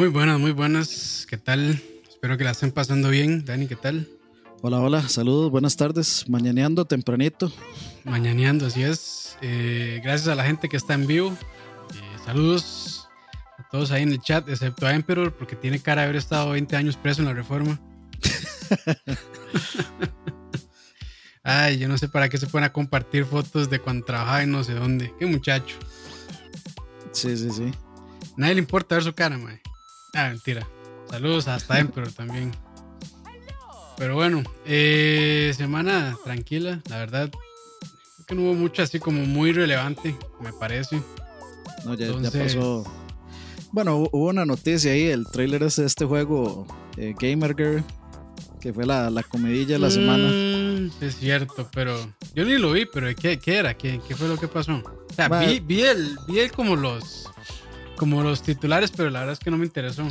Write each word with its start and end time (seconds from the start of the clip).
Muy 0.00 0.08
buenas, 0.08 0.40
muy 0.40 0.52
buenas. 0.52 1.26
¿Qué 1.28 1.36
tal? 1.36 1.78
Espero 2.08 2.38
que 2.38 2.44
la 2.44 2.52
estén 2.52 2.72
pasando 2.72 3.10
bien. 3.10 3.44
Dani, 3.44 3.66
¿qué 3.66 3.76
tal? 3.76 4.08
Hola, 4.62 4.80
hola, 4.80 5.06
saludos, 5.10 5.50
buenas 5.50 5.76
tardes. 5.76 6.24
Mañaneando 6.26 6.86
tempranito. 6.86 7.52
Mañaneando, 8.04 8.64
así 8.64 8.82
es. 8.82 9.36
Eh, 9.42 10.00
gracias 10.02 10.28
a 10.28 10.34
la 10.34 10.44
gente 10.44 10.70
que 10.70 10.78
está 10.78 10.94
en 10.94 11.06
vivo. 11.06 11.36
Eh, 11.92 12.18
saludos 12.24 13.10
a 13.58 13.68
todos 13.68 13.90
ahí 13.90 14.04
en 14.04 14.12
el 14.12 14.22
chat, 14.22 14.48
excepto 14.48 14.86
a 14.86 14.94
Emperor, 14.94 15.34
porque 15.34 15.54
tiene 15.54 15.80
cara 15.80 16.00
de 16.00 16.06
haber 16.06 16.16
estado 16.16 16.52
20 16.52 16.76
años 16.76 16.96
preso 16.96 17.20
en 17.20 17.26
la 17.26 17.34
reforma. 17.34 17.78
Ay, 21.42 21.76
yo 21.76 21.88
no 21.88 21.98
sé 21.98 22.08
para 22.08 22.30
qué 22.30 22.38
se 22.38 22.46
pueden 22.46 22.64
a 22.64 22.72
compartir 22.72 23.26
fotos 23.26 23.68
de 23.68 23.80
cuando 23.80 24.06
trabajaba 24.06 24.44
en 24.44 24.50
no 24.50 24.64
sé 24.64 24.72
dónde. 24.72 25.12
Qué 25.18 25.26
muchacho. 25.26 25.76
Sí, 27.12 27.36
sí, 27.36 27.50
sí. 27.50 27.70
Nadie 28.38 28.54
le 28.54 28.60
importa 28.60 28.94
ver 28.94 29.04
su 29.04 29.12
cara, 29.12 29.36
mae. 29.36 29.60
Ah, 30.14 30.28
mentira. 30.28 30.66
Saludos 31.10 31.48
hasta 31.48 31.78
Emperor 31.78 32.12
también. 32.12 32.52
Pero 33.96 34.14
bueno, 34.14 34.42
eh, 34.64 35.52
semana 35.56 36.16
tranquila, 36.24 36.80
la 36.88 36.98
verdad. 36.98 37.30
Creo 37.30 38.26
que 38.26 38.34
no 38.34 38.42
hubo 38.42 38.54
mucho 38.54 38.82
así 38.82 38.98
como 38.98 39.26
muy 39.26 39.52
relevante, 39.52 40.16
me 40.40 40.52
parece. 40.52 41.02
No, 41.84 41.94
ya, 41.94 42.06
ya 42.20 42.30
pasó. 42.30 42.84
Bueno, 43.72 44.08
hubo 44.10 44.28
una 44.28 44.44
noticia 44.44 44.92
ahí, 44.92 45.06
el 45.06 45.26
trailer 45.26 45.62
es 45.64 45.76
de 45.76 45.86
este 45.86 46.04
juego 46.04 46.66
eh, 46.96 47.14
Gamer 47.18 47.54
Girl, 47.54 47.84
que 48.60 48.72
fue 48.72 48.86
la, 48.86 49.10
la 49.10 49.22
comidilla 49.22 49.74
de 49.74 49.78
la 49.78 49.90
semana. 49.90 50.28
Mm, 50.28 50.90
es 51.02 51.16
cierto, 51.16 51.68
pero 51.72 52.12
yo 52.34 52.44
ni 52.44 52.58
lo 52.58 52.72
vi, 52.72 52.86
pero 52.86 53.14
¿qué, 53.14 53.38
qué 53.38 53.56
era? 53.58 53.74
¿Qué, 53.74 54.00
¿Qué, 54.08 54.16
fue 54.16 54.28
lo 54.28 54.38
que 54.38 54.48
pasó? 54.48 54.82
O 54.82 55.14
sea, 55.14 55.28
vi, 55.28 55.60
vi, 55.60 55.82
el, 55.82 56.18
vi 56.26 56.40
el 56.40 56.50
como 56.50 56.74
los 56.74 57.28
como 58.00 58.22
los 58.22 58.40
titulares, 58.42 58.90
pero 58.96 59.10
la 59.10 59.18
verdad 59.20 59.34
es 59.34 59.38
que 59.38 59.50
no 59.50 59.58
me 59.58 59.66
interesó. 59.66 60.02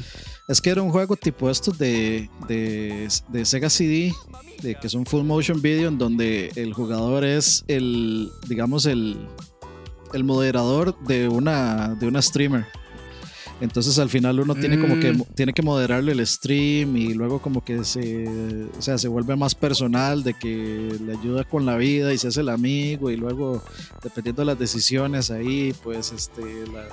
Es 0.48 0.62
que 0.62 0.70
era 0.70 0.82
un 0.84 0.92
juego 0.92 1.16
tipo 1.16 1.50
estos 1.50 1.76
de, 1.80 2.30
de, 2.48 3.08
de 3.30 3.46
Sega 3.46 3.68
CD, 3.70 4.14
de 4.62 4.76
que 4.76 4.86
es 4.86 4.94
un 4.94 5.08
full 5.08 5.24
motion 5.24 5.60
video 5.60 5.88
en 5.90 5.98
donde 5.98 6.52
el 6.56 6.72
jugador 6.74 7.26
es 7.26 7.66
el, 7.68 8.30
digamos, 8.48 8.86
el, 8.86 9.18
el 10.14 10.24
moderador 10.24 10.96
de 11.06 11.28
una, 11.28 11.96
de 11.96 12.06
una 12.08 12.22
streamer. 12.22 12.66
Entonces 13.62 14.00
al 14.00 14.08
final 14.10 14.40
uno 14.40 14.56
tiene 14.56 14.80
como 14.80 15.00
que 15.02 15.12
Mm. 15.12 15.24
tiene 15.36 15.52
que 15.52 15.62
moderarle 15.62 16.14
el 16.14 16.26
stream 16.26 16.96
y 16.96 17.14
luego 17.14 17.42
como 17.42 17.62
que 17.66 17.84
se, 17.84 18.26
o 18.78 18.82
sea, 18.82 18.98
se 18.98 19.10
vuelve 19.10 19.36
más 19.36 19.54
personal 19.56 20.24
de 20.24 20.34
que 20.36 20.96
le 21.06 21.12
ayuda 21.18 21.44
con 21.44 21.66
la 21.66 21.76
vida 21.76 22.14
y 22.14 22.18
se 22.18 22.30
hace 22.30 22.40
el 22.40 22.48
amigo 22.50 23.10
y 23.12 23.18
luego 23.18 23.62
dependiendo 24.02 24.44
de 24.44 24.46
las 24.46 24.60
decisiones 24.60 25.30
ahí 25.32 25.74
pues 25.84 26.14
este 26.14 26.42
la- 26.72 26.88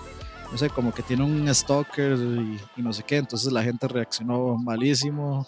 no 0.50 0.58
sé, 0.58 0.70
como 0.70 0.92
que 0.92 1.02
tiene 1.02 1.24
un 1.24 1.52
stalker 1.54 2.12
y, 2.12 2.60
y 2.76 2.82
no 2.82 2.92
sé 2.92 3.02
qué, 3.02 3.16
entonces 3.16 3.52
la 3.52 3.62
gente 3.62 3.88
reaccionó 3.88 4.56
malísimo, 4.56 5.46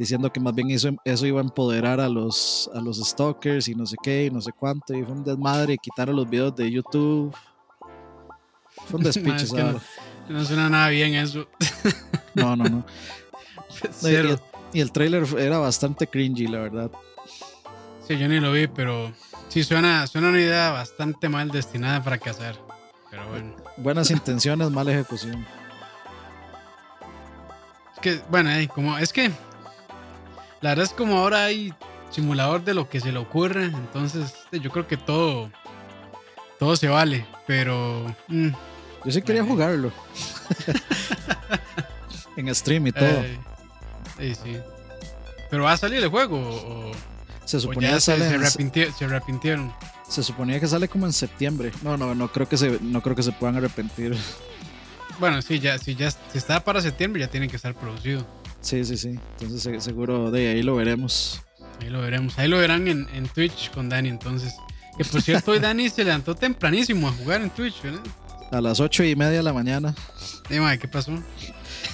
diciendo 0.00 0.32
que 0.32 0.40
más 0.40 0.54
bien 0.54 0.70
eso, 0.70 0.88
eso 1.04 1.26
iba 1.26 1.40
a 1.40 1.44
empoderar 1.44 2.00
a 2.00 2.08
los, 2.08 2.70
a 2.74 2.80
los 2.80 2.96
stalkers 2.98 3.68
y 3.68 3.74
no 3.74 3.84
sé 3.84 3.96
qué, 4.02 4.24
y 4.24 4.30
no 4.30 4.40
sé 4.40 4.50
cuánto, 4.50 4.94
y 4.94 5.04
fue 5.04 5.12
un 5.12 5.22
desmadre, 5.22 5.76
quitaron 5.76 6.16
los 6.16 6.28
videos 6.28 6.56
de 6.56 6.70
YouTube. 6.70 7.36
Fue 8.86 8.98
un 8.98 9.02
despiche, 9.04 9.44
es 9.44 9.52
que 9.52 9.60
esa 9.60 9.80
no, 10.30 10.44
suena 10.44 10.70
nada 10.70 10.88
bien 10.88 11.14
eso. 11.14 11.46
No, 12.34 12.54
no, 12.54 12.62
no. 12.64 12.70
No, 12.70 12.84
y, 13.82 13.88
Cero. 13.90 14.40
y 14.72 14.80
el 14.80 14.92
trailer 14.92 15.26
era 15.36 15.58
bastante 15.58 16.06
cringy, 16.06 16.46
la 16.46 16.60
verdad. 16.60 16.90
Sí, 18.06 18.16
yo 18.16 18.28
ni 18.28 18.38
lo 18.38 18.52
vi, 18.52 18.68
pero 18.68 19.12
sí 19.48 19.64
suena, 19.64 20.06
suena 20.06 20.28
una 20.28 20.40
idea 20.40 20.70
bastante 20.70 21.28
mal 21.28 21.50
destinada 21.50 21.96
a 21.96 22.02
fracasar. 22.02 22.69
Bueno. 23.30 23.54
Buenas 23.76 24.10
intenciones, 24.10 24.70
mala 24.70 24.92
ejecución. 24.92 25.46
Es 27.94 28.00
que, 28.00 28.20
bueno, 28.30 28.50
eh, 28.50 28.68
como, 28.68 28.96
es 28.98 29.12
que 29.12 29.30
la 30.60 30.70
verdad 30.70 30.84
es 30.84 30.92
como 30.92 31.18
ahora 31.18 31.44
hay 31.44 31.72
simulador 32.10 32.64
de 32.64 32.74
lo 32.74 32.88
que 32.88 33.00
se 33.00 33.12
le 33.12 33.18
ocurre, 33.18 33.64
entonces 33.64 34.34
yo 34.52 34.70
creo 34.70 34.86
que 34.86 34.96
todo, 34.96 35.50
todo 36.58 36.76
se 36.76 36.88
vale, 36.88 37.26
pero 37.46 38.14
mm, 38.28 38.48
Yo 39.04 39.12
sí 39.12 39.22
quería 39.22 39.44
jugarlo. 39.44 39.92
en 42.36 42.54
stream 42.54 42.86
y 42.88 42.92
todo. 42.92 43.08
eh, 43.08 43.38
sí, 44.18 44.34
sí. 44.34 44.56
Pero 45.50 45.64
va 45.64 45.72
a 45.72 45.76
salir 45.76 46.02
el 46.02 46.08
juego 46.08 46.38
o, 46.38 46.92
se 47.44 47.58
suponía 47.58 47.94
que 47.94 48.00
se, 48.00 48.92
se 48.92 49.04
arrepintieron. 49.04 49.72
Se 50.10 50.22
suponía 50.22 50.58
que 50.60 50.66
sale 50.66 50.88
como 50.88 51.06
en 51.06 51.12
septiembre. 51.12 51.70
No, 51.82 51.96
no, 51.96 52.14
no 52.14 52.30
creo 52.32 52.48
que 52.48 52.56
se, 52.56 52.78
no 52.82 53.00
creo 53.00 53.14
que 53.16 53.22
se 53.22 53.32
puedan 53.32 53.56
arrepentir. 53.56 54.16
Bueno, 55.20 55.40
sí, 55.40 55.60
ya, 55.60 55.78
si 55.78 55.94
ya 55.94 56.10
si 56.10 56.18
está 56.34 56.64
para 56.64 56.80
septiembre 56.80 57.20
ya 57.20 57.28
tiene 57.28 57.46
que 57.48 57.56
estar 57.56 57.74
producido. 57.74 58.26
Sí, 58.60 58.84
sí, 58.84 58.96
sí. 58.96 59.18
Entonces 59.40 59.62
se- 59.62 59.80
seguro 59.80 60.30
de 60.30 60.48
ahí 60.48 60.62
lo 60.62 60.74
veremos. 60.76 61.40
Ahí 61.80 61.90
lo 61.90 62.00
veremos. 62.00 62.38
Ahí 62.38 62.48
lo 62.48 62.58
verán 62.58 62.88
en, 62.88 63.06
en 63.14 63.28
Twitch 63.28 63.70
con 63.70 63.88
Dani 63.88 64.08
entonces. 64.08 64.54
Que 64.98 65.04
por 65.04 65.22
cierto, 65.22 65.52
hoy 65.52 65.58
Dani 65.60 65.88
se 65.88 66.04
levantó 66.04 66.34
tempranísimo 66.34 67.08
a 67.08 67.12
jugar 67.12 67.40
en 67.42 67.50
Twitch, 67.50 67.80
¿verdad? 67.82 68.00
A 68.50 68.60
las 68.60 68.80
ocho 68.80 69.04
y 69.04 69.14
media 69.14 69.36
de 69.38 69.42
la 69.44 69.52
mañana. 69.52 69.94
Eh, 70.48 70.58
madre, 70.58 70.78
¿qué 70.80 70.88
pasó? 70.88 71.12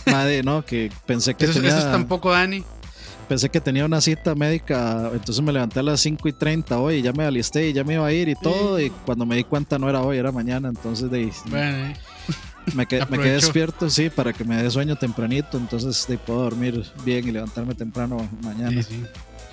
Madre, 0.06 0.42
no, 0.42 0.64
que 0.64 0.90
pensé 1.04 1.34
que 1.34 1.44
Eso, 1.44 1.54
tenía, 1.54 1.68
eso 1.68 1.78
es 1.80 1.92
tampoco 1.92 2.32
Dani. 2.32 2.64
Pensé 3.28 3.48
que 3.48 3.60
tenía 3.60 3.84
una 3.84 4.00
cita 4.00 4.34
médica, 4.34 5.10
entonces 5.12 5.42
me 5.42 5.52
levanté 5.52 5.80
a 5.80 5.82
las 5.82 6.00
5 6.00 6.28
y 6.28 6.32
30 6.32 6.78
hoy 6.78 6.96
y 6.96 7.02
ya 7.02 7.12
me 7.12 7.24
alisté 7.24 7.68
y 7.68 7.72
ya 7.72 7.84
me 7.84 7.94
iba 7.94 8.06
a 8.06 8.12
ir 8.12 8.28
y 8.28 8.34
todo. 8.34 8.80
Y 8.80 8.90
cuando 8.90 9.26
me 9.26 9.36
di 9.36 9.44
cuenta 9.44 9.78
no 9.78 9.88
era 9.88 10.02
hoy, 10.02 10.18
era 10.18 10.32
mañana. 10.32 10.68
Entonces 10.68 11.10
de, 11.10 11.18
ahí 11.18 11.32
Bueno, 11.46 11.86
eh. 11.86 11.96
me, 12.74 12.86
quedé, 12.86 13.00
me 13.00 13.06
quedé 13.06 13.18
aprovechó. 13.18 13.34
despierto, 13.34 13.90
sí, 13.90 14.10
para 14.10 14.32
que 14.32 14.44
me 14.44 14.62
dé 14.62 14.70
sueño 14.70 14.96
tempranito. 14.96 15.58
Entonces 15.58 16.06
de, 16.08 16.18
puedo 16.18 16.42
dormir 16.42 16.84
bien 17.04 17.28
y 17.28 17.32
levantarme 17.32 17.74
temprano 17.74 18.28
mañana. 18.42 18.82
Sí, 18.82 18.94
sí. 18.94 19.04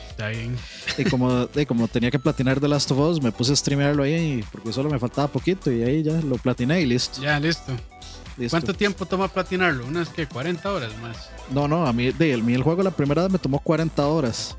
Está 0.10 0.28
bien. 0.28 0.56
Y 0.98 1.06
como, 1.06 1.50
y 1.56 1.66
como 1.66 1.88
tenía 1.88 2.12
que 2.12 2.20
platinar 2.20 2.60
The 2.60 2.68
Last 2.68 2.92
of 2.92 3.00
Us, 3.00 3.22
me 3.22 3.32
puse 3.32 3.54
a 3.54 3.56
streamearlo 3.56 4.04
ahí 4.04 4.44
porque 4.52 4.72
solo 4.72 4.90
me 4.90 5.00
faltaba 5.00 5.28
poquito 5.28 5.72
y 5.72 5.82
ahí 5.82 6.04
ya 6.04 6.14
lo 6.22 6.36
platiné 6.38 6.82
y 6.82 6.86
listo. 6.86 7.20
Ya, 7.20 7.40
listo. 7.40 7.74
Listo. 8.38 8.52
¿Cuánto 8.58 8.74
tiempo 8.74 9.06
toma 9.06 9.28
platinarlo? 9.28 9.86
Unas 9.86 10.10
que 10.10 10.28
40 10.28 10.72
horas 10.72 10.92
más. 11.02 11.30
No, 11.52 11.68
no, 11.68 11.86
a 11.88 11.94
mí, 11.94 12.12
de, 12.12 12.34
el, 12.34 12.44
mí 12.44 12.54
el 12.54 12.64
juego 12.64 12.84
la 12.84 12.92
primera 12.92 13.24
vez 13.24 13.32
me 13.32 13.40
tomó 13.40 13.60
40 13.60 14.06
horas 14.08 14.58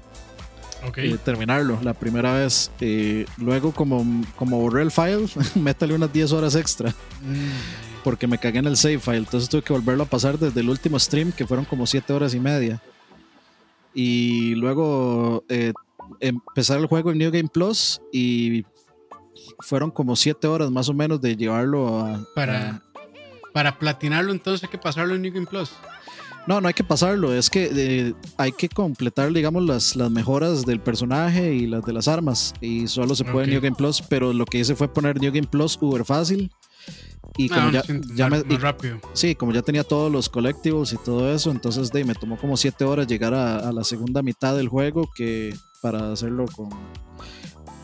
Ok. 0.86 0.98
eh, 0.98 1.18
terminarlo, 1.24 1.78
la 1.82 1.94
primera 1.94 2.34
vez. 2.34 2.70
Eh, 2.80 3.26
luego 3.38 3.72
como, 3.72 4.04
como 4.36 4.58
borré 4.60 4.82
el 4.82 4.90
file, 4.90 5.26
métale 5.54 5.94
unas 5.94 6.12
10 6.12 6.32
horas 6.32 6.54
extra 6.54 6.90
Mm, 7.22 8.02
porque 8.04 8.26
me 8.26 8.36
cagué 8.38 8.58
en 8.58 8.66
el 8.66 8.76
save 8.76 8.98
file. 8.98 9.16
Entonces 9.18 9.48
tuve 9.48 9.62
que 9.62 9.72
volverlo 9.72 10.02
a 10.02 10.06
pasar 10.06 10.38
desde 10.38 10.60
el 10.60 10.68
último 10.68 10.98
stream 10.98 11.32
que 11.32 11.46
fueron 11.46 11.64
como 11.64 11.86
7 11.86 12.12
horas 12.12 12.34
y 12.34 12.40
media. 12.40 12.82
Y 13.94 14.54
luego 14.56 15.44
eh, 15.48 15.72
empezar 16.20 16.78
el 16.80 16.86
juego 16.86 17.12
en 17.12 17.18
New 17.18 17.30
Game 17.30 17.48
Plus 17.48 18.00
y 18.12 18.64
fueron 19.60 19.90
como 19.90 20.16
7 20.16 20.46
horas 20.48 20.70
más 20.70 20.88
o 20.88 20.94
menos 20.94 21.20
de 21.20 21.36
llevarlo 21.36 22.00
a... 22.00 22.24
para, 22.34 22.70
a- 22.70 22.82
para 23.54 23.78
platinarlo, 23.78 24.32
entonces 24.32 24.64
hay 24.64 24.68
que 24.68 24.78
pasarlo 24.78 25.14
en 25.14 25.22
New 25.22 25.32
Game 25.32 25.46
Plus. 25.46 25.70
No, 26.46 26.60
no 26.60 26.68
hay 26.68 26.74
que 26.74 26.84
pasarlo, 26.84 27.32
es 27.32 27.48
que 27.48 27.70
eh, 27.74 28.14
hay 28.36 28.52
que 28.52 28.68
completar, 28.68 29.32
digamos, 29.32 29.62
las, 29.64 29.96
las 29.96 30.10
mejoras 30.10 30.66
del 30.66 30.80
personaje 30.80 31.54
y 31.54 31.66
las 31.66 31.84
de 31.86 31.92
las 31.94 32.06
armas. 32.08 32.52
Y 32.60 32.86
solo 32.88 33.14
se 33.14 33.24
puede 33.24 33.44
en 33.44 33.50
Ok. 33.50 33.52
New 33.52 33.60
Game 33.62 33.76
Plus, 33.76 34.02
pero 34.02 34.32
lo 34.34 34.44
que 34.44 34.58
hice 34.58 34.74
fue 34.74 34.92
poner 34.92 35.18
New 35.20 35.32
Game 35.32 35.46
Plus 35.46 35.78
uber 35.80 36.04
fácil. 36.04 36.50
Y 37.38 37.48
como 37.48 37.68
Ah, 37.68 37.70
ya, 37.72 37.82
ya 38.14 38.28
me, 38.28 38.38
y- 38.46 38.56
rápido. 38.58 39.00
sí, 39.14 39.34
como 39.34 39.52
ya 39.52 39.62
tenía 39.62 39.84
todos 39.84 40.10
los 40.12 40.28
collectibles 40.28 40.92
y 40.92 40.98
todo 40.98 41.32
eso, 41.32 41.50
entonces 41.50 41.90
de, 41.90 42.04
me 42.04 42.14
tomó 42.14 42.36
como 42.36 42.56
7 42.56 42.84
horas 42.84 43.06
llegar 43.06 43.32
a, 43.34 43.66
a 43.68 43.72
la 43.72 43.82
segunda 43.84 44.20
mitad 44.22 44.54
del 44.56 44.68
juego 44.68 45.08
que 45.14 45.54
para 45.80 46.12
hacerlo 46.12 46.44
con... 46.54 46.68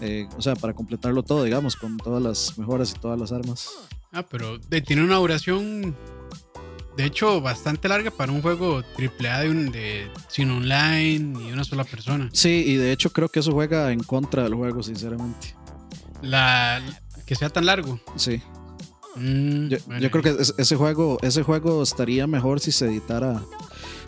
eh, 0.03 0.29
o 0.37 0.43
sea, 0.43 0.55
para 0.55 0.75
completarlo 0.75 1.23
todo, 1.23 1.45
digamos, 1.45 1.77
con 1.77 1.97
todas 1.97 2.23
las 2.23 2.59
mejoras 2.59 2.93
y 2.95 2.99
todas 3.01 3.19
las 3.19 3.33
armas. 3.33 3.71
Ah, 4.13 4.25
pero 4.29 4.59
de- 4.59 4.81
tiene 4.83 5.03
una 5.05 5.17
duración, 5.17 5.95
de 6.97 7.05
hecho, 7.05 7.41
bastante 7.41 7.89
larga 7.89 8.11
para 8.11 8.33
un 8.33 8.43
juego 8.43 8.83
AAA 8.99 9.41
de, 9.41 9.51
un, 9.51 9.71
de 9.73 10.11
sin 10.29 10.51
online 10.51 11.39
y 11.49 11.53
una 11.53 11.65
sola 11.65 11.85
persona. 11.85 12.29
Sí, 12.33 12.65
y 12.67 12.77
de 12.77 12.93
hecho 12.93 13.11
creo 13.13 13.29
que 13.29 13.41
eso 13.41 13.53
juega 13.53 13.93
en 13.93 14.01
contra 14.03 14.43
del 14.43 14.55
juego, 14.55 14.83
sinceramente. 14.83 15.55
La, 16.23 16.83
que 17.27 17.35
sea 17.37 17.51
tan 17.51 17.67
largo. 17.67 18.01
Sí. 18.17 18.43
Mm, 19.17 19.69
Yo, 19.69 19.79
bueno, 19.87 20.01
yo 20.03 20.11
creo 20.11 20.23
que 20.23 20.43
es- 20.43 20.55
ese 20.59 20.77
juego, 20.77 21.19
ese 21.23 21.43
juego 21.43 21.83
estaría 21.83 22.27
mejor 22.27 22.61
si 22.61 22.73
se 22.73 22.87
editara. 22.87 23.43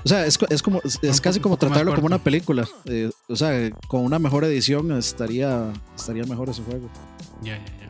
O 0.05 0.09
sea, 0.09 0.27
es, 0.27 0.37
es 0.51 0.63
como 0.63 0.81
es, 0.85 0.99
Un 1.01 1.19
casi 1.19 1.39
poco- 1.39 1.43
como 1.45 1.57
tratarlo 1.59 1.95
como 1.95 2.07
una 2.07 2.19
película. 2.23 2.67
Eh, 2.87 3.11
o 3.29 3.37
sea, 3.37 3.71
con 3.89 4.03
una 4.03 4.19
mejor 4.19 4.45
edición 4.45 4.91
estaría 4.93 5.73
estaría 5.97 6.25
mejor 6.25 6.49
ese 6.51 6.63
juego. 6.63 6.91
Ya, 7.41 7.57
ya, 7.57 7.65
ya. 7.81 7.82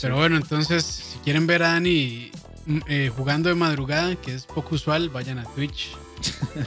Pero 0.00 0.16
bueno, 0.16 0.36
entonces, 0.36 0.84
si 0.84 1.18
quieren 1.20 1.46
ver 1.46 1.62
a 1.62 1.72
Dani 1.74 2.30
mm, 2.66 2.78
eh, 2.88 3.10
jugando 3.14 3.48
de 3.48 3.54
madrugada, 3.54 4.16
que 4.16 4.34
es 4.34 4.46
poco 4.46 4.74
usual, 4.74 5.08
vayan 5.10 5.38
a 5.38 5.44
Twitch 5.54 5.94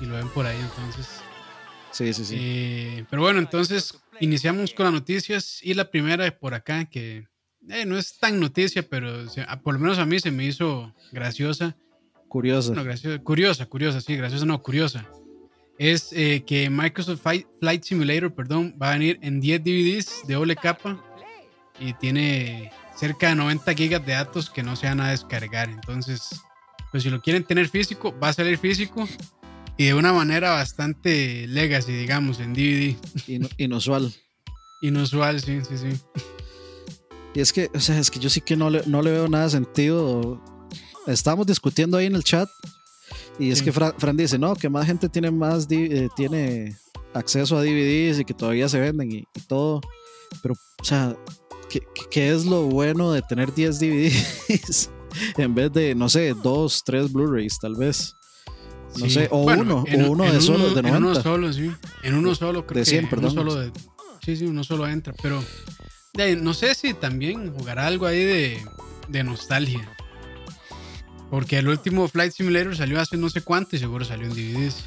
y 0.01 0.05
lo 0.05 0.15
ven 0.15 0.29
por 0.29 0.45
ahí 0.45 0.57
entonces. 0.59 1.07
Sí, 1.91 2.13
sí, 2.13 2.25
sí. 2.25 2.35
Eh, 2.37 3.05
pero 3.09 3.21
bueno, 3.21 3.39
entonces 3.39 3.97
iniciamos 4.19 4.73
con 4.73 4.85
las 4.85 4.93
noticias 4.93 5.59
y 5.63 5.73
la 5.73 5.89
primera 5.89 6.29
por 6.37 6.53
acá, 6.53 6.85
que 6.85 7.27
eh, 7.69 7.85
no 7.85 7.97
es 7.97 8.17
tan 8.19 8.39
noticia, 8.39 8.87
pero 8.87 9.27
se- 9.29 9.41
a- 9.41 9.59
por 9.59 9.73
lo 9.75 9.79
menos 9.79 9.97
a 9.97 10.05
mí 10.05 10.19
se 10.19 10.31
me 10.31 10.45
hizo 10.45 10.93
graciosa. 11.11 11.75
curiosa. 12.27 12.73
No, 12.73 12.83
graciosa, 12.83 13.21
curiosa, 13.23 13.65
curiosa, 13.65 14.01
sí, 14.01 14.15
graciosa, 14.17 14.45
no, 14.45 14.61
curiosa. 14.61 15.05
Es 15.77 16.11
eh, 16.13 16.43
que 16.45 16.69
Microsoft 16.69 17.21
Flight 17.59 17.83
Simulator, 17.83 18.33
perdón, 18.33 18.75
va 18.81 18.89
a 18.89 18.93
venir 18.93 19.17
en 19.21 19.39
10 19.41 19.61
DVDs 19.63 20.21
de 20.27 20.33
doble 20.35 20.55
capa 20.55 21.01
y 21.79 21.93
tiene 21.93 22.71
cerca 22.95 23.29
de 23.29 23.35
90 23.35 23.73
gigas 23.73 24.05
de 24.05 24.13
datos 24.13 24.49
que 24.49 24.63
no 24.63 24.75
se 24.75 24.87
van 24.87 25.01
a 25.01 25.11
descargar. 25.11 25.69
Entonces, 25.69 26.29
pues 26.91 27.03
si 27.03 27.09
lo 27.09 27.21
quieren 27.21 27.43
tener 27.43 27.67
físico, 27.67 28.17
va 28.19 28.29
a 28.29 28.33
salir 28.33 28.57
físico 28.57 29.07
y 29.77 29.85
de 29.85 29.93
una 29.93 30.13
manera 30.13 30.51
bastante 30.51 31.47
legacy, 31.47 31.91
digamos, 31.91 32.39
en 32.39 32.53
DVD. 32.53 32.95
inusual. 33.57 34.13
Inusual, 34.81 35.41
sí, 35.41 35.59
sí, 35.67 35.77
sí. 35.77 35.99
Y 37.33 37.41
es 37.41 37.51
que, 37.51 37.69
o 37.73 37.79
sea, 37.79 37.99
es 37.99 38.09
que 38.09 38.19
yo 38.19 38.29
sí 38.29 38.39
que 38.39 38.55
no 38.55 38.69
le, 38.69 38.83
no 38.85 39.01
le 39.01 39.11
veo 39.11 39.27
nada 39.27 39.49
sentido. 39.49 40.41
Estábamos 41.05 41.47
discutiendo 41.47 41.97
ahí 41.97 42.05
en 42.05 42.15
el 42.15 42.23
chat 42.23 42.49
y 43.37 43.51
es 43.51 43.61
que 43.61 43.71
Fran, 43.71 44.15
dice, 44.15 44.39
no, 44.39 44.55
que 44.55 44.69
más 44.69 44.85
gente 44.85 45.09
tiene 45.09 45.29
más 45.29 45.67
eh, 45.69 46.07
tiene 46.15 46.75
acceso 47.13 47.57
a 47.57 47.61
DVDs 47.61 48.19
y 48.19 48.25
que 48.25 48.33
todavía 48.33 48.69
se 48.69 48.79
venden 48.79 49.11
y, 49.11 49.25
todo. 49.47 49.81
Pero, 50.41 50.55
o 50.81 50.83
sea, 50.83 51.15
¿qué, 51.79 52.05
¿qué, 52.09 52.31
es 52.31 52.45
lo 52.45 52.63
bueno 52.63 53.11
de 53.11 53.21
tener 53.21 53.53
10 53.53 53.79
DVDs 53.79 54.89
en 55.37 55.55
vez 55.55 55.71
de, 55.73 55.95
no 55.95 56.09
sé, 56.09 56.33
dos, 56.33 56.83
tres 56.85 57.11
Blu-rays 57.11 57.59
tal 57.59 57.75
vez? 57.75 58.15
No 58.97 59.09
sé, 59.09 59.27
o 59.29 59.39
uno, 59.39 59.83
o 59.83 60.11
uno 60.11 60.31
de 60.31 60.39
solo, 60.39 60.73
de 60.73 60.81
90. 60.81 60.89
En 60.89 60.95
uno 60.95 61.15
solo, 61.21 61.51
sí. 61.51 61.71
En 62.03 62.15
uno 62.15 62.33
solo, 62.33 62.65
creo 62.65 62.79
de 62.79 62.89
100, 62.89 63.09
perdón. 63.09 63.33
solo 63.33 63.55
de, 63.55 63.71
sí, 64.23 64.37
sí, 64.37 64.45
uno 64.45 64.63
solo 64.63 64.87
entra. 64.87 65.13
Pero 65.21 65.43
no 66.37 66.53
sé 66.53 66.73
si 66.75 66.93
también 66.93 67.51
jugará 67.53 67.87
algo 67.87 68.05
ahí 68.05 68.23
de, 68.23 68.57
de 69.09 69.23
nostalgia. 69.23 69.89
Porque 71.29 71.57
el 71.57 71.67
último 71.67 72.07
Flight 72.07 72.31
Simulator 72.31 72.77
salió 72.77 73.01
hace 73.01 73.17
no 73.17 73.29
sé 73.29 73.41
cuánto 73.41 73.75
y 73.75 73.79
seguro 73.79 74.05
salió 74.05 74.27
en 74.27 74.33
DVDs. 74.33 74.85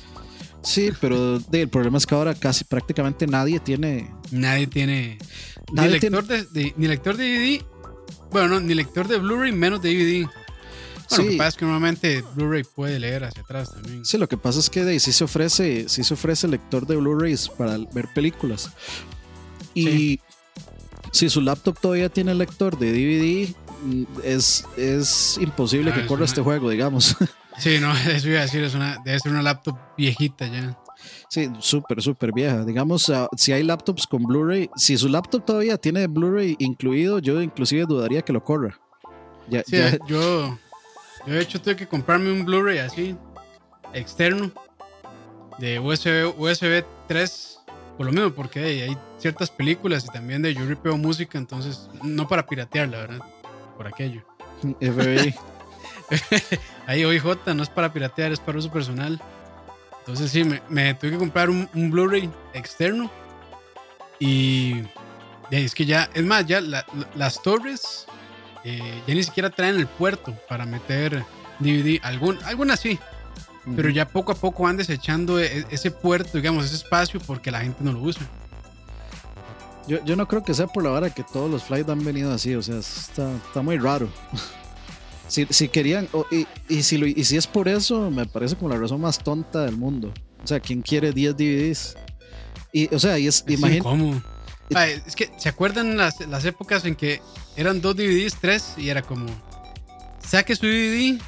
Sí, 0.63 0.91
pero 1.01 1.41
el 1.53 1.69
problema 1.69 1.99
es 1.99 2.07
que 2.07 2.15
ahora 2.15 2.35
casi 2.35 2.65
prácticamente 2.65 3.27
nadie 3.27 3.61
tiene. 3.61 4.11
Nadie 4.31 4.67
tiene. 4.67 5.19
Ni, 5.73 5.89
lector 5.89 6.27
De, 6.27 6.75
ni 6.77 6.89
lector 6.89 7.17
de 7.17 7.25
DVD. 7.25 7.65
Bueno, 8.31 8.49
no, 8.49 8.61
ni 8.61 8.75
lector 8.75 9.09
de 9.09 9.19
Blu-ray, 9.19 9.53
menos 9.53 9.81
de 9.83 9.91
DVD. 9.91 10.29
Bueno, 11.11 11.25
lo 11.25 11.31
que 11.31 11.37
pasa 11.39 11.49
es 11.49 11.57
que 11.57 11.65
normalmente 11.65 12.25
Blu-ray 12.35 12.65
puede 12.65 13.01
leer 13.01 13.25
hacia 13.25 13.43
atrás 13.43 13.73
también. 13.73 14.05
Sí, 14.05 14.19
lo 14.19 14.29
que 14.29 14.37
pasa 14.37 14.59
es 14.59 14.69
que 14.69 14.85
de, 14.85 15.01
sí 15.01 15.13
se 15.13 15.25
ofrece, 15.25 15.89
sí 15.89 16.05
se 16.05 16.15
ofrece 16.15 16.49
lector 16.49 16.87
de 16.87 16.97
Blu-rays 16.97 17.49
para 17.49 17.79
ver 17.93 18.09
películas. 18.15 18.71
Y 19.75 20.21
si 21.13 21.31
su 21.31 21.41
laptop 21.41 21.79
todavía 21.81 22.09
tiene 22.09 22.35
lector 22.35 22.79
de 22.79 22.93
DVD, 22.93 23.55
es, 24.25 24.65
es 24.77 25.39
imposible 25.41 25.93
que 25.93 26.01
ah, 26.01 26.07
corra 26.07 26.25
este 26.25 26.43
juego, 26.43 26.71
digamos. 26.71 27.17
Sí, 27.59 27.79
no, 27.81 27.93
eso 28.09 28.29
iba 28.29 28.39
a 28.39 28.43
decir, 28.43 28.63
es 28.63 28.75
una, 28.75 28.99
debe 29.05 29.19
ser 29.19 29.33
una 29.33 29.43
laptop 29.43 29.77
viejita 29.97 30.47
ya. 30.47 30.79
Sí, 31.29 31.51
súper, 31.59 32.01
súper 32.01 32.33
vieja. 32.33 32.65
Digamos, 32.65 33.11
ah, 33.11 33.29
si 33.37 33.53
hay 33.53 33.63
laptops 33.63 34.07
con 34.07 34.23
Blu-ray, 34.23 34.71
si 34.77 34.97
su 34.97 35.09
laptop 35.09 35.45
todavía 35.45 35.77
tiene 35.77 36.07
Blu-ray 36.07 36.57
incluido, 36.59 37.19
yo 37.19 37.43
inclusive 37.43 37.85
dudaría 37.87 38.23
que 38.23 38.33
lo 38.33 38.43
corra. 38.43 38.79
Ya, 39.49 39.63
sí, 39.65 39.77
Yo, 40.07 40.59
yo 41.27 41.33
de 41.35 41.41
hecho 41.41 41.61
tuve 41.61 41.77
que 41.77 41.87
comprarme 41.87 42.33
un 42.33 42.45
Blu-ray 42.45 42.79
así, 42.79 43.17
externo, 43.93 44.51
de 45.59 45.79
USB, 45.79 46.35
USB 46.39 46.85
3, 47.07 47.61
por 47.97 48.07
lo 48.07 48.13
mismo, 48.13 48.31
porque 48.31 48.61
hay 48.61 48.97
ciertas 49.19 49.51
películas 49.51 50.05
y 50.05 50.09
también 50.09 50.43
de 50.43 50.55
yo 50.55 50.65
ripeo 50.65 50.97
música, 50.97 51.37
entonces 51.37 51.89
no 52.03 52.29
para 52.29 52.47
piratear, 52.47 52.89
la 52.89 52.99
verdad, 52.99 53.21
por 53.77 53.87
aquello. 53.87 54.23
FBI. 54.81 55.35
Ahí 56.87 57.05
OIJ 57.05 57.25
no 57.55 57.63
es 57.63 57.69
para 57.69 57.93
piratear, 57.93 58.33
es 58.33 58.41
para 58.41 58.59
uso 58.59 58.71
personal. 58.71 59.21
Entonces 60.09 60.31
sí, 60.31 60.43
me, 60.71 60.95
tuve 60.95 61.11
que 61.11 61.19
comprar 61.19 61.51
un, 61.51 61.69
Blu-ray 61.75 62.31
externo 62.55 63.11
y 64.19 64.85
es 65.51 65.75
que 65.75 65.85
ya, 65.85 66.09
es 66.15 66.25
más, 66.25 66.47
ya 66.47 66.63
las 67.15 67.43
torres 67.43 68.07
eh, 68.65 69.03
ya 69.07 69.15
ni 69.15 69.23
siquiera 69.23 69.51
traen 69.51 69.77
el 69.77 69.87
puerto 69.87 70.35
para 70.49 70.65
meter 70.65 71.27
DVD, 71.59 72.01
algún, 72.03 72.39
algunas 72.45 72.81
sí, 72.81 72.99
pero 73.77 73.91
ya 73.91 74.09
poco 74.09 74.33
a 74.33 74.35
poco 74.35 74.63
van 74.63 74.79
desechando 74.79 75.39
e, 75.39 75.67
ese 75.69 75.91
puerto, 75.91 76.39
digamos, 76.39 76.65
ese 76.65 76.77
espacio 76.77 77.21
porque 77.21 77.51
la 77.51 77.61
gente 77.61 77.85
no 77.85 77.93
lo 77.93 78.01
usa. 78.01 78.23
Yo, 79.87 80.03
yo 80.07 80.17
no 80.17 80.27
creo 80.27 80.43
que 80.43 80.55
sea 80.55 80.69
por 80.69 80.85
la 80.85 80.93
hora 80.93 81.11
que 81.11 81.23
todos 81.23 81.51
los 81.51 81.65
flights 81.65 81.91
han 81.91 82.03
venido 82.03 82.33
así, 82.33 82.55
o 82.55 82.63
sea, 82.63 82.79
está, 82.79 83.31
está 83.47 83.61
muy 83.61 83.77
raro. 83.77 84.09
si, 85.29 85.47
si, 85.51 85.69
querían, 85.69 86.09
y, 86.31 86.47
y, 86.69 86.83
si 86.83 86.97
y 86.97 87.25
si 87.25 87.37
es 87.37 87.47
por 87.47 87.69
eso, 87.69 88.11
me 88.11 88.27
parece 88.27 88.57
como 88.57 88.71
la 88.71 88.79
razón 88.79 89.01
más 89.01 89.19
tonta 89.19 89.65
del 89.65 89.77
mundo. 89.77 90.13
O 90.43 90.47
sea, 90.47 90.61
¿quién 90.61 90.83
quiere 90.83 91.13
10 91.13 91.37
DVDs? 91.37 91.97
Y, 92.73 92.95
o 92.95 92.99
sea, 92.99 93.19
y 93.19 93.27
es, 93.27 93.45
imagínate. 93.47 93.83
¿Cómo? 93.83 94.23
es 94.71 95.17
que, 95.17 95.31
¿se 95.39 95.49
acuerdan 95.49 95.97
las, 95.97 96.21
las 96.27 96.45
épocas 96.45 96.85
en 96.85 96.95
que 96.95 97.23
eran 97.57 97.81
dos 97.81 97.97
DVDs, 97.97 98.37
tres, 98.41 98.75
y 98.77 98.91
era 98.91 99.03
como, 99.03 99.27
saque 100.27 100.55
su 100.55 100.67
DVD, 100.67 101.21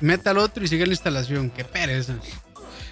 meta 0.00 0.30
al 0.30 0.38
otro 0.38 0.64
y 0.64 0.68
sigue 0.68 0.86
la 0.86 0.92
instalación? 0.92 1.50
Qué 1.50 1.64
pereza. 1.64 2.16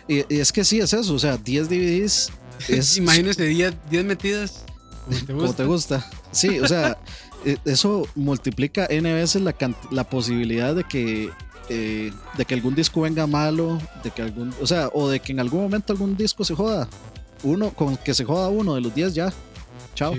Y, 0.08 0.24
y 0.34 0.40
es 0.40 0.52
que 0.52 0.64
sí 0.64 0.80
es 0.80 0.92
eso, 0.92 1.14
o 1.14 1.18
sea, 1.18 1.36
10 1.36 1.68
DVDs. 1.68 2.32
Es, 2.68 2.98
Imagínese 2.98 3.44
10 3.44 4.04
metidas 4.04 4.66
como 5.26 5.54
te 5.54 5.64
gusta. 5.64 6.04
Sí, 6.30 6.60
o 6.60 6.68
sea, 6.68 6.98
eso 7.64 8.06
multiplica 8.14 8.86
N 8.88 9.12
veces 9.12 9.42
la, 9.42 9.54
la 9.90 10.04
posibilidad 10.04 10.74
de 10.74 10.84
que, 10.84 11.30
eh, 11.68 12.12
de 12.36 12.44
que 12.44 12.54
algún 12.54 12.74
disco 12.74 13.02
venga 13.02 13.26
malo, 13.26 13.80
de 14.02 14.10
que 14.10 14.22
algún, 14.22 14.54
o 14.60 14.66
sea, 14.66 14.88
o 14.92 15.08
de 15.08 15.20
que 15.20 15.32
en 15.32 15.40
algún 15.40 15.62
momento 15.62 15.92
algún 15.92 16.16
disco 16.16 16.44
se 16.44 16.54
joda. 16.54 16.88
Uno, 17.42 17.70
con 17.70 17.96
que 17.96 18.12
se 18.12 18.24
joda 18.24 18.48
uno 18.48 18.74
de 18.74 18.82
los 18.82 18.94
10 18.94 19.14
ya. 19.14 19.32
Chao. 19.94 20.14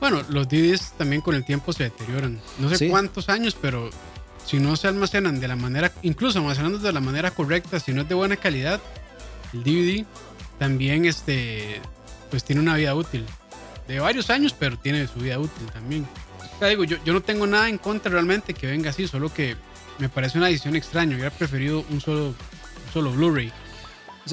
Bueno, 0.00 0.22
los 0.30 0.48
DVDs 0.48 0.92
también 0.96 1.22
con 1.22 1.34
el 1.34 1.44
tiempo 1.44 1.72
se 1.72 1.84
deterioran. 1.84 2.40
No 2.58 2.74
sé 2.74 2.88
cuántos 2.88 3.28
años, 3.28 3.56
pero 3.60 3.90
si 4.44 4.58
no 4.58 4.74
se 4.76 4.88
almacenan 4.88 5.38
de 5.38 5.48
la 5.48 5.56
manera, 5.56 5.92
incluso 6.02 6.38
almacenando 6.38 6.78
de 6.78 6.92
la 6.92 7.00
manera 7.00 7.30
correcta, 7.30 7.78
si 7.78 7.92
no 7.92 8.02
es 8.02 8.08
de 8.08 8.14
buena 8.14 8.36
calidad, 8.36 8.80
el 9.52 9.62
DVD 9.62 10.04
también 10.58 11.04
este, 11.04 11.80
pues 12.30 12.42
tiene 12.44 12.62
una 12.62 12.76
vida 12.76 12.94
útil 12.94 13.24
de 13.86 14.00
varios 14.00 14.30
años, 14.30 14.54
pero 14.58 14.78
tiene 14.78 15.06
su 15.06 15.20
vida 15.20 15.38
útil 15.38 15.66
también. 15.72 16.06
Digo, 16.68 16.84
yo, 16.84 16.96
yo 17.04 17.12
no 17.12 17.20
tengo 17.22 17.46
nada 17.46 17.68
en 17.68 17.78
contra 17.78 18.12
realmente 18.12 18.54
que 18.54 18.66
venga 18.66 18.90
así, 18.90 19.06
solo 19.06 19.32
que 19.32 19.56
me 19.98 20.08
parece 20.08 20.38
una 20.38 20.48
edición 20.48 20.76
extraña. 20.76 21.14
Hubiera 21.14 21.30
preferido 21.30 21.84
un 21.90 22.00
solo, 22.00 22.34
solo 22.92 23.12
Blu-ray. 23.12 23.52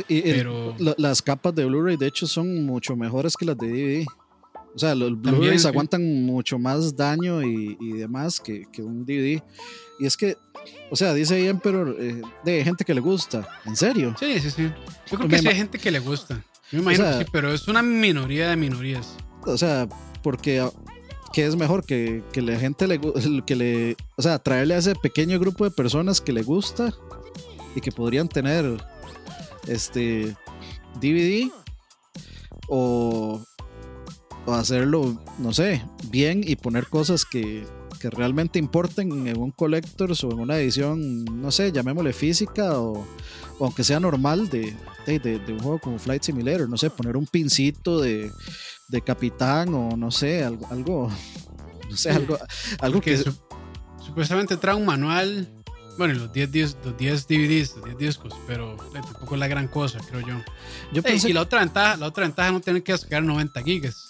pero... 0.08 0.76
las 0.98 1.22
capas 1.22 1.56
de 1.56 1.66
Blu-ray, 1.66 1.98
de 1.98 2.08
hecho, 2.08 2.28
son 2.28 2.66
mucho 2.66 2.96
mejores 2.96 3.36
que 3.36 3.46
las 3.46 3.58
de 3.58 3.68
DVD. 3.68 4.06
O 4.76 4.80
sea, 4.80 4.96
los 4.96 5.20
Blu-rays 5.20 5.66
aguantan 5.66 6.24
mucho 6.24 6.60
más 6.60 6.96
daño 6.96 7.42
y, 7.44 7.78
y 7.80 7.94
demás 7.94 8.40
que, 8.40 8.66
que, 8.72 8.82
un 8.82 9.06
DVD. 9.06 9.42
Y 10.00 10.06
es 10.06 10.16
que, 10.16 10.38
o 10.90 10.96
sea, 10.96 11.14
dice 11.14 11.42
bien, 11.42 11.60
pero 11.60 12.00
eh, 12.00 12.22
de 12.46 12.64
gente 12.64 12.86
que 12.86 12.94
le 12.94 13.02
gusta. 13.02 13.48
¿En 13.66 13.76
serio? 13.76 14.16
Sí, 14.20 14.40
sí, 14.40 14.52
sí. 14.52 14.72
Yo 15.12 15.18
creo 15.18 15.30
que 15.30 15.40
sí 15.40 15.48
hay 15.48 15.56
gente 15.56 15.80
que 15.80 15.92
le 15.92 16.00
gusta. 16.00 16.44
Yo 16.72 16.84
me 16.84 16.94
imagino 16.94 17.18
que 17.18 17.26
sí, 17.26 17.30
pero 17.32 17.52
es 17.52 17.68
una 17.68 17.82
minoría 17.82 18.50
de 18.50 18.56
minorías 18.56 19.18
o 19.46 19.58
sea, 19.58 19.88
porque 20.22 20.68
¿qué 21.34 21.46
es 21.46 21.56
mejor 21.56 21.86
que, 21.86 22.24
que 22.32 22.42
la 22.42 22.60
gente 22.60 22.88
le 22.88 23.00
que 23.46 23.56
le, 23.56 23.98
o 24.16 24.22
sea, 24.22 24.40
traerle 24.40 24.76
a 24.76 24.78
ese 24.78 24.96
pequeño 24.96 25.40
grupo 25.40 25.64
de 25.64 25.72
personas 25.72 26.22
que 26.22 26.34
le 26.34 26.44
gusta 26.44 26.94
y 27.76 27.82
que 27.82 27.92
podrían 27.92 28.28
tener 28.28 28.84
este 29.68 30.36
DVD 31.00 31.50
o, 32.68 33.42
o 34.46 34.54
hacerlo, 34.54 35.22
no 35.38 35.54
sé, 35.54 35.84
bien 36.10 36.44
y 36.46 36.56
poner 36.56 36.88
cosas 36.88 37.26
que, 37.26 37.66
que 38.00 38.10
realmente 38.10 38.60
importen 38.60 39.28
en 39.28 39.38
un 39.38 39.52
collector 39.52 40.12
o 40.12 40.32
en 40.32 40.40
una 40.40 40.58
edición, 40.58 41.26
no 41.26 41.52
sé, 41.52 41.72
llamémosle 41.72 42.14
física 42.14 42.80
o, 42.80 43.06
aunque 43.60 43.84
sea 43.84 44.00
normal 44.00 44.50
de, 44.50 44.76
de, 45.06 45.20
de, 45.20 45.54
un 45.54 45.60
juego 45.60 45.80
como 45.80 46.00
Flight 46.00 46.24
Simulator, 46.24 46.70
no 46.70 46.78
sé, 46.78 46.90
poner 46.90 47.18
un 47.18 47.28
pincito 47.28 48.00
de, 48.00 48.32
de 48.90 49.02
capitán 49.02 49.74
o 49.74 49.96
no 49.96 50.12
sé, 50.12 50.44
algo, 50.50 50.68
algo 50.70 51.12
no 51.90 51.98
sé, 51.98 52.12
algo, 52.12 52.38
algo 52.80 53.02
que... 53.02 53.24
supuestamente 54.06 54.58
trae 54.58 54.76
un 54.76 54.86
manual, 54.86 55.50
bueno, 55.98 56.14
los 56.14 56.32
10, 56.32 56.78
los 56.84 56.98
10 56.98 57.28
DVDs, 57.28 57.76
los 57.78 57.86
10 57.86 57.98
discos, 57.98 58.34
pero 58.48 58.76
tampoco 58.92 59.36
es 59.36 59.40
la 59.40 59.48
gran 59.48 59.68
cosa, 59.68 60.00
creo 60.08 60.22
yo. 60.22 60.36
yo 60.92 61.02
y 61.06 61.34
la 61.34 61.42
otra 61.42 61.60
ventaja, 61.60 61.98
la 61.98 62.08
otra 62.08 62.24
ventaja 62.24 62.52
no 62.52 62.60
tiene 62.60 62.84
que 62.84 62.92
descargar 62.92 63.24
90 63.24 63.62
gigas. 63.64 64.10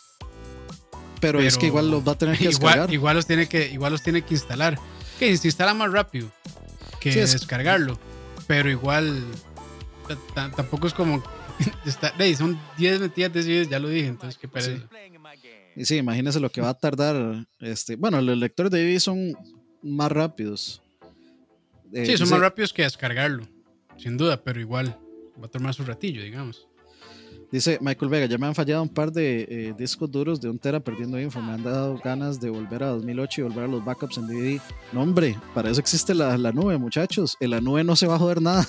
Pero, 1.20 1.42
es 1.42 1.58
que 1.58 1.68
igual 1.68 1.92
los 1.92 2.08
va 2.08 2.14
a 2.14 2.18
tener 2.18 2.38
que 2.38 2.48
descargar. 2.48 2.94
Igual 2.94 3.18
los 3.18 3.26
tiene 3.26 3.48
que, 3.50 3.68
igual 3.68 3.92
los 3.92 4.04
tiene 4.04 4.22
que 4.22 4.36
instalar. 4.36 4.80
Que 5.18 5.36
se 5.36 5.48
instala 5.48 5.74
más 5.74 5.92
rápido 5.92 6.32
que 7.00 7.12
descargarlo. 7.12 7.98
Pero 8.48 8.70
igual 8.70 9.24
tampoco 10.34 10.88
es 10.88 10.94
como 10.94 11.24
Está, 11.86 12.14
son 12.38 12.60
10 12.78 13.00
metidas 13.02 13.34
de 13.34 13.44
CDs, 13.44 13.70
ya 13.70 13.80
lo 13.80 13.90
dije, 13.90 14.08
entonces 14.08 14.38
qué 14.40 14.48
pereza. 14.48 14.88
Y 15.76 15.86
sí, 15.86 15.98
imagínese 15.98 16.40
lo 16.40 16.52
que 16.52 16.62
va 16.62 16.70
a 16.70 16.74
tardar. 16.74 17.46
Este, 17.60 17.96
bueno, 17.96 18.22
los 18.22 18.38
lectores 18.38 18.72
de 18.72 18.84
DVD 18.84 19.00
son 19.00 19.34
más 19.82 20.12
rápidos. 20.12 20.82
Eh, 21.94 22.06
sí, 22.06 22.18
son 22.18 22.30
más 22.30 22.40
rápidos 22.40 22.74
que 22.74 22.84
descargarlo. 22.84 23.48
sin 23.98 24.18
duda, 24.18 24.42
pero 24.42 24.60
igual 24.60 24.98
va 25.42 25.46
a 25.48 25.50
tomar 25.50 25.74
su 25.74 25.84
ratillo, 25.84 26.22
digamos. 26.22 26.68
Dice 27.52 27.80
Michael 27.82 28.12
Vega, 28.12 28.26
ya 28.28 28.38
me 28.38 28.46
han 28.46 28.54
fallado 28.54 28.84
un 28.84 28.90
par 28.90 29.12
de 29.12 29.48
eh, 29.50 29.74
discos 29.76 30.12
duros 30.12 30.40
de 30.40 30.50
un 30.50 30.60
tera 30.60 30.80
perdiendo 30.80 31.20
info. 31.20 31.42
Me 31.42 31.54
han 31.54 31.64
dado 31.64 31.98
ganas 31.98 32.40
de 32.40 32.50
volver 32.52 32.84
a 32.84 32.90
2008 32.90 33.42
y 33.42 33.44
volver 33.46 33.64
a 33.64 33.68
los 33.68 33.84
backups 33.84 34.18
en 34.18 34.28
DVD. 34.28 34.62
No, 34.92 35.02
hombre, 35.02 35.36
para 35.56 35.72
eso 35.72 35.80
existe 35.80 36.14
la, 36.14 36.38
la 36.38 36.52
nube, 36.52 36.78
muchachos. 36.78 37.36
En 37.40 37.50
la 37.52 37.60
nube 37.62 37.84
no 37.84 37.96
se 37.96 38.06
va 38.06 38.16
a 38.16 38.20
joder 38.20 38.40
nada. 38.42 38.68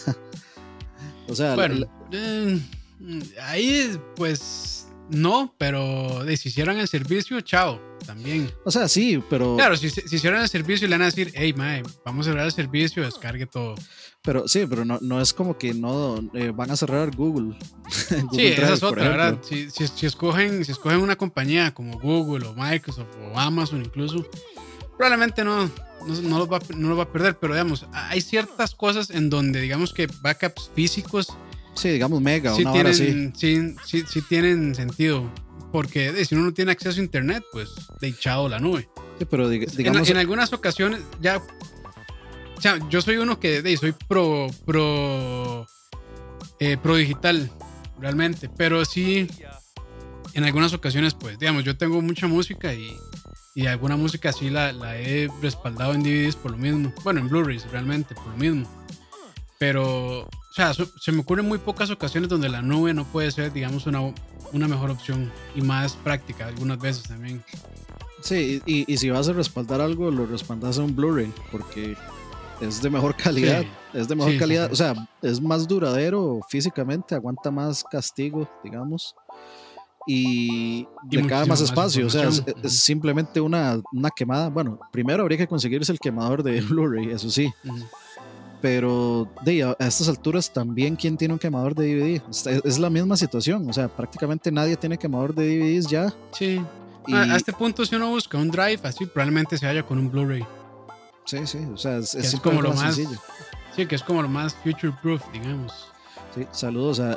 o 1.29 1.35
sea, 1.35 1.55
Bueno, 1.57 1.75
la- 1.75 1.89
eh, 2.13 2.59
ahí 3.43 3.99
pues 4.17 4.87
no, 5.11 5.55
pero 5.59 6.25
si 6.37 6.49
hicieran 6.51 6.79
el 6.79 6.87
servicio, 6.87 7.41
chao, 7.41 7.81
también. 8.07 8.49
o 8.65 8.71
sea, 8.71 8.87
sí, 8.87 9.21
pero, 9.29 9.57
Claro, 9.57 9.77
si, 9.77 9.91
si 9.91 10.03
hicieran 10.17 10.41
el 10.43 10.49
servicio 10.49 10.87
le 10.87 10.95
van 10.95 11.03
a 11.03 11.07
decir, 11.07 11.33
hey, 11.35 11.53
mae, 11.57 11.83
vamos 12.05 12.27
a 12.27 12.31
cerrar 12.31 12.47
el 12.47 12.53
servicio, 12.53 13.03
descargue 13.05 13.47
todo. 13.47 13.75
pero 14.23 14.47
sí, 14.47 14.67
pero 14.71 14.85
no, 14.85 14.99
no 15.01 15.21
es 15.21 15.33
como 15.33 15.59
que 15.59 15.75
no 15.75 16.21
eh, 16.33 16.53
van 16.55 16.71
a 16.71 16.77
cerrar 16.77 17.11
Google. 17.17 17.57
Google 18.11 18.29
Sí, 18.33 18.47
esa 18.47 18.73
es 18.75 18.83
otra. 18.85 19.09
¿verdad? 19.09 19.39
Si, 19.43 19.69
si, 19.71 19.89
si 19.89 20.07
escogen, 20.07 20.65
si 20.65 20.71
escogen 20.71 21.01
una 21.01 21.17
compañía 21.17 21.75
como 21.75 21.99
Google 21.99 22.47
o 22.47 22.55
Microsoft 22.55 23.09
o 23.33 23.37
Amazon 23.39 23.83
incluso, 23.85 24.25
probablemente 24.97 25.43
no, 25.43 25.65
no, 26.07 26.21
no 26.23 26.39
los 26.39 26.49
va, 26.53 26.59
a- 26.59 26.77
no 26.77 26.89
los 26.91 26.99
va 26.99 27.03
a 27.03 27.13
perder, 27.13 27.37
pero 27.37 27.55
digamos, 27.55 27.85
hay 27.93 28.21
ciertas 28.21 28.77
cosas 28.77 29.11
en 29.11 29.29
donde 29.29 29.61
digamos 29.61 29.93
que 29.93 30.07
backups 30.21 30.71
físicos 30.73 31.29
Sí, 31.75 31.89
digamos 31.91 32.21
Mega, 32.21 32.55
sí 32.55 32.63
una 32.63 32.73
hora 32.73 32.91
así. 32.91 33.05
tienen, 33.05 33.33
sí, 33.37 33.75
sí, 33.87 34.05
sí 34.09 34.23
tienen 34.23 34.75
sentido. 34.75 35.31
Porque 35.73 36.25
si 36.25 36.35
uno 36.35 36.47
no 36.47 36.53
tiene 36.53 36.73
acceso 36.73 36.99
a 37.01 37.03
internet, 37.05 37.45
pues 37.53 37.69
de 38.01 38.09
echado 38.09 38.49
la 38.49 38.59
nube. 38.59 38.89
Sí, 39.19 39.25
pero 39.31 39.51
dig- 39.51 39.71
En- 39.71 39.77
digamos, 39.77 40.11
en, 40.11 40.17
algunas 40.17 40.53
ocasiones 40.53 41.01
ya. 41.21 41.37
O 41.39 42.61
sea, 42.61 42.79
yo 42.91 43.01
soy 43.01 43.17
uno 43.19 43.39
que 43.39 43.63
de, 43.63 43.77
soy 43.77 43.93
pro. 44.09 44.49
pro. 44.67 45.67
eh, 46.59 46.77
pro 46.77 46.97
digital, 46.97 47.51
realmente. 48.01 48.49
Pero 48.57 48.85
sí. 48.85 49.29
En 50.35 50.45
algunas 50.45 50.73
ocasiones, 50.75 51.15
pues, 51.15 51.39
digamos, 51.39 51.65
yo 51.65 51.77
tengo 51.77 52.01
mucha 52.03 52.27
música 52.27 52.75
y. 52.75 52.91
Y 53.55 53.67
alguna 53.67 53.97
música 53.97 54.33
sí 54.33 54.49
la, 54.49 54.73
la 54.73 54.97
he 54.99 55.29
respaldado 55.43 55.93
en 55.95 56.03
DVDs 56.05 56.37
por 56.37 56.53
lo 56.53 56.57
mismo. 56.57 56.93
Bueno, 57.03 57.21
en 57.21 57.29
Blu-rays 57.29 57.69
realmente, 57.71 58.15
por 58.15 58.29
lo 58.29 58.37
mismo. 58.37 58.69
Pero, 59.59 60.29
o 60.51 60.53
sea, 60.53 60.75
so- 60.75 60.91
se 60.99 61.13
me 61.13 61.21
ocurren 61.21 61.47
muy 61.47 61.59
pocas 61.59 61.91
ocasiones 61.91 62.29
donde 62.29 62.49
la 62.49 62.61
nube 62.63 62.93
no 62.93 63.05
puede 63.05 63.31
ser, 63.31 63.53
digamos, 63.53 63.87
una, 63.87 64.01
una 64.53 64.67
mejor 64.69 64.91
opción 64.91 65.31
y 65.55 65.61
más 65.63 65.95
práctica 65.95 66.47
algunas 66.49 66.79
veces 66.79 67.05
también. 67.05 67.43
sí, 68.23 68.61
y, 68.67 68.93
y 68.93 68.97
si 68.99 69.11
vas 69.11 69.29
a 69.29 69.33
respaldar 69.33 69.81
algo, 69.81 70.11
lo 70.11 70.27
respaldas 70.27 70.79
a 70.79 70.83
un 70.83 70.95
Blu-ray, 70.97 71.33
porque 71.53 71.97
es 72.61 72.83
de 72.83 72.91
mejor 72.91 73.15
calidad. 73.23 73.63
Sí. 73.63 73.69
Es 73.99 74.07
de 74.09 74.15
mejor 74.15 74.33
Sí, 74.33 74.39
calidad, 74.39 74.67
sí. 74.67 74.73
o 74.73 74.77
sea, 74.77 74.95
es 75.23 75.41
más 75.41 75.67
duradero 75.67 76.41
físicamente, 76.49 77.15
aguanta 77.15 77.51
más 77.51 77.83
castigo, 77.91 78.49
digamos. 78.63 79.15
Y 80.07 80.87
Y 81.11 81.17
le 81.17 81.27
cabe 81.27 81.47
más 81.47 81.61
espacio, 81.61 82.07
o 82.07 82.11
sea, 82.11 82.29
es, 82.29 82.43
es 82.63 82.79
simplemente 82.81 83.41
una, 83.41 83.81
una 83.93 84.11
quemada. 84.11 84.49
Bueno, 84.49 84.79
primero 84.91 85.23
habría 85.23 85.39
que 85.39 85.47
conseguirse 85.47 85.93
el 85.93 85.99
quemador 85.99 86.43
de 86.43 86.61
Blu-ray, 86.69 87.11
eso 87.11 87.31
sí, 87.31 87.53
Ujú. 87.65 87.85
Pero 88.61 89.29
de, 89.43 89.63
a, 89.63 89.77
a 89.79 89.87
estas 89.87 90.09
alturas 90.09 90.53
también, 90.53 90.97
¿quién 90.97 91.17
tiene 91.17 91.35
un 91.35 91.39
quemador 91.41 91.75
de 91.75 91.95
DVD? 91.95 92.23
Es, 92.31 92.47
es 92.47 92.79
la 92.79 92.91
misma 92.91 93.17
situación, 93.17 93.69
o 93.69 93.73
sea, 93.73 93.89
prácticamente 93.89 94.51
nadie 94.53 94.77
tiene 94.77 94.99
quemador 94.99 95.35
de 95.35 95.47
DVDs 95.59 95.87
ya. 95.89 96.13
Sí. 96.33 96.61
Y, 97.07 97.15
A, 97.15 97.23
a 97.23 97.37
este 97.37 97.53
punto, 97.53 97.85
si 97.87 97.97
uno 97.97 98.11
busca 98.11 98.37
un 98.39 98.51
drive 98.51 98.81
así, 98.85 99.07
probablemente 99.07 99.57
se 99.57 99.67
vaya 99.67 99.83
con 99.83 99.99
un 99.99 100.11
Blu-ray. 100.11 100.45
sí, 101.25 101.39
sí, 101.47 101.59
o 101.73 101.77
sea, 101.77 101.97
es, 101.99 102.15
es 102.15 102.39
como 102.41 102.61
lo 102.61 102.71
más 102.75 102.95
sencillo. 102.95 103.19
Sí, 103.75 103.87
que 103.87 103.95
es 103.95 104.03
como 104.03 104.21
lo 104.21 104.29
más 104.29 104.55
future 104.57 104.93
proof, 105.01 105.23
digamos. 105.33 105.73
Sí, 106.35 106.47
saludos 106.53 107.01
a, 107.01 107.17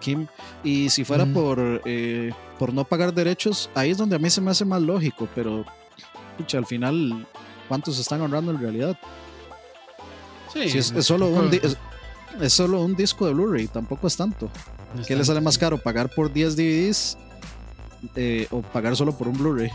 Kim. 0.00 0.26
Y 0.64 0.90
si 0.90 1.04
fuera 1.04 1.24
Ujú. 1.24 1.32
por, 1.32 1.82
eh, 1.84 2.32
por 2.58 2.74
no 2.74 2.84
pagar 2.84 3.14
derechos, 3.14 3.70
ahí 3.74 3.90
es 3.90 3.98
donde 3.98 4.16
a 4.16 4.18
mí 4.18 4.28
se 4.28 4.40
me 4.40 4.50
hace 4.50 4.64
más 4.64 4.82
lógico, 4.82 5.28
pero 5.34 5.64
pucha, 6.36 6.58
al 6.58 6.66
final, 6.66 7.26
¿cuántos 7.68 7.94
se 7.96 8.02
están 8.02 8.20
ahorrando 8.20 8.50
en 8.52 8.58
realidad? 8.60 8.98
Sí. 10.52 10.70
Si 10.70 10.78
es, 10.78 10.90
es 10.92 11.06
solo 11.06 11.28
un, 11.28 11.52
es, 11.52 11.76
es 12.40 12.52
solo 12.52 12.80
un 12.80 12.94
disco 12.94 13.26
de 13.26 13.34
Blu-ray, 13.34 13.68
tampoco 13.68 14.06
es 14.06 14.16
tanto. 14.16 14.50
no 14.94 15.02
¿Qué 15.02 15.16
le 15.16 15.24
sale 15.24 15.40
más 15.40 15.58
caro? 15.58 15.78
¿Pagar 15.78 16.10
por 16.10 16.32
10 16.32 16.56
DVDs 16.56 17.18
eh, 18.16 18.46
o 18.50 18.62
pagar 18.62 18.96
solo 18.96 19.16
por 19.16 19.28
un 19.28 19.38
Blu-ray? 19.38 19.70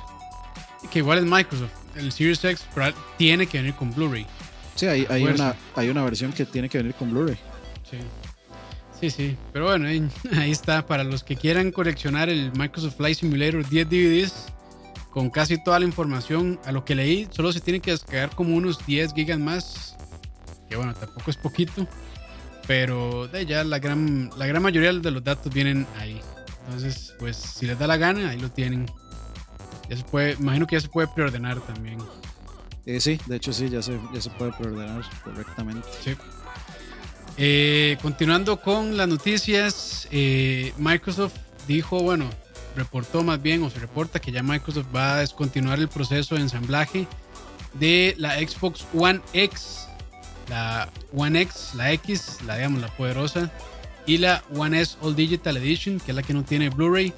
Que 0.91 0.99
igual 0.99 1.19
es 1.19 1.25
Microsoft. 1.25 1.71
El 1.95 2.11
Series 2.11 2.43
X 2.43 2.65
tiene 3.17 3.47
que 3.47 3.57
venir 3.57 3.73
con 3.75 3.93
Blu-ray. 3.93 4.25
Sí, 4.75 4.87
hay, 4.87 5.07
hay, 5.09 5.23
una, 5.23 5.55
hay 5.75 5.89
una 5.89 6.03
versión 6.03 6.33
que 6.33 6.45
tiene 6.45 6.67
que 6.69 6.77
venir 6.79 6.93
con 6.95 7.11
Blu-ray. 7.11 7.37
Sí. 7.89 7.97
Sí, 8.99 9.09
sí. 9.09 9.37
Pero 9.53 9.65
bueno, 9.65 9.87
ahí, 9.87 10.07
ahí 10.37 10.51
está. 10.51 10.85
Para 10.85 11.03
los 11.03 11.23
que 11.23 11.35
quieran 11.35 11.71
coleccionar 11.71 12.29
el 12.29 12.51
Microsoft 12.57 12.97
Flight 12.97 13.17
Simulator 13.17 13.67
10 13.67 13.89
DVDs 13.89 14.33
con 15.11 15.29
casi 15.29 15.61
toda 15.63 15.79
la 15.79 15.85
información, 15.85 16.59
a 16.65 16.73
lo 16.73 16.83
que 16.83 16.93
leí, 16.93 17.27
solo 17.31 17.53
se 17.53 17.61
tiene 17.61 17.79
que 17.79 17.91
descargar 17.91 18.35
como 18.35 18.55
unos 18.55 18.85
10 18.85 19.13
gigas 19.13 19.39
más. 19.39 19.95
Que 20.69 20.75
bueno, 20.75 20.93
tampoco 20.93 21.31
es 21.31 21.37
poquito. 21.37 21.87
Pero 22.67 23.27
de 23.27 23.45
ya 23.45 23.63
la 23.63 23.79
gran, 23.79 24.31
la 24.37 24.47
gran 24.47 24.61
mayoría 24.61 24.91
de 24.91 25.11
los 25.11 25.23
datos 25.23 25.53
vienen 25.53 25.85
ahí. 25.99 26.19
Entonces, 26.65 27.13
pues 27.19 27.37
si 27.37 27.67
les 27.67 27.77
da 27.77 27.85
la 27.87 27.97
gana, 27.97 28.29
ahí 28.29 28.39
lo 28.39 28.49
tienen. 28.49 28.87
Ya 29.89 29.97
se 29.97 30.03
puede, 30.03 30.33
imagino 30.33 30.65
que 30.65 30.75
ya 30.75 30.81
se 30.81 30.89
puede 30.89 31.07
preordenar 31.07 31.59
también. 31.61 31.99
Eh, 32.85 32.99
sí, 32.99 33.19
de 33.25 33.35
hecho 33.35 33.53
sí, 33.53 33.69
ya 33.69 33.81
se, 33.81 33.99
ya 34.13 34.21
se 34.21 34.29
puede 34.31 34.51
preordenar 34.51 35.03
correctamente. 35.23 35.87
Sí. 36.03 36.15
Eh, 37.37 37.97
continuando 38.01 38.61
con 38.61 38.95
las 38.95 39.07
noticias, 39.07 40.07
eh, 40.11 40.73
Microsoft 40.77 41.35
dijo, 41.67 41.99
bueno, 42.01 42.29
reportó 42.75 43.23
más 43.23 43.41
bien, 43.41 43.63
o 43.63 43.69
se 43.69 43.79
reporta 43.79 44.19
que 44.19 44.31
ya 44.31 44.41
Microsoft 44.41 44.87
va 44.95 45.15
a 45.15 45.19
descontinuar 45.19 45.79
el 45.79 45.89
proceso 45.89 46.35
de 46.35 46.41
ensamblaje 46.41 47.07
de 47.73 48.15
la 48.17 48.37
Xbox 48.37 48.85
One 48.93 49.21
X, 49.33 49.84
la 50.49 50.89
One 51.15 51.41
X, 51.41 51.71
la 51.75 51.91
X, 51.93 52.37
la 52.45 52.55
digamos 52.57 52.81
la 52.81 52.87
poderosa, 52.95 53.51
y 54.05 54.17
la 54.17 54.43
One 54.55 54.79
S 54.81 54.97
All 55.01 55.15
Digital 55.15 55.57
Edition, 55.57 55.99
que 55.99 56.11
es 56.11 56.15
la 56.15 56.23
que 56.23 56.33
no 56.33 56.43
tiene 56.43 56.69
Blu-ray, 56.69 57.13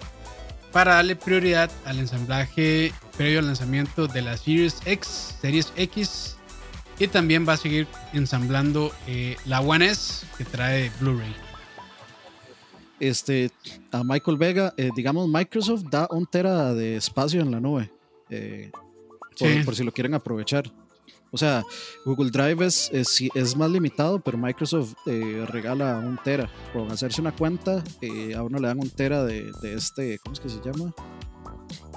para 0.72 0.96
darle 0.96 1.16
prioridad 1.16 1.72
al 1.86 2.00
ensamblaje 2.00 2.94
previo 3.18 3.40
al 3.40 3.48
lanzamiento 3.48 4.08
de 4.08 4.22
la 4.22 4.38
Series 4.38 4.78
X, 4.86 5.36
Series 5.42 5.74
X 5.76 6.36
y 7.00 7.08
también 7.08 7.48
va 7.48 7.54
a 7.54 7.58
seguir 7.58 7.88
ensamblando 8.14 8.92
eh, 9.08 9.38
la 9.46 9.62
One 9.62 9.86
S 9.86 10.26
que 10.38 10.46
trae 10.46 10.92
Blu-ray. 11.00 11.36
este, 13.00 13.52
a 13.92 14.04
Michael 14.04 14.38
Vega, 14.38 14.74
eh, 14.78 14.90
digamos, 14.96 15.28
Microsoft 15.28 15.84
da 15.92 16.08
un 16.10 16.26
tera 16.26 16.74
de 16.74 16.96
espacio 16.98 17.42
en 17.42 17.52
la 17.52 17.60
nube, 17.60 17.92
eh, 18.30 18.72
por, 19.38 19.48
Sí. 19.48 19.62
por 19.64 19.76
si 19.76 19.84
lo 19.84 19.92
quieren 19.92 20.14
aprovechar. 20.16 20.72
O 21.38 21.40
sea, 21.40 21.64
Google 22.04 22.32
Drive 22.32 22.66
es, 22.66 22.90
es, 22.92 23.22
es 23.36 23.56
más 23.56 23.70
limitado, 23.70 24.20
pero 24.20 24.40
Microsoft 24.40 24.96
eh, 25.06 25.46
regala 25.50 26.00
un 26.00 26.18
tera. 26.24 26.50
Con 26.74 26.90
hacerse 26.90 27.22
una 27.22 27.32
cuenta, 27.32 27.84
eh, 28.02 28.34
a 28.34 28.42
uno 28.42 28.58
le 28.58 28.68
dan 28.68 28.80
un 28.80 28.90
tera 28.90 29.24
de, 29.24 29.52
de 29.62 29.76
este, 29.76 30.18
¿cómo 30.18 30.34
es 30.34 30.40
que 30.40 30.50
se 30.50 30.60
llama? 30.66 30.92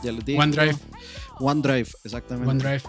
Ya 0.04 0.12
les 0.12 0.26
digo. 0.26 0.40
OneDrive. 0.42 0.76
OneDrive, 1.38 1.88
exactamente. 2.04 2.50
OneDrive. 2.50 2.82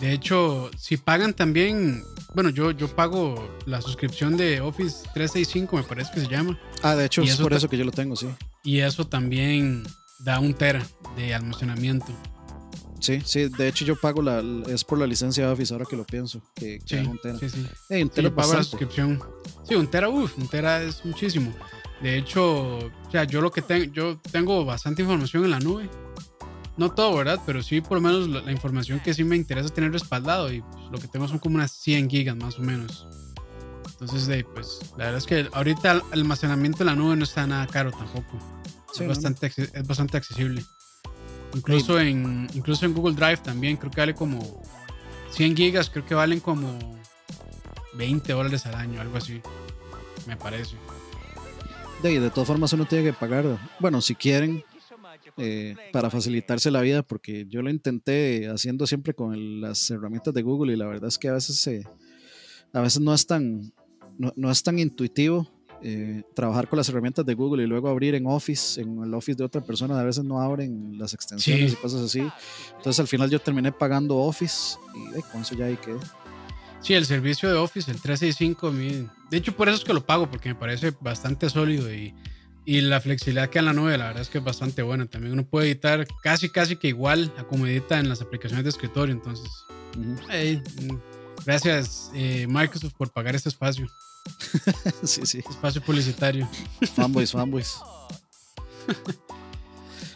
De 0.00 0.12
hecho, 0.14 0.70
si 0.78 0.96
pagan 0.96 1.34
también, 1.34 2.02
bueno, 2.34 2.48
yo, 2.48 2.70
yo 2.70 2.88
pago 2.88 3.58
la 3.66 3.82
suscripción 3.82 4.38
de 4.38 4.62
Office 4.62 5.06
365, 5.12 5.76
me 5.76 5.82
parece 5.82 6.10
que 6.14 6.20
se 6.20 6.28
llama, 6.28 6.58
Ah, 6.82 6.94
de 6.94 7.04
hecho, 7.04 7.20
Y 7.20 7.26
es 7.26 7.34
eso 7.34 7.42
por 7.42 7.52
eso 7.52 7.68
que 7.68 7.76
yo 7.76 7.84
lo 7.84 7.92
tengo, 7.92 8.16
sí. 8.16 8.28
y 8.64 8.78
eso 8.78 9.06
también 9.06 9.82
da 10.20 10.40
un 10.40 10.54
tera 10.54 10.86
de 11.18 11.34
almacenamiento. 11.34 12.06
Sí, 13.00 13.20
sí, 13.24 13.48
de 13.48 13.68
hecho 13.68 13.84
yo 13.84 13.96
pago 13.96 14.20
la, 14.22 14.42
es 14.68 14.82
por 14.84 14.98
la 14.98 15.06
licencia 15.06 15.46
de 15.46 15.52
Office 15.52 15.72
ahora 15.72 15.86
que 15.88 15.96
lo 15.96 16.04
pienso, 16.04 16.40
que, 16.54 16.78
que 16.80 17.00
Sí, 17.02 17.06
un 17.08 17.18
tera. 17.18 17.38
sí, 17.38 17.48
sí. 17.48 17.60
Un 17.60 17.68
Sí, 17.98 18.08
tera 18.10 18.28
es 18.28 18.34
pago 18.34 18.54
la 18.54 18.62
suscripción. 18.64 19.22
Sí, 19.66 19.74
un 19.74 19.86
tera, 19.88 20.08
uff, 20.08 20.36
un 20.38 20.48
tera 20.48 20.82
es 20.82 21.04
muchísimo. 21.04 21.54
De 22.02 22.16
hecho, 22.16 22.78
o 22.78 23.10
sea, 23.10 23.24
yo 23.24 23.40
lo 23.40 23.50
que 23.50 23.62
tengo, 23.62 23.84
yo 23.92 24.18
tengo 24.32 24.64
bastante 24.64 25.02
información 25.02 25.44
en 25.44 25.50
la 25.50 25.60
nube. 25.60 25.88
No 26.76 26.92
todo, 26.92 27.16
¿verdad? 27.16 27.40
Pero 27.44 27.60
sí, 27.62 27.80
por 27.80 27.98
lo 27.98 28.00
menos 28.00 28.28
la, 28.28 28.40
la 28.42 28.52
información 28.52 29.00
que 29.00 29.12
sí 29.14 29.24
me 29.24 29.34
interesa 29.36 29.68
tener 29.68 29.90
respaldado. 29.92 30.52
Y 30.52 30.60
pues, 30.62 30.84
lo 30.92 30.98
que 30.98 31.08
tengo 31.08 31.26
son 31.26 31.38
como 31.40 31.56
unas 31.56 31.72
100 31.72 32.08
gigas 32.08 32.36
más 32.36 32.56
o 32.58 32.62
menos. 32.62 33.06
Entonces, 33.90 34.26
de, 34.28 34.44
pues, 34.44 34.78
la 34.96 35.06
verdad 35.06 35.18
es 35.18 35.26
que 35.26 35.48
ahorita 35.52 35.90
el 35.92 36.02
almacenamiento 36.12 36.82
en 36.84 36.86
la 36.86 36.94
nube 36.94 37.16
no 37.16 37.24
está 37.24 37.46
nada 37.48 37.66
caro 37.66 37.90
tampoco. 37.90 38.38
Sí, 38.92 39.00
es, 39.00 39.00
¿no? 39.02 39.08
bastante, 39.08 39.50
acce- 39.50 39.70
es 39.74 39.86
bastante 39.86 40.16
accesible. 40.18 40.64
Incluso 41.54 41.98
en, 42.00 42.46
incluso 42.54 42.84
en 42.86 42.94
Google 42.94 43.14
Drive 43.14 43.38
también 43.38 43.76
creo 43.76 43.90
que 43.90 44.00
vale 44.00 44.14
como 44.14 44.62
100 45.30 45.56
gigas, 45.56 45.88
creo 45.90 46.04
que 46.04 46.14
valen 46.14 46.40
como 46.40 46.78
20 47.94 48.32
dólares 48.32 48.66
al 48.66 48.74
año, 48.74 49.00
algo 49.00 49.16
así. 49.16 49.40
Me 50.26 50.36
parece. 50.36 50.76
De, 52.02 52.20
de 52.20 52.30
todas 52.30 52.46
formas 52.46 52.72
uno 52.72 52.84
tiene 52.84 53.04
que 53.04 53.12
pagar, 53.12 53.58
bueno, 53.80 54.00
si 54.00 54.14
quieren, 54.14 54.62
eh, 55.36 55.74
para 55.92 56.10
facilitarse 56.10 56.70
la 56.70 56.80
vida, 56.80 57.02
porque 57.02 57.46
yo 57.48 57.60
lo 57.62 57.70
intenté 57.70 58.48
haciendo 58.48 58.86
siempre 58.86 59.14
con 59.14 59.34
el- 59.34 59.60
las 59.60 59.90
herramientas 59.90 60.32
de 60.34 60.42
Google 60.42 60.74
y 60.74 60.76
la 60.76 60.86
verdad 60.86 61.08
es 61.08 61.18
que 61.18 61.28
a 61.28 61.32
veces 61.32 61.56
se, 61.58 61.88
a 62.72 62.80
veces 62.80 63.00
no 63.00 63.12
es 63.14 63.26
tan, 63.26 63.72
no, 64.16 64.32
no 64.36 64.50
es 64.50 64.62
tan 64.62 64.78
intuitivo 64.78 65.48
eh, 65.82 66.22
trabajar 66.34 66.68
con 66.68 66.76
las 66.76 66.88
herramientas 66.88 67.24
de 67.24 67.34
Google 67.34 67.62
y 67.62 67.66
luego 67.66 67.88
abrir 67.88 68.14
en 68.14 68.26
Office, 68.26 68.80
en 68.80 69.02
el 69.02 69.14
Office 69.14 69.36
de 69.36 69.44
otra 69.44 69.60
persona, 69.60 69.98
a 69.98 70.02
veces 70.04 70.24
no 70.24 70.40
abren 70.40 70.98
las 70.98 71.14
extensiones 71.14 71.70
Sí. 71.72 71.76
y 71.78 71.82
cosas 71.82 72.00
así. 72.02 72.20
Entonces 72.76 73.00
al 73.00 73.08
final 73.08 73.30
yo 73.30 73.38
terminé 73.40 73.72
pagando 73.72 74.16
Office 74.16 74.76
y 74.94 75.18
eh, 75.18 75.22
con 75.32 75.42
eso 75.42 75.54
ya 75.54 75.66
ahí 75.66 75.76
quedé. 75.76 75.98
Sí, 76.80 76.94
el 76.94 77.06
servicio 77.06 77.48
de 77.48 77.56
Office, 77.56 77.90
el 77.90 78.00
365, 78.00 78.68
a 78.68 78.70
mí- 78.70 79.06
de 79.30 79.36
hecho 79.36 79.54
por 79.56 79.68
eso 79.68 79.78
es 79.78 79.84
que 79.84 79.92
lo 79.92 80.04
pago, 80.06 80.30
porque 80.30 80.48
me 80.50 80.54
parece 80.54 80.92
bastante 81.00 81.50
sólido 81.50 81.92
y, 81.92 82.14
y 82.64 82.80
la 82.82 83.00
flexibilidad 83.00 83.48
que 83.50 83.58
da 83.58 83.60
en 83.60 83.66
la 83.66 83.72
nube, 83.72 83.98
la 83.98 84.06
verdad 84.06 84.22
es 84.22 84.28
que 84.28 84.38
es 84.38 84.44
bastante 84.44 84.82
buena. 84.82 85.06
También 85.06 85.32
uno 85.32 85.44
puede 85.44 85.66
editar 85.68 86.06
casi, 86.22 86.48
casi 86.48 86.76
que 86.76 86.88
igual 86.88 87.32
a 87.36 87.44
como 87.44 87.66
edita 87.66 87.98
en 87.98 88.08
las 88.08 88.20
aplicaciones 88.22 88.64
de 88.64 88.70
escritorio. 88.70 89.12
Entonces, 89.14 89.48
hey, 90.30 90.62
mm, 90.82 90.94
gracias 91.44 92.10
eh, 92.14 92.46
Microsoft 92.48 92.94
por 92.94 93.10
pagar 93.10 93.34
este 93.34 93.48
espacio, 93.48 93.88
sí, 95.02 95.22
sí. 95.24 95.38
espacio 95.38 95.82
publicitario. 95.82 96.48
Fanboys, 96.94 97.32
fanboys. 97.32 97.76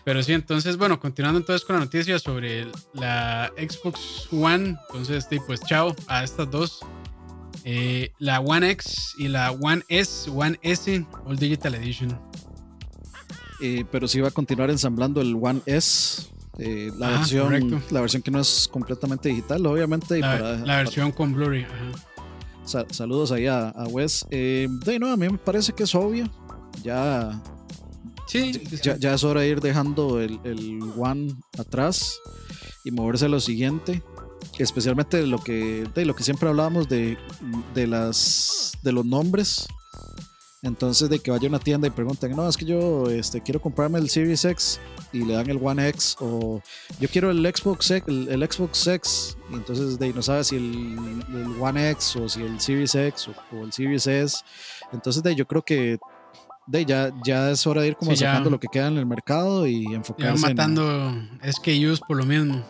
Pero 0.04 0.23
sí, 0.23 0.33
entonces, 0.33 0.76
bueno, 0.76 0.99
continuando 0.99 1.38
entonces 1.38 1.64
con 1.64 1.76
la 1.76 1.81
noticia 1.85 2.19
sobre 2.19 2.66
la 2.92 3.52
Xbox 3.57 4.28
One, 4.33 4.76
entonces, 4.88 5.26
pues 5.47 5.61
chao 5.61 5.95
a 6.09 6.25
estas 6.25 6.50
dos. 6.50 6.81
Eh, 7.64 8.11
la 8.19 8.40
One 8.40 8.69
X 8.73 9.14
y 9.19 9.28
la 9.28 9.52
One 9.52 9.85
S, 9.88 10.28
One 10.28 10.59
S, 10.62 11.07
All 11.25 11.37
Digital 11.37 11.76
Edition. 11.76 12.19
Eh, 13.61 13.85
pero 13.92 14.09
sí 14.09 14.21
va 14.21 14.28
a 14.28 14.33
continuar 14.33 14.71
ensamblando 14.71 15.21
el 15.21 15.37
One 15.40 15.61
S. 15.66 16.25
eh, 16.59 16.90
la, 16.99 17.11
versión, 17.11 17.45
correcto. 17.45 17.81
la 17.95 18.00
versión 18.00 18.23
que 18.23 18.33
no 18.33 18.40
es 18.40 18.69
completamente 18.73 19.28
digital, 19.28 19.64
obviamente. 19.66 20.19
y 20.19 20.21
La, 20.21 20.33
para- 20.33 20.57
la 20.59 20.76
versión 20.78 21.12
con 21.12 21.33
Blu-ray. 21.33 21.64
Sa- 22.64 22.87
saludos 22.90 23.33
ahí 23.33 23.47
a, 23.47 23.69
a 23.71 23.87
Wes. 23.88 24.26
Eh, 24.31 24.69
de 24.85 24.99
no, 24.99 25.11
a 25.12 25.16
mí 25.16 25.28
me 25.28 25.38
parece 25.38 25.73
que 25.73 25.83
es 25.85 25.95
obvio. 25.95 26.28
Ya, 26.83 27.42
sí. 28.28 28.52
ya, 28.83 28.97
ya 28.97 29.14
es 29.14 29.25
hora 29.25 29.42
de 29.42 29.49
ir 29.49 29.61
dejando 29.61 30.21
el, 30.21 30.38
el 30.45 30.81
One 30.97 31.35
atrás 31.59 32.19
y 32.85 32.90
moverse 32.90 33.26
a 33.26 33.28
lo 33.28 33.40
siguiente. 33.40 34.02
Especialmente 34.59 35.16
de 35.16 35.26
lo 35.26 35.38
que, 35.38 35.88
de 35.95 36.04
lo 36.04 36.14
que 36.14 36.25
siempre 36.25 36.49
hablábamos 36.49 36.88
de, 36.88 37.16
de, 37.75 37.87
las, 37.87 38.73
de 38.83 38.92
los 38.92 39.04
nombres. 39.07 39.66
Entonces, 40.64 41.11
de 41.11 41.19
que 41.19 41.33
vaya 41.33 41.47
a 41.47 41.49
una 41.49 41.59
tienda 41.59 41.88
y 41.88 41.90
pregunten, 41.90 42.37
no, 42.37 42.49
es 42.49 42.57
que 42.57 42.64
yo 42.64 43.11
este, 43.11 43.40
quiero 43.40 43.61
comprarme 43.61 43.99
el 43.99 44.09
Series 44.09 44.45
X 44.45 44.81
y 45.12 45.25
le 45.25 45.35
dan 45.35 45.50
el 45.50 45.59
One 45.61 45.88
X, 45.88 46.16
o 46.21 46.62
yo 47.00 47.09
quiero 47.09 47.33
el 47.33 47.45
Xbox 47.45 47.90
X, 47.90 48.04
el, 48.07 48.28
el 48.28 48.49
Xbox 48.49 48.87
X, 48.87 49.37
y 49.50 49.54
entonces 49.54 49.99
de 49.99 50.07
ahí 50.07 50.12
no 50.12 50.23
sabe 50.23 50.45
si 50.45 50.54
el, 50.57 51.25
el 51.35 51.61
One 51.61 51.90
X 51.90 52.14
o 52.14 52.28
si 52.28 52.42
el 52.42 52.61
Series 52.61 52.95
X 52.95 53.28
o, 53.28 53.57
o 53.57 53.64
el 53.64 53.73
Series 53.73 54.07
S. 54.07 54.37
Entonces, 54.92 55.21
de 55.25 55.31
ahí 55.31 55.35
yo 55.37 55.49
creo 55.49 55.62
que 55.62 55.99
de 56.69 56.78
ahí 56.78 56.85
ya, 56.85 57.12
ya 57.26 57.50
es 57.50 57.66
hora 57.66 57.83
de 57.83 57.88
ir 57.88 57.97
como 57.97 58.12
Sí, 58.12 58.19
ya. 58.19 58.28
sacando 58.31 58.50
lo 58.50 58.61
que 58.61 58.69
queda 58.71 58.87
en 58.87 58.99
el 58.99 59.07
mercado 59.07 59.66
y 59.66 59.83
Ya 59.90 59.97
enfocarse, 59.97 60.47
en, 60.47 60.54
matando 60.57 61.12
SKUs 61.45 61.99
por 62.07 62.16
lo 62.19 62.25
mismo. 62.25 62.64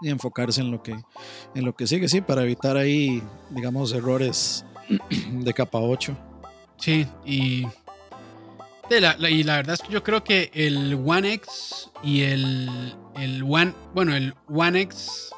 y 0.00 0.08
enfocarse 0.08 0.62
en 0.62 0.70
lo 0.70 0.82
que 0.82 0.92
en 1.54 1.64
lo 1.66 1.74
que 1.76 1.86
sigue, 1.86 2.08
sí, 2.08 2.22
para 2.22 2.44
evitar 2.44 2.78
ahí, 2.78 3.22
digamos, 3.50 3.92
errores 3.92 4.64
de 5.30 5.52
capa 5.52 5.80
8. 5.80 6.16
Sí, 6.78 7.06
y, 7.24 7.66
la- 8.90 9.30
y 9.30 9.42
la 9.42 9.56
verdad 9.56 9.74
es 9.74 9.82
que 9.82 9.92
yo 9.92 10.02
creo 10.02 10.22
que 10.22 10.50
el 10.54 10.94
One 11.04 11.32
X 11.34 11.90
y 12.02 12.22
el, 12.22 12.94
el 13.16 13.42
One, 13.42 13.72
bueno, 13.94 14.14
el 14.14 14.34
One 14.48 14.80
X, 14.82 15.30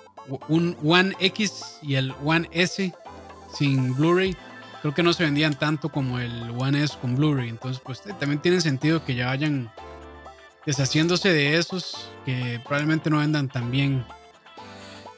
un 0.49 0.77
One 0.85 1.15
X 1.21 1.79
y 1.83 1.95
el 1.95 2.12
One 2.25 2.49
S 2.53 2.93
sin 3.57 3.95
Blu-ray, 3.95 4.37
creo 4.83 4.95
que 4.95 5.03
no 5.03 5.12
se 5.12 5.25
vendían 5.25 5.59
tanto 5.59 5.89
como 5.89 6.19
el 6.19 6.51
One 6.59 6.83
S 6.83 6.97
con 7.01 7.17
Blu-ray. 7.17 7.49
Entonces, 7.49 7.81
pues 7.85 8.01
eh, 8.07 8.15
también 8.19 8.43
tiene 8.43 8.61
sentido 8.61 9.05
que 9.05 9.15
ya 9.15 9.27
vayan 9.27 9.71
deshaciéndose 10.67 11.33
de 11.33 11.57
esos 11.57 12.11
que 12.27 12.61
probablemente 12.65 13.09
no 13.09 13.19
vendan 13.19 13.49
tan 13.49 13.71
bien. 13.71 14.05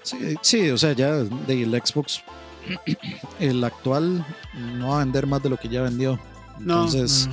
Sí, 0.03 0.37
sí, 0.43 0.71
o 0.71 0.79
sea, 0.79 0.93
ya 0.93 1.13
de 1.13 1.63
el 1.63 1.73
Xbox, 1.85 2.23
el 3.41 3.63
actual, 3.65 4.25
no 4.77 4.89
va 4.91 4.97
a 4.97 4.99
vender 5.01 5.27
más 5.27 5.43
de 5.43 5.51
lo 5.51 5.57
que 5.57 5.69
ya 5.69 5.83
vendió. 5.83 6.19
Entonces, 6.59 7.27
no, 7.27 7.33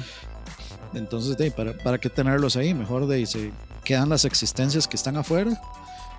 no. 0.94 1.00
entonces 1.00 1.38
de, 1.38 1.52
para, 1.52 1.78
para 1.78 1.98
qué 1.98 2.10
tenerlos 2.10 2.56
ahí, 2.56 2.74
mejor 2.74 3.08
de 3.08 3.26
se 3.26 3.52
quedan 3.84 4.10
las 4.10 4.26
existencias 4.26 4.88
que 4.88 4.96
están 4.98 5.18
afuera 5.18 5.60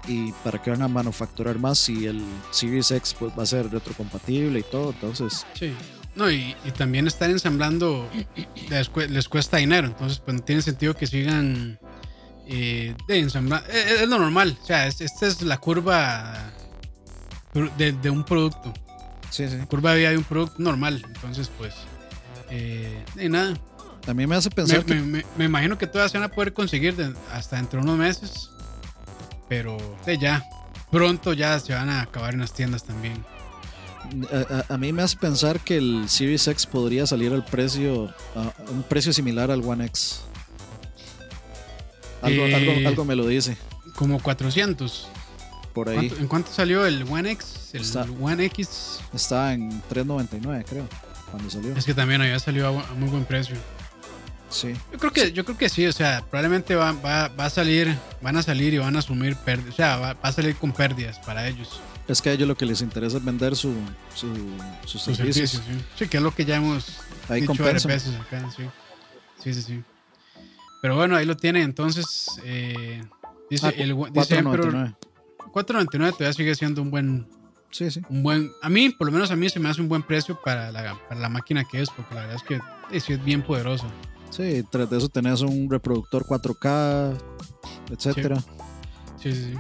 y 0.06 0.32
para 0.44 0.60
que 0.62 0.70
van 0.70 0.82
a 0.82 0.88
manufacturar 0.88 1.58
más 1.58 1.78
si 1.78 2.06
el 2.06 2.22
Series 2.50 2.90
X 2.90 3.14
pues, 3.18 3.32
va 3.38 3.42
a 3.42 3.46
ser 3.46 3.70
retrocompatible 3.70 4.58
y 4.60 4.62
todo. 4.62 4.90
Entonces, 4.90 5.44
Sí. 5.54 5.74
No, 6.14 6.28
y, 6.30 6.56
y 6.64 6.70
también 6.72 7.06
estar 7.06 7.30
ensamblando 7.30 8.08
les, 8.70 8.90
cue- 8.92 9.06
les 9.08 9.28
cuesta 9.28 9.58
dinero, 9.58 9.86
entonces 9.86 10.18
pues 10.18 10.36
no 10.36 10.42
tiene 10.42 10.62
sentido 10.62 10.94
que 10.96 11.06
sigan 11.06 11.78
eh, 12.48 12.96
de 13.06 13.18
ensamblar. 13.20 13.62
Es, 13.70 14.00
es 14.02 14.08
lo 14.08 14.18
normal, 14.18 14.58
o 14.60 14.66
sea, 14.66 14.86
es- 14.88 15.00
esta 15.00 15.26
es 15.28 15.42
la 15.42 15.58
curva 15.58 16.50
de, 17.76 17.92
de 17.92 18.10
un 18.10 18.24
producto, 18.24 18.72
sí, 19.30 19.48
sí. 19.48 19.56
curva 19.68 19.92
de 19.92 19.98
vida 19.98 20.10
de 20.10 20.18
un 20.18 20.24
producto 20.24 20.56
normal, 20.58 21.02
entonces 21.06 21.50
pues 21.58 21.74
eh, 22.50 23.04
de 23.14 23.28
nada. 23.28 23.54
Mí 24.14 24.26
me 24.26 24.36
hace 24.36 24.48
Me, 24.48 24.54
pensar 24.54 24.84
que 24.86 24.94
me- 24.94 25.02
me- 25.02 25.24
me 25.36 25.44
imagino 25.44 25.76
que 25.76 25.86
todas 25.86 26.10
se 26.10 26.16
van 26.18 26.30
a 26.30 26.34
poder 26.34 26.54
conseguir 26.54 26.96
de- 26.96 27.12
hasta 27.30 27.56
dentro 27.56 27.78
de 27.80 27.84
unos 27.84 27.98
meses, 27.98 28.48
pero 29.50 29.76
ya, 30.18 30.42
pronto 30.90 31.34
ya 31.34 31.60
se 31.60 31.74
van 31.74 31.90
a 31.90 32.00
acabar 32.02 32.32
en 32.32 32.40
las 32.40 32.54
tiendas 32.54 32.84
también. 32.84 33.22
A, 34.32 34.54
a- 34.70 34.74
a 34.74 34.78
mí 34.78 34.94
me 34.94 35.02
hace 35.02 35.18
pensar 35.18 35.60
que 35.60 35.76
el 35.76 36.08
Series 36.08 36.48
X 36.48 36.64
podría 36.64 37.06
salir 37.06 37.34
al 37.34 37.44
precio, 37.44 38.06
a 38.34 38.50
un 38.70 38.82
precio 38.82 39.12
similar 39.12 39.50
al 39.50 39.62
One 39.62 39.84
X. 39.84 40.22
Algo, 42.22 42.46
Eh, 42.46 42.54
algo, 42.54 42.88
algo 42.88 43.04
me 43.04 43.14
lo 43.14 43.26
dice 43.26 43.56
Como 43.94 44.20
400. 44.20 45.06
Por 45.78 45.88
ahí. 45.90 45.96
¿Cuánto- 46.08 46.16
¿En 46.22 46.28
cuánto 46.28 46.52
salió 46.52 46.84
el 46.86 47.04
One 47.08 47.30
X? 47.32 47.70
El 47.72 47.82
Está- 47.82 48.06
One 48.20 48.44
X. 48.46 48.98
Está 49.14 49.52
en 49.54 49.82
3.99 49.88 50.64
creo, 50.68 50.88
cuando 51.30 51.48
salió. 51.50 51.74
Es 51.76 51.84
que 51.84 51.94
también 51.94 52.20
había 52.20 52.38
salido 52.38 52.68
a, 52.68 52.94
muy 52.94 53.08
buen 53.08 53.24
precio. 53.24 53.56
Sí, 54.50 54.72
Yo 54.92 54.98
creo 54.98 55.12
que, 55.12 55.32
yo 55.32 55.44
creo 55.44 55.58
que 55.58 55.68
sí, 55.68 55.86
o 55.86 55.92
sea, 55.92 56.24
probablemente 56.30 56.74
va, 56.74 56.92
va, 56.92 57.28
va 57.28 57.44
a 57.44 57.50
salir, 57.50 57.94
van 58.22 58.34
a 58.38 58.42
salir 58.42 58.72
y 58.72 58.78
van 58.78 58.96
a 58.96 59.00
asumir 59.00 59.36
pérdidas. 59.36 59.74
O 59.74 59.76
sea, 59.76 59.96
va, 59.98 60.14
va 60.14 60.18
a 60.22 60.32
salir 60.32 60.56
con 60.56 60.72
pérdidas 60.72 61.18
para 61.20 61.46
ellos. 61.46 61.80
es 62.08 62.22
que 62.22 62.30
a 62.30 62.32
ellos 62.32 62.48
lo 62.48 62.56
que 62.56 62.64
les 62.64 62.80
interesa 62.80 63.18
es 63.18 63.24
vender 63.24 63.54
su, 63.56 63.74
su, 64.14 64.34
sus 64.86 65.02
Sus 65.02 65.16
servicios. 65.16 65.50
servicios, 65.50 65.62
sí. 65.80 65.84
Sí, 66.04 66.08
que 66.08 66.16
es 66.16 66.22
lo 66.22 66.34
que 66.34 66.46
ya 66.46 66.56
hemos 66.56 66.96
Ahí 67.28 67.42
dicho 67.42 67.62
varias 67.62 67.84
veces 67.84 68.14
acá, 68.16 68.50
sí. 68.56 68.62
Sí, 69.44 69.52
sí, 69.54 69.62
sí. 69.62 69.82
Pero 70.80 70.96
bueno, 70.96 71.14
ahí 71.16 71.26
lo 71.26 71.36
tienen. 71.36 71.64
Entonces, 71.64 72.06
eh, 72.44 73.04
dice, 73.50 73.66
Ah, 73.66 73.72
el, 73.76 73.94
dice 74.14 74.36
Emperor 74.38 74.94
4.99. 75.38 75.86
4.99 75.88 76.12
todavía 76.12 76.32
sigue 76.32 76.54
siendo 76.54 76.82
un 76.82 76.90
buen, 76.90 77.26
Sí, 77.70 77.90
sí. 77.90 78.00
un 78.08 78.22
buen, 78.22 78.50
a 78.62 78.68
mí, 78.68 78.90
por 78.90 79.06
lo 79.06 79.12
menos 79.12 79.30
a 79.30 79.36
mí 79.36 79.48
se 79.48 79.60
me 79.60 79.68
hace 79.68 79.80
un 79.80 79.88
buen 79.88 80.02
precio 80.02 80.38
para 80.42 80.70
la, 80.72 80.98
para 81.08 81.20
la 81.20 81.28
máquina 81.28 81.64
que 81.64 81.82
es, 81.82 81.90
porque 81.90 82.14
la 82.14 82.22
verdad 82.22 82.36
es 82.36 82.42
que 82.42 83.00
sí 83.00 83.12
es 83.12 83.24
bien 83.24 83.42
poderosa. 83.42 83.86
Sí, 84.30 84.64
tras 84.70 84.88
de 84.90 84.98
eso 84.98 85.08
tenés 85.08 85.40
un 85.40 85.70
reproductor 85.70 86.24
4K, 86.24 87.16
etcétera. 87.90 88.36
Sí, 89.20 89.32
sí, 89.32 89.52
sí. 89.52 89.54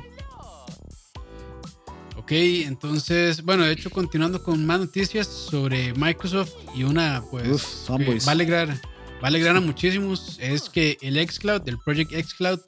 Ok, 2.16 2.32
entonces, 2.32 3.42
bueno, 3.42 3.64
de 3.64 3.72
hecho, 3.72 3.88
continuando 3.88 4.42
con 4.42 4.64
más 4.66 4.80
noticias 4.80 5.26
sobre 5.26 5.94
Microsoft 5.94 6.52
y 6.74 6.82
una, 6.82 7.22
pues, 7.30 7.48
Uf, 7.48 7.90
va 7.90 8.28
a 8.28 8.32
alegrar, 8.32 8.68
va 8.68 9.22
a 9.22 9.26
alegrar 9.28 9.56
a 9.56 9.60
muchísimos, 9.60 10.36
es 10.38 10.68
que 10.68 10.98
el 11.00 11.16
xCloud, 11.26 11.66
el 11.66 11.78
Project 11.78 12.12
xCloud, 12.12 12.60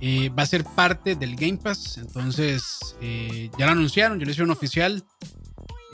eh, 0.00 0.28
va 0.30 0.42
a 0.42 0.46
ser 0.46 0.64
parte 0.64 1.14
del 1.16 1.36
Game 1.36 1.58
Pass. 1.58 1.98
Entonces, 1.98 2.78
eh, 3.00 3.50
ya 3.58 3.66
lo 3.66 3.72
anunciaron, 3.72 4.18
ya 4.18 4.24
lo 4.24 4.30
hicieron 4.30 4.50
oficial. 4.50 5.04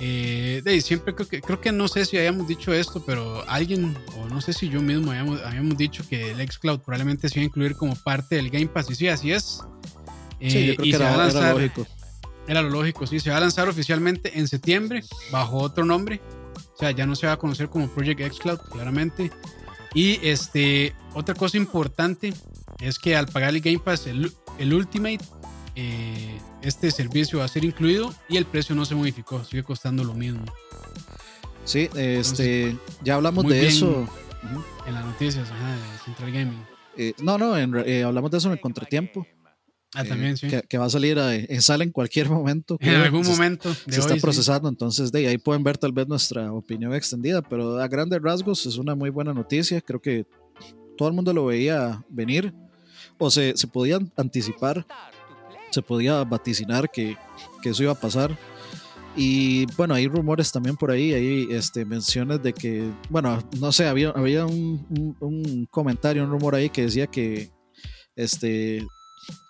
Eh, 0.00 0.60
de 0.64 0.80
siempre 0.80 1.14
creo 1.14 1.28
que, 1.28 1.40
creo 1.40 1.60
que 1.60 1.70
no 1.70 1.86
sé 1.86 2.04
si 2.04 2.16
habíamos 2.18 2.48
dicho 2.48 2.72
esto, 2.74 3.04
pero 3.06 3.48
alguien, 3.48 3.96
o 4.18 4.28
no 4.28 4.40
sé 4.40 4.52
si 4.52 4.68
yo 4.68 4.82
mismo 4.82 5.12
habíamos, 5.12 5.40
habíamos 5.42 5.76
dicho 5.76 6.02
que 6.08 6.32
el 6.32 6.50
xCloud 6.50 6.80
probablemente 6.80 7.28
se 7.28 7.38
iba 7.38 7.44
a 7.44 7.46
incluir 7.46 7.76
como 7.76 7.94
parte 7.94 8.34
del 8.36 8.50
Game 8.50 8.66
Pass. 8.66 8.90
Y 8.90 8.94
sí, 8.96 9.08
así 9.08 9.30
es. 9.32 9.60
Sí, 10.40 10.48
Eh, 10.58 10.66
yo 10.66 10.74
creo 10.76 10.86
y 10.86 10.90
que 10.90 10.96
se 10.98 11.02
va 11.04 11.10
a 11.10 11.14
era, 11.14 11.24
era 11.24 11.32
lanzar- 11.32 11.54
lógico. 11.54 11.86
era 12.48 12.62
lo 12.62 12.70
lógico, 12.70 13.06
sí. 13.06 13.20
Se 13.20 13.30
va 13.30 13.36
a 13.36 13.40
lanzar 13.40 13.68
oficialmente 13.68 14.36
en 14.38 14.48
septiembre 14.48 15.04
bajo 15.30 15.58
otro 15.58 15.84
nombre. 15.84 16.20
O 16.74 16.76
sea, 16.76 16.90
ya 16.90 17.06
no 17.06 17.14
se 17.14 17.28
va 17.28 17.34
a 17.34 17.36
conocer 17.38 17.68
como 17.68 17.88
Project 17.88 18.20
xCloud, 18.34 18.58
claramente. 18.72 19.30
Y 19.94 20.18
este, 20.26 20.92
otra 21.14 21.36
cosa 21.36 21.56
importante 21.56 22.34
es 22.84 22.98
que 22.98 23.16
al 23.16 23.26
pagar 23.26 23.54
el 23.54 23.60
Game 23.60 23.78
Pass, 23.78 24.06
el, 24.06 24.30
el 24.58 24.74
Ultimate, 24.74 25.20
eh, 25.74 26.38
este 26.62 26.90
servicio 26.90 27.38
va 27.38 27.46
a 27.46 27.48
ser 27.48 27.64
incluido 27.64 28.14
y 28.28 28.36
el 28.36 28.44
precio 28.44 28.74
no 28.74 28.84
se 28.84 28.94
modificó, 28.94 29.42
sigue 29.44 29.62
costando 29.62 30.04
lo 30.04 30.14
mismo. 30.14 30.44
Sí, 31.64 31.88
este, 31.96 32.76
ya 33.02 33.14
hablamos 33.14 33.46
de 33.46 33.66
eso. 33.66 34.06
En 34.86 34.92
las 34.92 35.04
noticias 35.06 35.50
ajá, 35.50 35.74
de 35.74 35.98
Central 36.04 36.32
Gaming. 36.32 36.62
Eh, 36.96 37.14
no, 37.22 37.38
no, 37.38 37.56
en 37.56 37.74
eh, 37.86 38.02
hablamos 38.04 38.30
de 38.30 38.38
eso 38.38 38.48
en 38.48 38.52
el 38.52 38.60
contratiempo. 38.60 39.26
Ah, 39.94 40.04
también, 40.04 40.36
sí. 40.36 40.48
Que, 40.68 40.76
va 40.76 40.86
a 40.86 40.90
salir, 40.90 41.18
a, 41.18 41.32
sale 41.60 41.84
en 41.84 41.90
cualquier 41.90 42.28
momento. 42.30 42.76
En 42.80 42.96
algún 42.96 43.26
momento. 43.26 43.72
se 43.72 44.00
está 44.00 44.16
procesando, 44.16 44.68
entonces 44.68 45.10
de 45.10 45.26
ahí 45.26 45.38
pueden 45.38 45.64
ver 45.64 45.78
tal 45.78 45.92
vez 45.92 46.06
nuestra 46.06 46.52
opinión 46.52 46.94
extendida, 46.94 47.40
pero 47.40 47.78
a 47.78 47.88
grandes 47.88 48.20
rasgos 48.20 48.66
es 48.66 48.76
una 48.76 48.94
muy 48.94 49.08
buena 49.08 49.32
noticia. 49.32 49.80
Creo 49.80 50.02
que 50.02 50.26
todo 50.98 51.08
el 51.08 51.14
mundo 51.14 51.32
lo 51.32 51.46
veía 51.46 52.04
venir 52.10 52.52
o 53.18 53.30
se, 53.30 53.56
se 53.56 53.66
podía 53.66 53.98
anticipar, 54.16 54.86
se 55.70 55.82
podía 55.82 56.22
vaticinar 56.24 56.90
que, 56.90 57.16
que 57.62 57.70
eso 57.70 57.82
iba 57.82 57.92
a 57.92 58.00
pasar. 58.00 58.36
Y 59.16 59.66
bueno, 59.76 59.94
hay 59.94 60.08
rumores 60.08 60.50
también 60.50 60.76
por 60.76 60.90
ahí, 60.90 61.12
hay 61.12 61.46
este, 61.50 61.84
menciones 61.84 62.42
de 62.42 62.52
que, 62.52 62.90
bueno, 63.08 63.38
no 63.60 63.70
sé, 63.70 63.86
había, 63.86 64.10
había 64.10 64.44
un, 64.44 65.16
un, 65.20 65.66
comentario, 65.70 66.24
un 66.24 66.30
rumor 66.30 66.56
ahí 66.56 66.68
que 66.68 66.82
decía 66.82 67.06
que 67.06 67.52
este, 68.16 68.84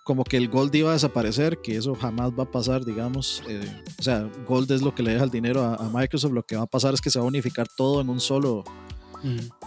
como 0.05 0.22
que 0.22 0.37
el 0.37 0.48
Gold 0.48 0.74
iba 0.74 0.90
a 0.90 0.94
desaparecer, 0.94 1.62
que 1.62 1.77
eso 1.77 1.94
jamás 1.94 2.33
va 2.38 2.42
a 2.42 2.50
pasar, 2.50 2.85
digamos. 2.85 3.42
Eh, 3.48 3.83
o 3.98 4.03
sea, 4.03 4.31
Gold 4.46 4.70
es 4.70 4.83
lo 4.83 4.94
que 4.94 5.03
le 5.03 5.12
deja 5.12 5.24
el 5.24 5.31
dinero 5.31 5.62
a, 5.62 5.88
Microsoft, 5.90 6.33
lo 6.33 6.42
que 6.42 6.57
va 6.57 6.64
a 6.64 6.66
pasar 6.66 6.92
es 6.92 7.00
que 7.00 7.09
se 7.09 7.18
va 7.18 7.24
a 7.24 7.29
unificar 7.29 7.66
todo 7.74 8.03
en 8.03 8.11
un 8.11 8.20
solo, 8.20 8.64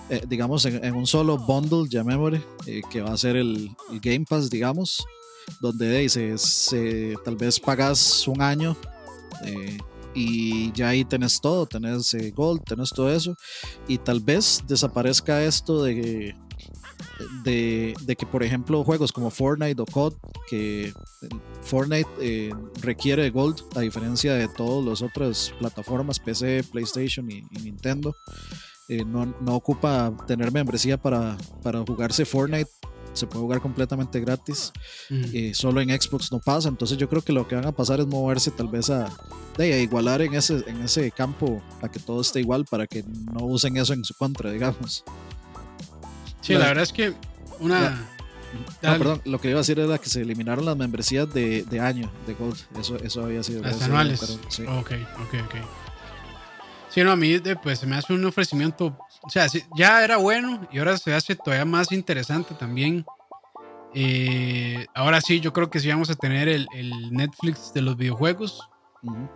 eh, 0.10 0.22
digamos, 0.28 0.65
en, 0.65 0.96
un 0.96 1.08
solo 1.08 1.38
bundle, 1.38 1.88
llamémosle, 1.89 2.41
eh, 2.65 2.82
que 2.89 3.02
va 3.02 3.13
a 3.13 3.17
ser 3.17 3.36
el, 3.36 3.70
Game 4.02 4.26
Pass, 4.28 4.50
digamos, 4.50 5.06
donde 5.60 6.08
se, 6.10 7.15
tal 7.24 7.36
vez 7.36 7.60
pagas 7.60 8.28
un 8.28 8.41
año 8.41 8.76
y 10.13 10.72
ya 10.72 10.89
ahí 10.89 11.06
tenés 11.06 11.39
todo, 11.39 11.65
tenés 11.65 12.15
Gold, 12.34 12.63
tenés 12.63 12.89
todo 12.89 13.12
eso, 13.13 13.36
y 13.88 13.98
tal 13.98 14.20
vez 14.20 14.63
desaparezca 14.67 15.43
esto 15.43 15.84
de 15.84 16.36
de, 17.43 18.15
que, 18.17 18.26
por 18.26 18.43
ejemplo, 18.43 18.84
juegos 18.84 19.12
como 19.12 19.30
Fortnite 19.30 19.82
o 19.82 19.86
COD, 19.86 20.13
que 20.50 20.93
Fortnite 21.62 22.10
eh, 22.20 22.54
requiere 22.82 23.30
Gold, 23.30 23.62
a 23.76 23.82
diferencia 23.82 24.34
de 24.34 24.48
todas 24.48 24.86
las 24.86 25.02
otras 25.02 25.54
plataformas, 25.60 26.20
PC, 26.20 26.63
PlayStation 26.72 27.30
y, 27.30 27.41
Nintendo. 27.63 28.15
Eh, 28.89 29.04
no, 29.04 29.34
ocupa 29.47 30.13
tener 30.26 30.52
membresía 30.52 30.97
para, 30.97 31.36
para 31.62 31.82
jugarse 31.82 32.26
Fortnite 32.26 32.69
se 33.17 33.28
puede 33.28 33.41
jugar 33.41 33.62
completamente 33.62 34.19
gratis. 34.19 34.71
y 35.10 35.54
solo 35.54 35.82
en 35.82 35.89
Xbox 35.89 36.32
no 36.32 36.39
pasa. 36.39 36.69
Entonces 36.69 36.97
yo 36.97 37.10
creo 37.10 37.21
que 37.21 37.34
lo 37.34 37.47
que 37.47 37.56
van 37.56 37.65
a 37.65 37.71
pasar 37.71 38.00
es 38.00 38.08
moverse 38.08 38.52
tal 38.52 38.67
vez 38.67 38.89
a, 38.89 39.10
a 39.58 39.65
igualar 39.65 40.21
en 40.21 40.36
ese, 40.36 40.63
en 40.67 40.82
ese 40.82 41.12
campo 41.12 41.62
a 41.82 41.89
que 41.89 42.00
todo 42.00 42.21
esté 42.21 42.39
igual 42.39 42.65
para 42.65 42.88
que 42.88 43.04
no 43.04 43.45
usen 43.45 43.78
eso 43.78 43.93
en 43.93 44.06
su 44.06 44.13
contra, 44.13 44.52
digamos. 44.52 45.04
Sí, 46.41 46.54
la, 46.54 46.67
verdad 46.67 46.84
es 46.84 46.93
que 46.93 47.13
una... 47.60 48.08
No, 48.82 48.97
perdón, 48.97 49.21
lo 49.26 49.41
que 49.41 49.50
iba 49.50 49.58
a 49.58 49.62
decir 49.62 49.78
era 49.78 49.97
que 49.97 50.10
se 50.10 50.21
eliminaron 50.21 50.65
las 50.65 50.78
membresías 50.78 51.32
de, 51.34 51.63
de 51.63 51.80
año 51.82 52.10
de 52.26 52.34
Gold. 52.34 52.58
Eso, 52.80 52.95
eso 52.95 53.23
había 53.23 53.43
sido. 53.43 53.62
Las 53.62 53.82
anuales. 53.82 54.21
sí. 54.47 54.63
Ok, 54.63 54.93
ok, 55.19 55.34
ok. 55.45 55.87
Sí, 56.97 57.03
no, 57.03 57.12
a 57.12 57.15
mí 57.15 57.39
pues 57.62 57.77
se 57.77 57.86
me 57.86 57.95
hace 57.95 58.12
un 58.12 58.25
ofrecimiento, 58.25 58.97
o 59.21 59.29
sea, 59.29 59.45
ya 59.75 60.03
era 60.03 60.17
bueno 60.17 60.67
y 60.71 60.79
ahora 60.79 60.97
se 60.97 61.13
hace 61.13 61.36
todavía 61.36 61.63
más 61.63 61.91
interesante 61.91 62.55
también. 62.55 63.05
Eh, 63.93 64.83
ahora 64.95 65.21
sí, 65.21 65.39
yo 65.39 65.53
creo 65.53 65.69
que 65.69 65.79
sí 65.79 65.89
vamos 65.89 66.10
a 66.10 66.15
tener 66.15 66.47
el, 66.47 66.67
el 66.73 67.13
Netflix 67.13 67.71
de 67.71 67.83
los 67.83 67.97
videojuegos. 67.97 68.67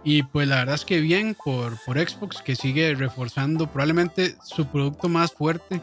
Y 0.03 0.23
pues 0.23 0.47
la 0.47 0.55
verdad 0.55 0.73
es 0.73 0.85
que 0.85 1.01
bien 1.01 1.37
por, 1.45 1.79
por 1.85 1.99
Xbox 1.99 2.41
que 2.41 2.55
sigue 2.55 2.95
reforzando 2.95 3.67
probablemente 3.67 4.37
su 4.43 4.65
producto 4.65 5.07
más 5.07 5.31
fuerte 5.31 5.79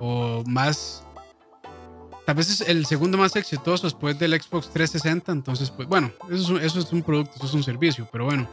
o 0.00 0.42
más 0.44 1.06
tal 2.26 2.34
vez 2.34 2.50
es 2.50 2.68
el 2.68 2.84
segundo 2.84 3.16
más 3.16 3.36
exitoso 3.36 3.86
después 3.86 4.18
del 4.18 4.32
Xbox 4.32 4.70
360 4.70 5.30
entonces 5.30 5.70
pues 5.70 5.86
bueno 5.86 6.10
eso 6.30 6.34
es 6.34 6.48
un, 6.48 6.60
eso 6.60 6.80
es 6.80 6.92
un 6.92 7.02
producto 7.02 7.36
eso 7.36 7.46
es 7.46 7.54
un 7.54 7.62
servicio 7.62 8.08
pero 8.10 8.24
bueno 8.24 8.48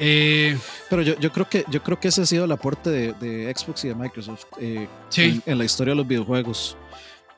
eh, 0.00 0.58
pero 0.88 1.02
yo, 1.02 1.16
yo, 1.18 1.30
creo 1.30 1.48
que 1.48 1.64
yo 1.70 1.82
creo 1.82 2.00
que 2.00 2.08
ese 2.08 2.22
ha 2.22 2.26
sido 2.26 2.44
el 2.44 2.52
aporte 2.52 2.90
de, 2.90 3.12
de 3.12 3.54
Xbox 3.54 3.84
y 3.84 3.88
de 3.88 3.94
Microsoft 3.94 4.46
eh, 4.58 4.88
en, 5.16 5.58
la 5.58 5.64
historia 5.64 5.92
de 5.92 5.96
los 5.96 6.08
videojuegos 6.08 6.76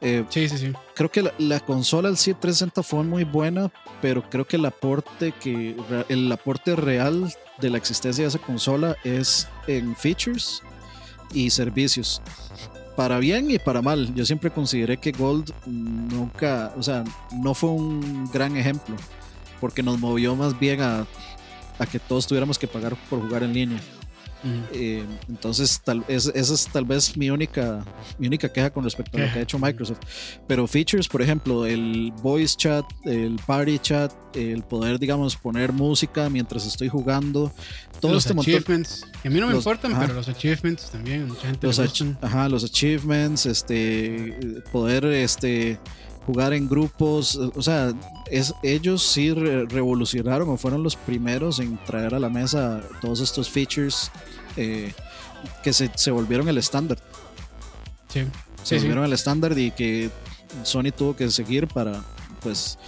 eh, 0.00 0.24
sí, 0.30 0.48
sí, 0.48 0.58
sí. 0.58 0.72
Creo 0.94 1.10
que 1.10 1.22
la, 1.22 1.32
la 1.38 1.60
consola 1.60 2.08
el 2.08 2.16
360 2.16 2.82
fue 2.82 3.04
muy 3.04 3.22
buena, 3.22 3.70
pero 4.00 4.28
creo 4.28 4.44
que 4.44 4.56
el 4.56 4.64
aporte 4.64 5.32
que 5.32 5.76
el 6.08 6.32
aporte 6.32 6.74
real 6.74 7.32
de 7.60 7.70
la 7.70 7.78
existencia 7.78 8.24
de 8.24 8.28
esa 8.28 8.40
consola 8.40 8.96
es 9.04 9.46
en 9.68 9.94
features 9.94 10.60
y 11.32 11.50
servicios 11.50 12.20
para 12.96 13.18
bien 13.18 13.50
y 13.50 13.58
para 13.58 13.82
mal. 13.82 14.14
Yo 14.14 14.24
siempre 14.24 14.50
consideré 14.50 14.96
que 14.96 15.12
Gold 15.12 15.52
nunca, 15.66 16.72
o 16.76 16.82
sea, 16.82 17.04
no 17.32 17.54
fue 17.54 17.70
un 17.70 18.30
gran 18.32 18.56
ejemplo, 18.56 18.96
porque 19.60 19.82
nos 19.82 19.98
movió 19.98 20.34
más 20.36 20.58
bien 20.58 20.80
a, 20.80 21.06
a 21.82 21.86
que 21.86 21.98
todos 21.98 22.26
tuviéramos 22.26 22.58
que 22.58 22.66
pagar 22.66 22.96
por 23.08 23.20
jugar 23.20 23.42
en 23.42 23.52
línea. 23.52 23.80
Eh, 24.72 25.04
entonces, 25.28 25.80
tal, 25.84 26.04
es, 26.08 26.26
esa 26.26 26.54
es 26.54 26.66
tal 26.66 26.84
vez 26.84 27.16
mi 27.16 27.30
única, 27.30 27.84
mi 28.18 28.26
única 28.26 28.52
queja 28.52 28.70
con 28.70 28.82
respecto 28.82 29.16
a 29.16 29.20
lo 29.20 29.32
que 29.32 29.38
ha 29.38 29.42
hecho 29.42 29.58
Microsoft. 29.58 30.00
Pero 30.48 30.66
features, 30.66 31.06
por 31.06 31.22
ejemplo, 31.22 31.64
el 31.64 32.12
voice 32.22 32.56
chat, 32.56 32.84
el 33.04 33.36
party 33.46 33.78
chat, 33.78 34.12
el 34.34 34.62
poder, 34.62 34.98
digamos, 34.98 35.36
poner 35.36 35.72
música 35.72 36.28
mientras 36.28 36.66
estoy 36.66 36.88
jugando. 36.88 37.52
Todo 38.00 38.14
los 38.14 38.26
este 38.26 38.38
achievements, 38.38 39.06
que 39.22 39.28
a 39.28 39.30
mí 39.30 39.38
no 39.38 39.46
me 39.46 39.54
importan, 39.54 39.96
pero 39.96 40.14
los 40.14 40.28
achievements 40.28 40.90
también, 40.90 41.28
mucha 41.28 41.42
gente 41.42 41.66
los, 41.66 41.78
ajá, 42.20 42.48
los 42.48 42.64
achievements, 42.64 43.46
este, 43.46 44.62
poder, 44.72 45.04
este 45.04 45.78
jugar 46.26 46.52
en 46.52 46.68
grupos, 46.68 47.36
o 47.36 47.62
sea, 47.62 47.92
es, 48.30 48.54
ellos 48.62 49.02
sí 49.02 49.32
revolucionaron 49.32 50.48
o 50.48 50.56
fueron 50.56 50.82
los 50.82 50.96
primeros 50.96 51.58
en 51.58 51.76
traer 51.84 52.14
a 52.14 52.20
la 52.20 52.28
mesa 52.28 52.80
todos 53.00 53.20
estos 53.20 53.50
features 53.50 54.10
eh, 54.56 54.92
que 55.62 55.72
se, 55.72 55.90
se, 55.94 56.10
volvieron 56.10 56.48
el 56.48 56.58
estándar. 56.58 56.98
Sí. 58.08 58.24
Se 58.62 58.76
volvieron 58.76 59.04
el 59.04 59.12
estándar 59.12 59.58
y 59.58 59.72
que 59.72 60.10
Sony 60.62 60.92
tuvo 60.96 61.16
que 61.16 61.28
seguir 61.30 61.66
para, 61.66 62.04
pues, 62.42 62.78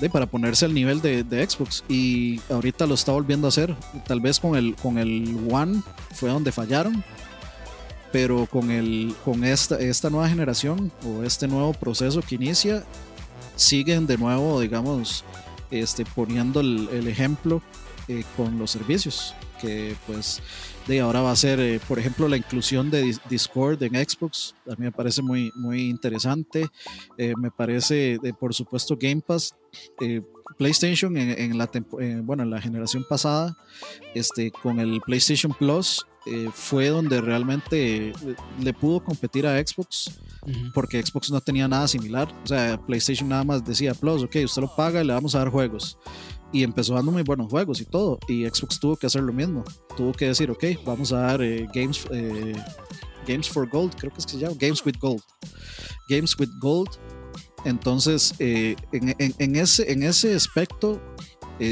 de, 0.00 0.10
para 0.10 0.26
ponerse 0.26 0.64
al 0.64 0.74
nivel 0.74 1.00
de, 1.00 1.22
de, 1.22 1.48
Xbox 1.48 1.84
y 1.88 2.40
ahorita 2.50 2.86
lo 2.86 2.94
está 2.94 3.12
volviendo 3.12 3.46
a 3.46 3.50
hacer. 3.50 3.76
Tal 4.06 4.20
vez 4.20 4.40
con 4.40 4.56
el, 4.56 4.74
con 4.76 4.98
el 4.98 5.46
One 5.50 5.82
fue 6.14 6.30
donde 6.30 6.50
fallaron 6.50 7.04
pero 8.12 8.46
con, 8.46 8.70
el, 8.70 9.14
con 9.24 9.42
esta, 9.42 9.80
esta 9.80 10.10
nueva 10.10 10.28
generación 10.28 10.92
o 11.04 11.24
este 11.24 11.48
nuevo 11.48 11.72
proceso 11.72 12.20
que 12.20 12.34
inicia, 12.34 12.84
siguen 13.56 14.06
de 14.06 14.18
nuevo, 14.18 14.60
digamos, 14.60 15.24
este, 15.70 16.04
poniendo 16.04 16.60
el, 16.60 17.08
ejemplo 17.08 17.62
eh, 18.08 18.22
con 18.36 18.58
los 18.58 18.70
servicios, 18.70 19.34
que 19.60 19.96
pues 20.06 20.42
de 20.86 21.00
ahora 21.00 21.22
va 21.22 21.30
a 21.32 21.36
ser, 21.36 21.58
eh, 21.58 21.80
por 21.88 21.98
ejemplo, 21.98 22.28
la 22.28 22.36
inclusión 22.36 22.90
de 22.90 23.16
Discord 23.30 23.82
en 23.82 23.94
Xbox, 23.94 24.54
a 24.66 24.72
mí 24.72 24.84
me 24.84 24.92
parece 24.92 25.22
muy, 25.22 25.50
muy 25.54 25.88
interesante, 25.88 26.68
eh, 27.16 27.32
me 27.38 27.50
parece, 27.50 28.18
por 28.38 28.54
supuesto, 28.54 28.96
Game 29.00 29.22
Pass. 29.26 29.54
PlayStation 30.58 31.16
en, 31.16 31.56
la 31.56 31.70
bueno 32.22 32.42
en 32.42 32.50
la 32.50 32.60
generación 32.60 33.06
pasada 33.08 33.56
este 34.14 34.50
con 34.50 34.80
el 34.80 35.00
PlayStation 35.00 35.50
Plus 35.54 36.04
eh, 36.24 36.50
fue 36.54 36.88
donde 36.88 37.20
realmente 37.20 38.10
eh, 38.10 38.14
le 38.60 38.72
pudo 38.72 39.02
competir 39.02 39.44
a 39.44 39.58
Xbox, 39.58 40.20
porque 40.72 41.04
Xbox 41.04 41.30
no 41.30 41.40
tenía 41.40 41.66
nada 41.66 41.88
similar. 41.88 42.32
O 42.44 42.46
sea, 42.46 42.78
PlayStation 42.78 43.28
nada 43.28 43.42
más 43.42 43.64
decía 43.64 43.92
Plus, 43.94 44.22
ok, 44.22 44.36
usted 44.44 44.62
lo 44.62 44.74
paga 44.74 45.02
y 45.02 45.06
le 45.06 45.12
vamos 45.12 45.34
a 45.34 45.38
dar 45.38 45.48
juegos. 45.48 45.98
Y 46.52 46.62
empezó 46.62 46.94
dando 46.94 47.10
muy 47.10 47.22
buenos 47.22 47.48
juegos 47.50 47.80
y 47.80 47.84
todo. 47.86 48.18
Y 48.28 48.46
Xbox 48.46 48.78
tuvo 48.78 48.96
que 48.96 49.06
hacer 49.06 49.22
lo 49.22 49.32
mismo. 49.32 49.64
Tuvo 49.96 50.12
que 50.12 50.26
decir, 50.26 50.50
ok, 50.50 50.64
vamos 50.84 51.12
a 51.12 51.18
dar 51.18 51.42
eh, 51.42 51.66
games, 51.74 52.06
games 53.26 53.48
for 53.48 53.68
Gold, 53.68 53.94
creo 53.96 54.12
que 54.12 54.18
es 54.18 54.26
que 54.26 54.32
se 54.32 54.38
llama, 54.38 54.54
Games 54.60 54.84
with 54.84 54.96
Gold. 55.00 55.22
Games 56.08 56.38
with 56.38 56.50
Gold. 56.60 56.90
Entonces, 57.64 58.34
en, 58.38 58.76
en, 58.92 59.56
ese, 59.56 59.90
en 59.90 60.02
ese 60.02 60.34
aspecto, 60.34 61.00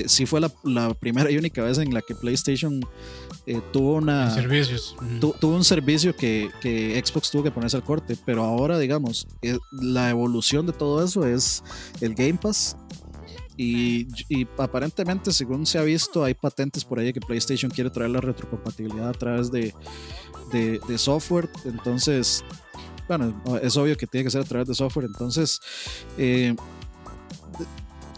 sí 0.07 0.25
fue 0.25 0.41
la, 0.41 0.53
la, 0.65 0.95
primera 0.95 1.31
y 1.31 1.37
única 1.37 1.63
vez 1.63 1.79
en 1.79 1.93
la 1.93 2.01
que 2.01 2.15
PlayStation 2.15 2.81
eh, 3.47 3.61
tuvo 3.73 3.95
una 3.95 4.31
servicios. 4.31 4.95
tuvo 5.19 5.55
un 5.55 5.65
servicio 5.65 6.15
que, 6.15 6.51
que, 6.61 7.03
Xbox 7.05 7.31
tuvo 7.31 7.43
que 7.43 7.51
ponerse 7.51 7.77
al 7.77 7.85
corte, 7.85 8.17
pero 8.25 8.45
ahora 8.45 8.79
digamos 8.79 9.27
eh, 9.43 9.59
la 9.73 10.11
evolución 10.11 10.67
de 10.67 10.73
todo 10.73 11.03
eso 11.05 11.27
es 11.27 11.63
el 12.01 12.15
Game 12.15 12.39
Pass. 12.41 12.77
Y, 13.57 14.07
y, 14.31 14.47
aparentemente 14.57 15.33
según 15.33 15.67
se 15.67 15.79
ha 15.79 15.83
visto 15.83 16.25
hay 16.25 16.33
patentes 16.33 16.83
por 16.83 16.99
ahí 16.99 17.13
que 17.13 17.21
PlayStation 17.21 17.71
quiere 17.71 17.91
traer 17.91 18.11
la 18.11 18.21
retrocompatibilidad 18.21 19.11
a 19.11 19.13
través 19.13 19.51
de, 19.51 19.75
de, 20.51 20.81
de 20.89 20.99
software, 20.99 21.51
entonces 21.67 22.43
bueno 23.07 23.35
es 23.63 23.77
obvio 23.77 23.99
que 23.99 24.07
tiene 24.07 24.25
que 24.25 24.31
ser 24.31 24.41
a 24.41 24.45
través 24.45 24.67
de 24.67 24.75
software, 24.75 25.05
entonces 25.05 25.61
eh, 26.17 26.57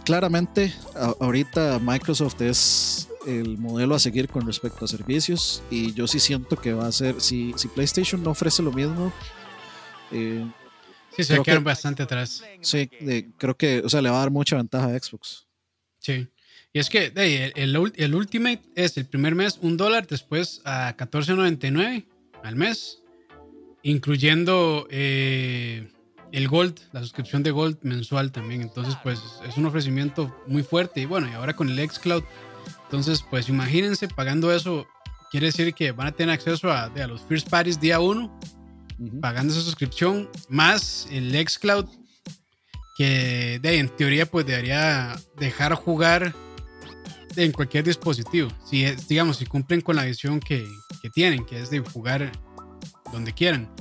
claramente 0.05 0.73
ahorita 1.19 1.79
Microsoft 1.79 2.41
es 2.41 3.09
el 3.25 3.57
modelo 3.57 3.95
a 3.95 3.99
seguir 3.99 4.27
con 4.27 4.45
respecto 4.45 4.85
a 4.85 4.87
servicios 4.87 5.63
y 5.69 5.93
yo 5.93 6.07
sí 6.07 6.19
siento 6.19 6.55
que 6.55 6.73
va 6.73 6.87
a 6.87 6.91
ser, 6.91 7.21
si, 7.21 7.53
si 7.55 7.67
PlayStation 7.67 8.21
no 8.23 8.31
ofrece 8.31 8.61
lo 8.61 8.71
mismo, 8.71 9.13
eh, 10.11 10.45
Sí, 11.15 11.23
se 11.23 11.41
quedaron 11.41 11.63
bastante 11.63 12.03
atrás. 12.03 12.43
Sí, 12.61 12.89
creo 13.37 13.55
que, 13.55 13.81
o 13.85 13.89
sea, 13.89 14.01
le 14.01 14.09
va 14.09 14.17
a 14.17 14.19
dar 14.19 14.31
mucha 14.31 14.55
ventaja 14.55 14.87
a 14.87 14.99
Xbox. 14.99 15.47
Sí. 15.99 16.27
Y 16.73 16.79
es 16.79 16.89
que 16.89 17.11
el, 17.15 17.93
el, 17.95 18.15
Ultimate 18.15 18.61
es 18.75 18.97
el 18.97 19.05
primer 19.05 19.35
mes 19.35 19.59
un 19.61 19.77
dólar, 19.77 20.07
después 20.07 20.61
a 20.65 20.97
14.99 20.97 22.05
al 22.43 22.55
mes, 22.55 23.03
incluyendo 23.83 24.87
eh, 24.89 25.87
el 26.31 26.47
Gold, 26.47 26.79
la 26.91 27.01
suscripción 27.01 27.43
de 27.43 27.51
Gold 27.51 27.77
mensual 27.83 28.31
también. 28.31 28.63
Entonces, 28.63 28.95
pues 29.03 29.19
es 29.47 29.55
un 29.55 29.67
ofrecimiento 29.67 30.35
muy 30.47 30.63
fuerte. 30.63 31.01
Y 31.01 31.05
bueno, 31.05 31.29
y 31.29 31.33
ahora 31.33 31.55
con 31.55 31.69
el 31.69 31.89
Xcloud, 31.89 32.23
entonces, 32.93 33.25
pues 33.27 33.49
imagínense 33.49 34.07
pagando 34.07 34.53
eso, 34.53 34.85
quiere 35.31 35.47
decir 35.47 35.73
que 35.73 35.91
van 35.91 36.05
a 36.05 36.11
tener 36.11 36.31
acceso 36.31 36.71
a, 36.71 36.83
a 36.83 37.07
los 37.07 37.23
First 37.23 37.49
Parties 37.49 37.79
día 37.79 37.99
1, 37.99 38.39
pagando 39.19 39.51
esa 39.51 39.63
suscripción, 39.63 40.29
más 40.47 41.07
el 41.09 41.31
Xcloud, 41.33 41.87
que 42.95 43.57
de, 43.63 43.79
en 43.79 43.89
teoría 43.89 44.27
pues 44.27 44.45
debería 44.45 45.15
dejar 45.37 45.73
jugar 45.73 46.35
en 47.35 47.51
cualquier 47.51 47.83
dispositivo. 47.83 48.51
Si 48.63 48.85
digamos, 49.09 49.37
si 49.37 49.47
cumplen 49.47 49.81
con 49.81 49.95
la 49.95 50.03
visión 50.03 50.39
que, 50.39 50.63
que 51.01 51.09
tienen, 51.09 51.47
que 51.47 51.61
es 51.61 51.71
de 51.71 51.79
jugar 51.79 52.31
donde 53.11 53.33
quieran. 53.33 53.73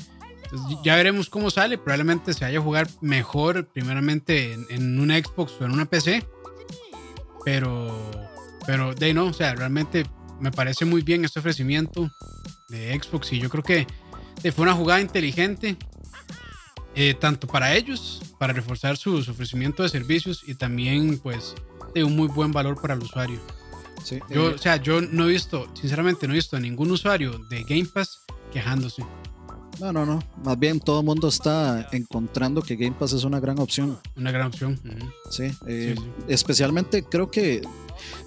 Entonces, 0.44 0.78
ya 0.82 0.96
veremos 0.96 1.28
cómo 1.28 1.50
sale. 1.50 1.76
Probablemente 1.76 2.32
se 2.32 2.46
vaya 2.46 2.60
a 2.60 2.62
jugar 2.62 2.88
mejor, 3.02 3.66
primeramente 3.66 4.54
en, 4.54 4.64
en 4.70 4.98
una 4.98 5.18
Xbox 5.18 5.52
o 5.60 5.66
en 5.66 5.72
una 5.72 5.84
PC. 5.84 6.26
Pero, 7.44 8.31
pero 8.66 8.94
de 8.94 9.14
no, 9.14 9.26
o 9.26 9.32
sea, 9.32 9.54
realmente 9.54 10.04
me 10.40 10.50
parece 10.50 10.84
muy 10.84 11.02
bien 11.02 11.24
este 11.24 11.40
ofrecimiento 11.40 12.10
de 12.68 12.98
Xbox 13.00 13.32
y 13.32 13.38
yo 13.38 13.48
creo 13.48 13.62
que 13.62 13.86
fue 14.50 14.64
una 14.64 14.74
jugada 14.74 15.00
inteligente, 15.00 15.76
eh, 16.94 17.14
tanto 17.14 17.46
para 17.46 17.74
ellos, 17.74 18.20
para 18.38 18.52
reforzar 18.52 18.96
su, 18.96 19.16
ofrecimiento 19.16 19.82
de 19.82 19.88
servicios 19.88 20.42
y 20.46 20.54
también 20.54 21.18
pues 21.18 21.54
de 21.94 22.02
un 22.02 22.16
muy 22.16 22.28
buen 22.28 22.50
valor 22.52 22.80
para 22.80 22.94
el 22.94 23.00
usuario. 23.00 23.40
yo, 24.30 24.50
eh, 24.50 24.54
o 24.54 24.58
sea, 24.58 24.76
yo 24.76 25.00
no 25.00 25.28
he 25.28 25.32
visto, 25.32 25.68
sinceramente 25.74 26.26
no 26.26 26.34
he 26.34 26.36
visto 26.36 26.56
a 26.56 26.60
ningún 26.60 26.90
usuario 26.90 27.38
de 27.50 27.62
Game 27.62 27.86
Pass 27.86 28.22
quejándose. 28.52 29.04
No, 29.80 29.92
no, 29.92 30.04
no. 30.04 30.22
Más 30.44 30.58
bien 30.58 30.80
todo 30.80 31.00
el 31.00 31.06
mundo 31.06 31.28
está 31.28 31.88
encontrando 31.92 32.62
que 32.62 32.76
Game 32.76 32.94
Pass 32.98 33.14
es 33.14 33.24
una 33.24 33.40
gran 33.40 33.58
opción. 33.58 33.98
Una 34.16 34.30
gran 34.30 34.48
opción. 34.48 34.78
Eh, 34.84 35.94
sí, 35.96 36.04
Especialmente 36.28 37.02
creo 37.04 37.30
que 37.30 37.62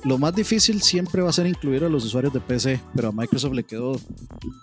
lo 0.04 0.18
más 0.18 0.36
difícil 0.36 0.82
siempre 0.82 1.22
va 1.22 1.30
a 1.30 1.34
ser 1.34 1.48
incluir 1.48 1.84
a 1.84 1.90
los 1.90 2.06
usuarios 2.06 2.34
de 2.34 2.40
PC, 2.40 2.80
pero 2.96 3.10
a 3.10 3.12
Microsoft 3.12 3.54
le 3.54 3.64
quedó 3.64 4.00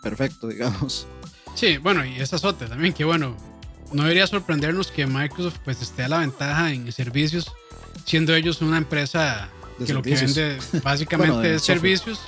perfecto, 0.03 0.49
digamos. 0.49 1.07
Sí, 1.55 1.79
bueno, 1.79 2.05
y 2.05 2.21
esas 2.21 2.45
otras 2.45 2.71
también, 2.71 2.93
que 2.95 3.05
bueno, 3.05 3.37
no 3.93 4.03
debería 4.03 4.27
sorprendernos 4.27 4.91
que 4.91 5.07
Microsoft 5.07 5.59
pues 5.65 5.83
esté 5.83 6.05
a 6.05 6.09
la 6.09 6.19
ventaja 6.19 6.73
en 6.73 6.91
servicios, 6.93 7.53
siendo 8.05 8.35
ellos 8.35 8.63
una 8.63 8.79
empresa 8.79 9.49
que 9.85 9.93
lo 9.93 10.03
que 10.03 10.15
vende 10.15 10.59
básicamente 10.83 11.55
es 11.55 11.63
servicios. 11.63 12.21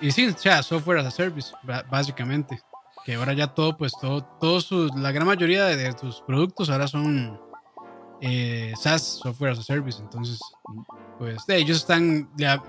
Y 0.00 0.10
sí, 0.10 0.26
o 0.26 0.36
sea, 0.36 0.62
software 0.62 0.98
as 0.98 1.06
a 1.06 1.10
service, 1.10 1.52
básicamente 1.90 2.60
que 3.04 3.14
ahora 3.14 3.32
ya 3.32 3.48
todo, 3.48 3.76
pues 3.76 3.92
todo, 4.00 4.22
todos 4.40 4.64
sus, 4.64 4.94
la 4.94 5.12
gran 5.12 5.26
mayoría 5.26 5.64
de, 5.64 5.92
sus 5.98 6.20
productos 6.20 6.70
ahora 6.70 6.86
son 6.86 7.40
eh, 8.20 8.72
SaaS, 8.80 9.20
Software 9.22 9.52
as 9.52 9.58
a 9.58 9.62
Service. 9.62 10.00
Entonces, 10.00 10.38
pues 11.18 11.42
ellos 11.48 11.78
están 11.78 12.28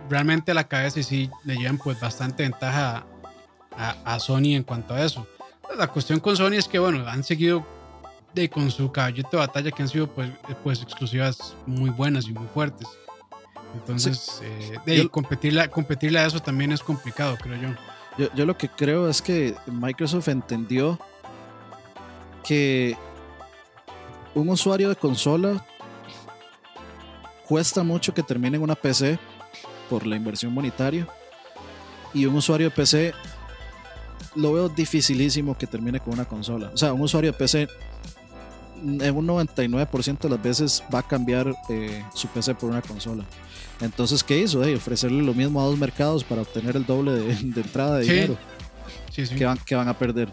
realmente 0.10 0.52
a 0.52 0.54
la 0.56 0.68
cabeza 0.68 1.00
y 1.00 1.04
sí 1.04 1.30
le 1.44 1.56
llevan 1.56 1.78
pues 1.78 2.00
bastante 2.00 2.44
ventaja 2.44 3.06
a, 3.76 3.90
a, 4.06 4.20
Sony 4.20 4.56
en 4.56 4.64
cuanto 4.64 4.94
a 4.94 5.04
eso. 5.04 5.28
La 5.78 5.88
cuestión 5.88 6.20
con 6.20 6.38
Sony 6.38 6.54
es 6.54 6.68
que, 6.68 6.78
bueno, 6.78 7.08
han 7.08 7.24
seguido 7.24 7.66
de, 8.34 8.50
con 8.50 8.70
su 8.72 8.92
caballito 8.92 9.30
de 9.32 9.38
batalla 9.38 9.72
que 9.72 9.82
han 9.82 9.90
sido 9.90 10.08
pues, 10.08 10.30
pues 10.64 10.82
exclusivas 10.82 11.56
muy 11.66 11.90
buenas 11.90 12.28
y 12.28 12.34
muy 12.34 12.48
fuertes. 12.48 12.88
Entonces, 13.74 14.42
eh, 14.44 14.78
de, 14.86 15.10
competirle, 15.10 15.68
competirle 15.70 16.20
a 16.20 16.26
eso 16.26 16.40
también 16.40 16.72
es 16.72 16.82
complicado, 16.82 17.38
creo 17.38 17.60
yo. 17.60 18.30
Yo, 18.36 18.46
lo 18.46 18.56
que 18.56 18.70
creo 18.70 19.10
es 19.10 19.24
que 19.24 19.56
Microsoft 19.66 20.28
entendió 20.28 21.00
que 22.44 22.96
un 24.36 24.50
usuario 24.50 24.90
de 24.90 24.96
consola 24.96 25.66
cuesta 27.48 27.84
mucho 27.84 28.14
que 28.14 28.24
termine 28.24 28.58
en 28.58 28.64
una 28.64 28.76
PC 28.76 29.20
por 29.90 30.06
la 30.06 30.16
inversión 30.16 30.54
monetaria 30.54 31.08
y 32.14 32.26
un 32.26 32.36
usuario 32.36 32.70
de 32.70 32.76
PC 32.76 33.14
lo 34.36 34.54
veo 34.54 34.70
dificilísimo 34.70 35.58
que 35.58 35.68
termine 35.68 36.00
con 36.00 36.14
una 36.14 36.26
consola. 36.26 36.72
O 36.74 36.78
sea, 36.78 36.94
un 36.94 37.02
usuario 37.02 37.32
de 37.32 37.38
PC 37.38 37.68
en 38.84 39.16
un 39.16 39.28
99% 39.28 40.20
de 40.20 40.30
las 40.30 40.42
veces 40.42 40.84
va 40.94 41.00
a 41.00 41.08
cambiar 41.08 41.54
eh, 41.70 42.04
su 42.14 42.28
PC 42.28 42.56
por 42.56 42.70
una 42.70 42.82
consola. 42.82 43.24
Entonces, 43.80 44.24
¿qué 44.24 44.40
hizo? 44.40 44.60
ofrecerle 44.60 45.24
lo 45.24 45.34
mismo 45.34 45.62
a 45.62 45.66
dos 45.66 45.78
mercados 45.78 46.24
para 46.24 46.42
obtener 46.42 46.76
el 46.76 46.86
doble 46.86 47.12
de, 47.14 47.32
entrada 47.32 47.98
de 47.98 48.04
dinero 48.04 48.38
Que, 49.14 49.46
van, 49.46 49.58
que 49.58 49.76
van 49.76 49.88
a 49.88 49.98
perder. 49.98 50.30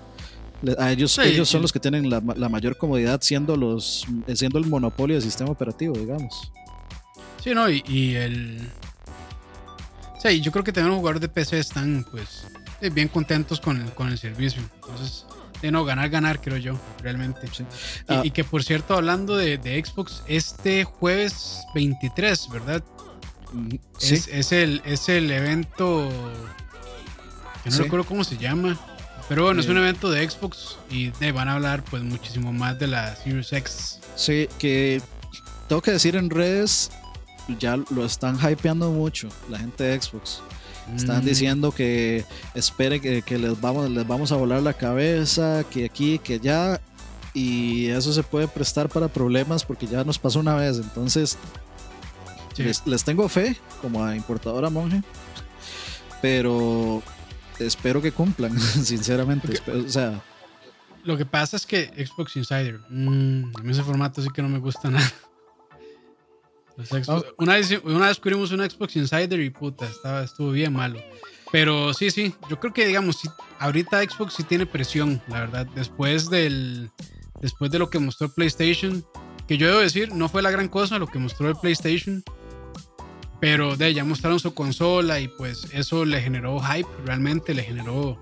A 0.79 0.93
ellos, 0.93 1.17
ellos 1.19 1.49
son 1.49 1.63
los 1.63 1.73
que 1.73 1.81
tienen 1.81 2.11
la, 2.11 2.21
mayor 2.21 2.77
comodidad 2.77 3.21
siendo 3.23 3.57
los 3.57 4.07
siendo 4.35 4.59
el 4.59 4.67
monopolio 4.67 5.17
del 5.17 5.23
sistema 5.23 5.51
operativo, 5.51 5.95
digamos. 5.97 6.53
Sí, 7.43 7.55
no, 7.55 7.69
y, 7.69 8.15
el. 8.17 8.69
Sí, 10.23 10.41
yo 10.41 10.53
creo 10.53 10.65
que 10.65 10.73
también 10.73 10.91
los 10.91 10.99
jugadores 10.99 11.23
de 11.23 11.29
PC 11.29 11.59
están 11.59 12.05
pues 12.11 12.47
eh, 12.81 12.91
bien 12.91 13.09
contentos 13.09 13.61
con 13.61 13.81
el, 13.81 13.93
con 13.93 14.09
el 14.09 14.19
servicio. 14.19 14.63
Entonces, 14.75 15.25
de 15.63 15.71
no, 15.71 15.85
ganar, 15.85 16.11
ganar, 16.11 16.41
creo 16.41 16.59
yo, 16.59 16.79
realmente. 17.03 17.41
Ah. 18.09 18.21
Y, 18.23 18.31
que 18.31 18.45
por 18.45 18.63
cierto, 18.63 18.95
hablando 18.95 19.37
de, 19.37 19.59
de, 19.59 19.83
Xbox, 19.83 20.23
este 20.27 20.85
jueves 20.85 21.61
23, 21.75 22.49
¿verdad? 22.51 22.85
Es, 24.01 24.53
el, 24.53 24.83
es 24.85 25.09
el 25.09 25.31
evento. 25.31 26.09
Que 27.65 27.71
no 27.71 27.79
recuerdo 27.79 28.07
cómo 28.07 28.25
se 28.25 28.37
llama. 28.37 28.79
Pero 29.29 29.45
bueno, 29.45 29.61
es 29.61 29.69
un 29.69 29.79
evento 29.79 30.11
de 30.11 30.29
Xbox 30.29 30.77
y 30.91 31.11
van 31.31 31.49
a 31.49 31.55
hablar 31.55 31.85
pues 31.85 32.03
muchísimo 32.03 32.53
más 32.53 32.79
de 32.81 32.89
la 32.89 33.15
Series 33.15 33.53
X. 33.53 34.01
Sí, 34.17 34.49
que 34.59 35.01
tengo 35.69 35.81
que 35.81 35.93
decir 35.93 36.17
en 36.17 36.31
redes, 36.31 36.91
ya 37.59 37.77
lo 37.77 38.05
están 38.05 38.39
hypeando 38.39 38.91
mucho 38.91 39.29
la 39.49 39.59
gente 39.59 39.85
de 39.85 40.01
Xbox. 40.01 40.43
Están 40.97 41.23
mm. 41.23 41.27
diciendo 41.27 41.73
que 41.73 42.25
espere 42.55 43.01
que, 43.01 43.23
que, 43.23 43.39
les, 43.39 43.61
vamos, 43.61 43.89
les 43.91 44.07
vamos 44.07 44.33
a 44.33 44.37
volar 44.37 44.63
la 44.63 44.73
cabeza, 44.73 45.65
que 45.71 45.85
aquí, 45.85 46.19
que 46.19 46.41
ya. 46.41 46.81
Y 47.33 47.87
eso 47.87 48.13
se 48.13 48.25
puede 48.25 48.49
prestar 48.49 48.89
para 48.89 49.07
problemas 49.07 49.65
porque 49.65 49.87
ya 49.87 50.03
nos 50.03 50.19
pasó 50.19 50.41
una 50.41 50.57
vez. 50.57 50.79
Entonces, 50.79 51.39
les, 52.57 53.05
tengo 53.05 53.29
fe 53.29 53.57
como 53.81 54.05
a 54.05 54.17
importadora 54.17 54.69
monje, 54.69 55.03
pero 56.21 57.03
espero 57.59 58.03
que 58.03 58.13
cumplan, 58.13 58.59
sinceramente. 58.61 59.61
o 59.69 59.89
sea, 59.89 60.21
lo 61.05 61.17
que 61.17 61.25
pasa 61.25 61.57
es 61.57 61.67
que 61.67 61.87
Xbox 62.07 62.37
Insider, 62.37 62.81
mmm, 62.91 63.53
a 63.59 63.63
mí 63.63 63.71
ese 63.71 63.83
formato 63.83 64.21
sí 64.23 64.29
que 64.35 64.43
no 64.43 64.49
me 64.49 64.59
gusta 64.59 64.91
nada. 64.91 65.11
Ah. 67.09 67.23
una, 67.39 67.55
vez, 67.55 67.81
una 67.85 68.09
descubrimos 68.09 68.51
un 68.53 68.61
Xbox 68.61 68.97
Insider 68.97 69.41
y 69.41 69.51
puta, 69.51 69.87
estaba, 69.87 70.25
estuvo 70.25 70.51
bien 70.53 70.73
malo. 70.73 71.01
Pero 71.53 71.93
sí, 71.95 72.11
sí, 72.11 72.35
yo 72.49 72.61
creo 72.61 72.73
que 72.73 72.87
digamos, 72.87 73.19
ahorita 73.59 74.03
Xbox 74.03 74.35
sí 74.35 74.45
tiene 74.45 74.67
presión, 74.67 75.21
la 75.29 75.41
verdad. 75.41 75.67
Después 75.75 76.31
del, 76.31 76.91
después 77.41 77.71
de 77.71 77.79
lo 77.79 77.91
que 77.91 77.99
mostró 77.99 78.33
PlayStation, 78.33 79.05
que 79.49 79.59
yo 79.59 79.67
debo 79.67 79.81
decir, 79.81 80.15
no 80.15 80.29
fue 80.29 80.43
la 80.43 80.51
gran 80.51 80.69
cosa 80.69 80.99
lo 80.99 81.09
que 81.09 81.19
mostró 81.19 81.49
el 81.49 81.57
PlayStation. 81.57 82.23
Pero 83.41 83.77
de 83.77 83.95
ya 83.95 84.05
mostraron 84.05 84.39
su 84.39 84.55
consola 84.55 85.19
y 85.19 85.27
pues 85.27 85.67
eso 85.73 86.05
le 86.05 86.21
generó 86.21 86.61
hype, 86.61 86.89
realmente 87.07 87.55
le 87.55 87.63
generó 87.63 88.19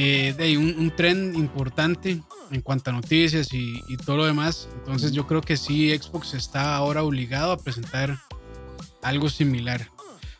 eh, 0.00 0.32
de 0.38 0.56
un, 0.56 0.78
un 0.78 0.94
tren 0.94 1.34
importante 1.34 2.22
en 2.52 2.60
cuanto 2.60 2.90
a 2.90 2.92
noticias 2.92 3.52
y, 3.52 3.82
todo 4.06 4.18
lo 4.18 4.26
demás. 4.26 4.68
Entonces 4.78 5.10
yo 5.10 5.26
creo 5.26 5.40
que 5.40 5.56
sí, 5.56 5.90
Xbox 5.90 6.34
está 6.34 6.76
ahora 6.76 7.02
obligado 7.02 7.50
a 7.50 7.58
presentar 7.58 8.16
algo 9.02 9.28
similar. 9.28 9.88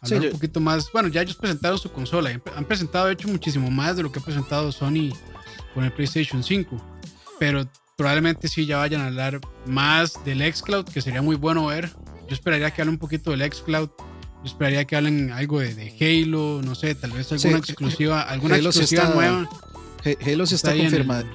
Hablar 0.00 0.26
un 0.26 0.30
poquito 0.30 0.60
más. 0.60 0.92
Bueno, 0.92 1.08
ya 1.08 1.22
ellos 1.22 1.34
presentaron 1.34 1.76
su 1.76 1.90
consola. 1.90 2.40
Han 2.54 2.64
presentado, 2.66 3.06
de 3.06 3.14
hecho, 3.14 3.26
muchísimo 3.26 3.68
más 3.68 3.96
de 3.96 4.04
lo 4.04 4.12
que 4.12 4.20
ha 4.20 4.22
presentado 4.22 4.70
Sony 4.70 5.10
con 5.74 5.82
el 5.82 5.92
PlayStation 5.92 6.44
5. 6.44 6.80
Pero 7.40 7.68
probablemente 7.96 8.46
sí 8.46 8.64
ya 8.64 8.78
vayan 8.78 9.00
a 9.00 9.06
hablar 9.06 9.40
más 9.66 10.24
del 10.24 10.40
Xcloud, 10.40 10.84
que 10.84 11.02
sería 11.02 11.20
muy 11.20 11.34
bueno 11.34 11.66
ver. 11.66 11.90
Yo 12.28 12.34
esperaría 12.34 12.70
que 12.70 12.80
hablen 12.80 12.94
un 12.94 13.00
poquito 13.00 13.32
del 13.32 13.52
Xcloud. 13.52 13.90
Yo 14.42 14.44
esperaría 14.44 14.84
que 14.84 14.96
hablen 14.96 15.32
algo 15.32 15.60
de, 15.60 15.94
Halo, 16.00 16.60
no 16.62 16.74
sé, 16.74 16.94
tal 16.94 17.10
vez 17.10 17.30
alguna 17.32 17.58
exclusiva, 17.58 18.22
alguna 18.22 18.56
exclusiva 18.56 19.10
nueva. 19.14 19.48
Halo 20.04 20.46
sí 20.46 20.54
está, 20.54 20.74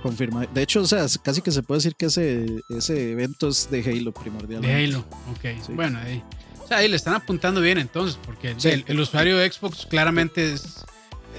confirmado, 0.02 0.48
De 0.54 0.64
hecho, 0.64 0.82
o 0.82 0.88
sea, 0.88 1.06
casi 1.22 1.42
que 1.42 1.52
se 1.52 1.62
puede 1.64 1.80
decir 1.80 1.96
que 1.96 2.06
ese, 2.08 2.64
ese 2.70 3.12
evento 3.12 3.50
es 3.50 3.70
de 3.70 3.82
Halo 3.82 4.14
primordialmente. 4.14 4.76
De 4.76 4.86
Halo, 4.86 5.00
ok. 5.32 5.70
Bueno, 5.70 6.00
ahí, 6.00 6.24
o 6.64 6.68
sea, 6.68 6.78
ahí 6.78 6.88
le 6.88 6.96
están 6.96 7.14
apuntando 7.14 7.62
bien 7.62 7.78
entonces, 7.78 8.18
porque 8.26 8.56
el, 8.88 9.00
usuario 9.00 9.38
de 9.38 9.52
Xbox 9.52 9.86
claramente 9.86 10.54
es 10.54 10.86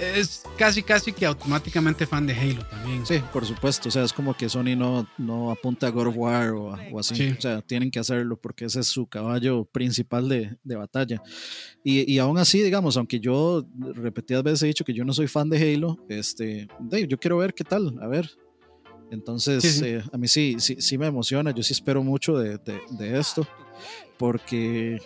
es 0.00 0.42
casi, 0.56 0.82
casi 0.82 1.12
que 1.12 1.26
automáticamente 1.26 2.06
fan 2.06 2.26
de 2.26 2.34
Halo 2.34 2.64
también. 2.66 3.06
Sí, 3.06 3.20
por 3.32 3.44
supuesto. 3.44 3.88
O 3.88 3.92
sea, 3.92 4.04
es 4.04 4.12
como 4.12 4.34
que 4.34 4.48
Sony 4.48 4.76
no, 4.76 5.08
no 5.18 5.50
apunta 5.50 5.86
a 5.86 5.90
God 5.90 6.08
of 6.08 6.16
War 6.16 6.50
o, 6.50 6.76
o 6.92 6.98
así. 6.98 7.30
O 7.36 7.40
sea, 7.40 7.62
tienen 7.62 7.90
que 7.90 7.98
hacerlo 7.98 8.36
porque 8.36 8.66
ese 8.66 8.80
es 8.80 8.86
su 8.86 9.06
caballo 9.06 9.64
principal 9.64 10.28
de, 10.28 10.56
de 10.62 10.76
batalla. 10.76 11.22
Y, 11.82 12.12
y, 12.12 12.18
aún 12.18 12.38
así, 12.38 12.62
digamos, 12.62 12.96
aunque 12.96 13.20
yo 13.20 13.64
repetidas 13.94 14.42
veces 14.42 14.62
he 14.62 14.66
dicho 14.66 14.84
que 14.84 14.94
yo 14.94 15.04
no 15.04 15.12
soy 15.12 15.28
fan 15.28 15.48
de 15.48 15.74
Halo, 15.74 15.98
este, 16.08 16.68
yo 17.08 17.18
quiero 17.18 17.38
ver 17.38 17.54
qué 17.54 17.64
tal, 17.64 17.98
a 18.00 18.06
ver. 18.06 18.30
Entonces, 19.10 19.62
sí, 19.62 19.70
sí. 19.70 19.84
Eh, 19.86 20.02
a 20.12 20.16
mí 20.16 20.28
sí, 20.28 20.56
sí, 20.58 20.76
sí, 20.80 20.98
me 20.98 21.06
emociona. 21.06 21.50
Yo 21.50 21.62
sí 21.62 21.72
espero 21.72 22.02
mucho 22.02 22.38
de, 22.38 22.58
de, 22.58 22.80
de 22.90 23.18
esto 23.18 23.46
porque 24.18 24.98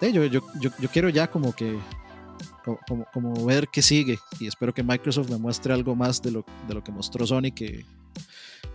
yo, 0.00 0.24
yo, 0.26 0.40
yo, 0.60 0.70
yo 0.78 0.88
quiero 0.90 1.08
ya 1.08 1.30
como 1.30 1.54
que 1.54 1.78
como, 2.86 3.06
como, 3.12 3.44
ver 3.44 3.68
qué 3.68 3.80
sigue. 3.82 4.18
Y 4.40 4.46
espero 4.46 4.74
que 4.74 4.82
Microsoft 4.82 5.30
me 5.30 5.38
muestre 5.38 5.72
algo 5.72 5.94
más 5.94 6.20
de 6.20 6.32
lo, 6.32 6.44
de 6.66 6.74
lo 6.74 6.82
que 6.82 6.92
mostró 6.92 7.26
Sony 7.26 7.52
que 7.54 7.84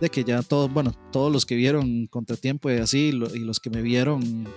de 0.00 0.10
que 0.10 0.24
ya 0.24 0.42
todos 0.42 0.72
bueno 0.72 0.92
todos 1.12 1.30
los 1.30 1.46
que 1.46 1.54
vieron 1.54 2.06
Contratiempo 2.06 2.70
y 2.70 2.78
así 2.78 3.12
lo, 3.12 3.32
y 3.34 3.40
los 3.40 3.60
que 3.60 3.70
me 3.70 3.82
vieron 3.82 4.48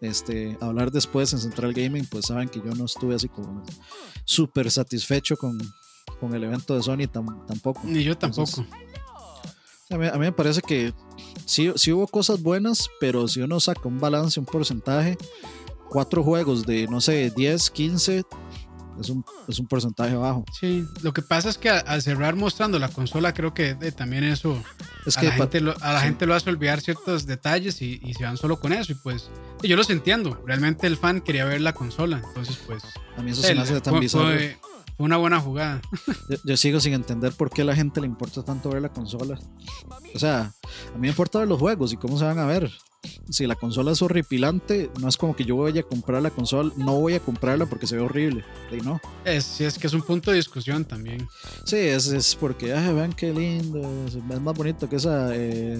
este 0.00 0.58
hablar 0.60 0.90
después 0.90 1.32
en 1.32 1.38
Central 1.38 1.72
Gaming 1.72 2.04
pues 2.04 2.26
saben 2.26 2.48
que 2.48 2.58
yo 2.58 2.74
no 2.74 2.84
estuve 2.84 3.14
así 3.14 3.28
como 3.28 3.62
súper 4.24 4.70
satisfecho 4.70 5.36
con, 5.36 5.58
con, 6.20 6.34
el 6.34 6.44
evento 6.44 6.74
de 6.74 6.82
Sony 6.82 7.06
tam, 7.10 7.46
tampoco. 7.46 7.80
Ni 7.84 8.02
yo 8.02 8.18
tampoco. 8.18 8.60
Entonces, 8.60 8.74
a, 9.90 9.96
mí, 9.96 10.06
a 10.06 10.12
mí 10.12 10.18
me 10.18 10.32
parece 10.32 10.60
que 10.60 10.92
sí, 11.46 11.70
sí 11.76 11.92
hubo 11.92 12.06
cosas 12.06 12.42
buenas 12.42 12.90
pero 13.00 13.26
si 13.28 13.40
uno 13.40 13.60
saca 13.60 13.88
un 13.88 14.00
balance 14.00 14.38
un 14.38 14.46
porcentaje 14.46 15.16
cuatro 15.88 16.22
juegos 16.22 16.66
de, 16.66 16.86
no 16.86 17.00
sé, 17.00 17.30
10, 17.34 17.70
15, 17.70 18.24
es 19.00 19.10
un, 19.10 19.24
es 19.46 19.58
un 19.58 19.66
porcentaje 19.66 20.14
bajo. 20.16 20.44
Sí, 20.58 20.86
lo 21.02 21.12
que 21.12 21.22
pasa 21.22 21.48
es 21.48 21.58
que 21.58 21.70
al 21.70 22.02
cerrar 22.02 22.36
mostrando 22.36 22.78
la 22.78 22.88
consola, 22.88 23.34
creo 23.34 23.54
que 23.54 23.76
eh, 23.80 23.92
también 23.92 24.24
eso 24.24 24.62
es 25.06 25.16
a 25.16 25.20
que 25.20 25.26
la, 25.28 25.32
gente 25.34 25.60
lo, 25.60 25.74
a 25.80 25.92
la 25.92 26.00
sí. 26.00 26.06
gente 26.06 26.26
lo 26.26 26.34
hace 26.34 26.50
olvidar 26.50 26.80
ciertos 26.80 27.26
detalles 27.26 27.80
y, 27.82 28.00
y, 28.02 28.14
se 28.14 28.24
van 28.24 28.36
solo 28.36 28.58
con 28.60 28.72
eso. 28.72 28.92
Y 28.92 28.96
pues 28.96 29.30
yo 29.62 29.76
los 29.76 29.90
entiendo. 29.90 30.42
Realmente 30.46 30.86
el 30.86 30.96
fan 30.96 31.20
quería 31.20 31.44
ver 31.44 31.60
la 31.60 31.72
consola. 31.72 32.22
Entonces, 32.28 32.58
pues. 32.66 32.82
A 33.16 33.22
mí 33.22 33.32
eso 33.32 33.42
se 33.42 33.54
me 33.54 33.62
hace 33.62 33.80
tan 33.80 33.98
bizarro. 33.98 34.26
Fue 34.26 34.58
una 34.98 35.16
buena 35.16 35.40
jugada. 35.40 35.80
Yo, 36.28 36.36
yo, 36.44 36.56
sigo 36.56 36.80
sin 36.80 36.94
entender 36.94 37.32
por 37.32 37.50
qué 37.50 37.62
a 37.62 37.64
la 37.64 37.74
gente 37.74 38.00
le 38.00 38.06
importa 38.06 38.42
tanto 38.42 38.70
ver 38.70 38.82
la 38.82 38.92
consola. 38.92 39.38
O 40.14 40.18
sea, 40.18 40.52
a 40.88 40.94
mí 40.94 41.00
me 41.00 41.08
importa 41.08 41.38
ver 41.38 41.48
los 41.48 41.58
juegos 41.58 41.92
y 41.92 41.96
cómo 41.96 42.18
se 42.18 42.24
van 42.24 42.38
a 42.38 42.46
ver 42.46 42.70
si 43.30 43.46
la 43.46 43.54
consola 43.54 43.92
es 43.92 44.02
horripilante, 44.02 44.90
no 45.00 45.08
es 45.08 45.16
como 45.16 45.36
que 45.36 45.44
yo 45.44 45.56
voy 45.56 45.78
a 45.78 45.82
comprar 45.82 46.22
la 46.22 46.30
consola, 46.30 46.72
no 46.76 46.98
voy 46.98 47.14
a 47.14 47.20
comprarla 47.20 47.66
porque 47.66 47.86
se 47.86 47.96
ve 47.96 48.02
horrible, 48.02 48.44
¿sí, 48.70 48.78
no? 48.82 49.00
Es, 49.24 49.60
es 49.60 49.78
que 49.78 49.86
es 49.86 49.92
un 49.92 50.02
punto 50.02 50.30
de 50.30 50.38
discusión 50.38 50.84
también. 50.84 51.28
Sí, 51.64 51.76
es, 51.76 52.08
es 52.08 52.34
porque, 52.34 52.72
ay, 52.72 52.92
vean 52.94 53.12
qué 53.12 53.32
lindo, 53.32 53.80
es, 54.06 54.14
es 54.14 54.40
más 54.40 54.54
bonito 54.54 54.88
que 54.88 54.96
esa 54.96 55.34
eh, 55.34 55.78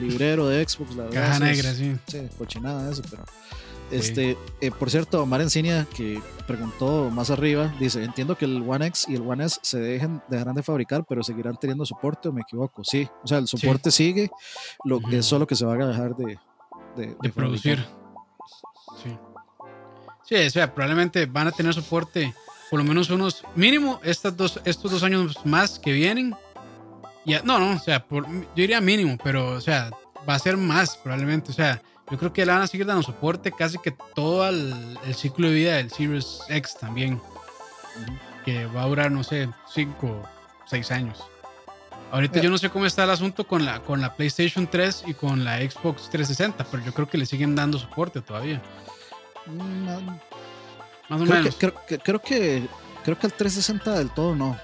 librero 0.00 0.48
de 0.48 0.66
Xbox, 0.66 0.96
la 0.96 1.04
verdad. 1.04 1.28
Caja 1.28 1.38
negra, 1.40 1.70
es, 1.70 1.76
sí. 1.76 1.96
Sí, 2.06 2.28
cochinada 2.36 2.90
eso, 2.90 3.02
pero... 3.08 3.24
Este, 3.90 4.36
eh, 4.60 4.70
por 4.70 4.90
cierto, 4.90 5.22
Omar 5.22 5.40
Encinia, 5.40 5.86
que 5.94 6.20
preguntó 6.46 7.10
más 7.10 7.30
arriba, 7.30 7.72
dice, 7.78 8.02
entiendo 8.02 8.36
que 8.36 8.44
el 8.44 8.68
One 8.68 8.86
X 8.86 9.06
y 9.08 9.14
el 9.14 9.22
One 9.22 9.44
S 9.44 9.58
se 9.62 9.78
dejen, 9.78 10.22
dejarán 10.28 10.54
de 10.54 10.62
fabricar, 10.62 11.04
pero 11.08 11.22
seguirán 11.22 11.56
teniendo 11.56 11.86
soporte 11.86 12.28
o 12.28 12.32
me 12.32 12.40
equivoco. 12.40 12.82
Sí, 12.84 13.08
o 13.22 13.26
sea, 13.26 13.38
el 13.38 13.46
soporte 13.46 13.90
sí. 13.90 14.04
sigue, 14.04 14.30
lo 14.84 14.98
que 15.00 15.06
uh 15.06 15.10
-huh. 15.10 15.18
es 15.18 15.26
solo 15.26 15.46
que 15.46 15.54
se 15.54 15.64
va 15.64 15.74
a 15.74 15.86
dejar 15.86 16.16
de, 16.16 16.38
de, 16.96 17.06
de, 17.06 17.16
de 17.20 17.30
producir. 17.30 17.84
Sí. 19.02 19.16
sí, 20.24 20.34
o 20.34 20.50
sea, 20.50 20.74
probablemente 20.74 21.26
van 21.26 21.48
a 21.48 21.52
tener 21.52 21.72
soporte 21.74 22.34
por 22.70 22.80
lo 22.80 22.84
menos 22.84 23.10
unos, 23.10 23.44
mínimo 23.54 24.00
estas 24.02 24.36
dos, 24.36 24.60
estos 24.64 24.90
dos 24.90 25.02
años 25.02 25.38
más 25.44 25.78
que 25.78 25.92
vienen. 25.92 26.34
Ya, 27.24 27.42
no, 27.42 27.58
no, 27.58 27.76
o 27.76 27.78
sea, 27.78 28.04
por, 28.06 28.26
yo 28.28 28.44
diría 28.54 28.80
mínimo, 28.80 29.16
pero, 29.22 29.54
o 29.54 29.60
sea, 29.60 29.90
va 30.28 30.34
a 30.34 30.38
ser 30.38 30.56
más 30.56 30.96
probablemente, 30.96 31.50
o 31.50 31.54
sea, 31.54 31.80
yo 32.10 32.18
creo 32.18 32.32
que 32.32 32.46
le 32.46 32.52
van 32.52 32.62
a 32.62 32.66
seguir 32.66 32.86
dando 32.86 33.02
soporte 33.02 33.52
casi 33.52 33.78
que 33.78 33.92
todo 34.14 34.48
el, 34.48 34.98
el 35.04 35.14
ciclo 35.14 35.48
de 35.48 35.54
vida 35.54 35.76
del 35.76 35.90
Series 35.90 36.40
X 36.48 36.76
también. 36.80 37.20
Que 38.44 38.66
va 38.66 38.82
a 38.82 38.86
durar, 38.86 39.10
no 39.10 39.24
sé, 39.24 39.48
5 39.72 40.06
o 40.06 40.22
6 40.66 40.90
años. 40.92 41.24
Ahorita 42.12 42.40
yo 42.40 42.50
no 42.50 42.58
sé 42.58 42.70
cómo 42.70 42.86
está 42.86 43.04
el 43.04 43.10
asunto 43.10 43.46
con 43.46 43.64
la, 43.64 43.80
con 43.82 44.00
la 44.00 44.14
PlayStation 44.14 44.68
3 44.68 45.04
y 45.08 45.14
con 45.14 45.44
la 45.44 45.58
Xbox 45.58 46.08
360, 46.10 46.64
pero 46.70 46.84
yo 46.84 46.94
creo 46.94 47.08
que 47.08 47.18
le 47.18 47.26
siguen 47.26 47.56
dando 47.56 47.78
soporte 47.78 48.20
todavía. 48.20 48.62
No, 49.46 50.00
Más 51.08 51.20
o 51.20 51.24
creo 51.24 51.36
menos. 51.36 51.54
Que, 51.56 51.58
creo, 51.58 51.86
que, 51.86 51.98
creo, 51.98 52.22
que, 52.22 52.68
creo 53.04 53.18
que 53.18 53.26
el 53.26 53.32
360 53.32 53.98
del 53.98 54.10
todo 54.10 54.36
no. 54.36 54.56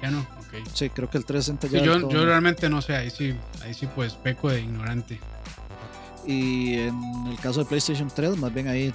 Ya 0.00 0.10
no, 0.10 0.20
ok. 0.20 0.66
Sí, 0.72 0.88
creo 0.88 1.10
que 1.10 1.18
el 1.18 1.26
360 1.26 1.68
ya. 1.68 1.80
Sí, 1.80 1.84
yo, 1.84 2.08
yo 2.08 2.24
realmente 2.24 2.70
no 2.70 2.80
sé, 2.80 2.96
ahí 2.96 3.10
sí, 3.10 3.34
ahí 3.62 3.74
sí 3.74 3.86
pues 3.94 4.14
peco 4.14 4.48
de 4.48 4.62
ignorante. 4.62 5.20
Y 6.28 6.74
en 6.74 7.26
el 7.26 7.38
caso 7.40 7.60
de 7.60 7.64
PlayStation 7.64 8.10
3, 8.14 8.36
más 8.36 8.52
bien 8.52 8.68
ahí 8.68 8.92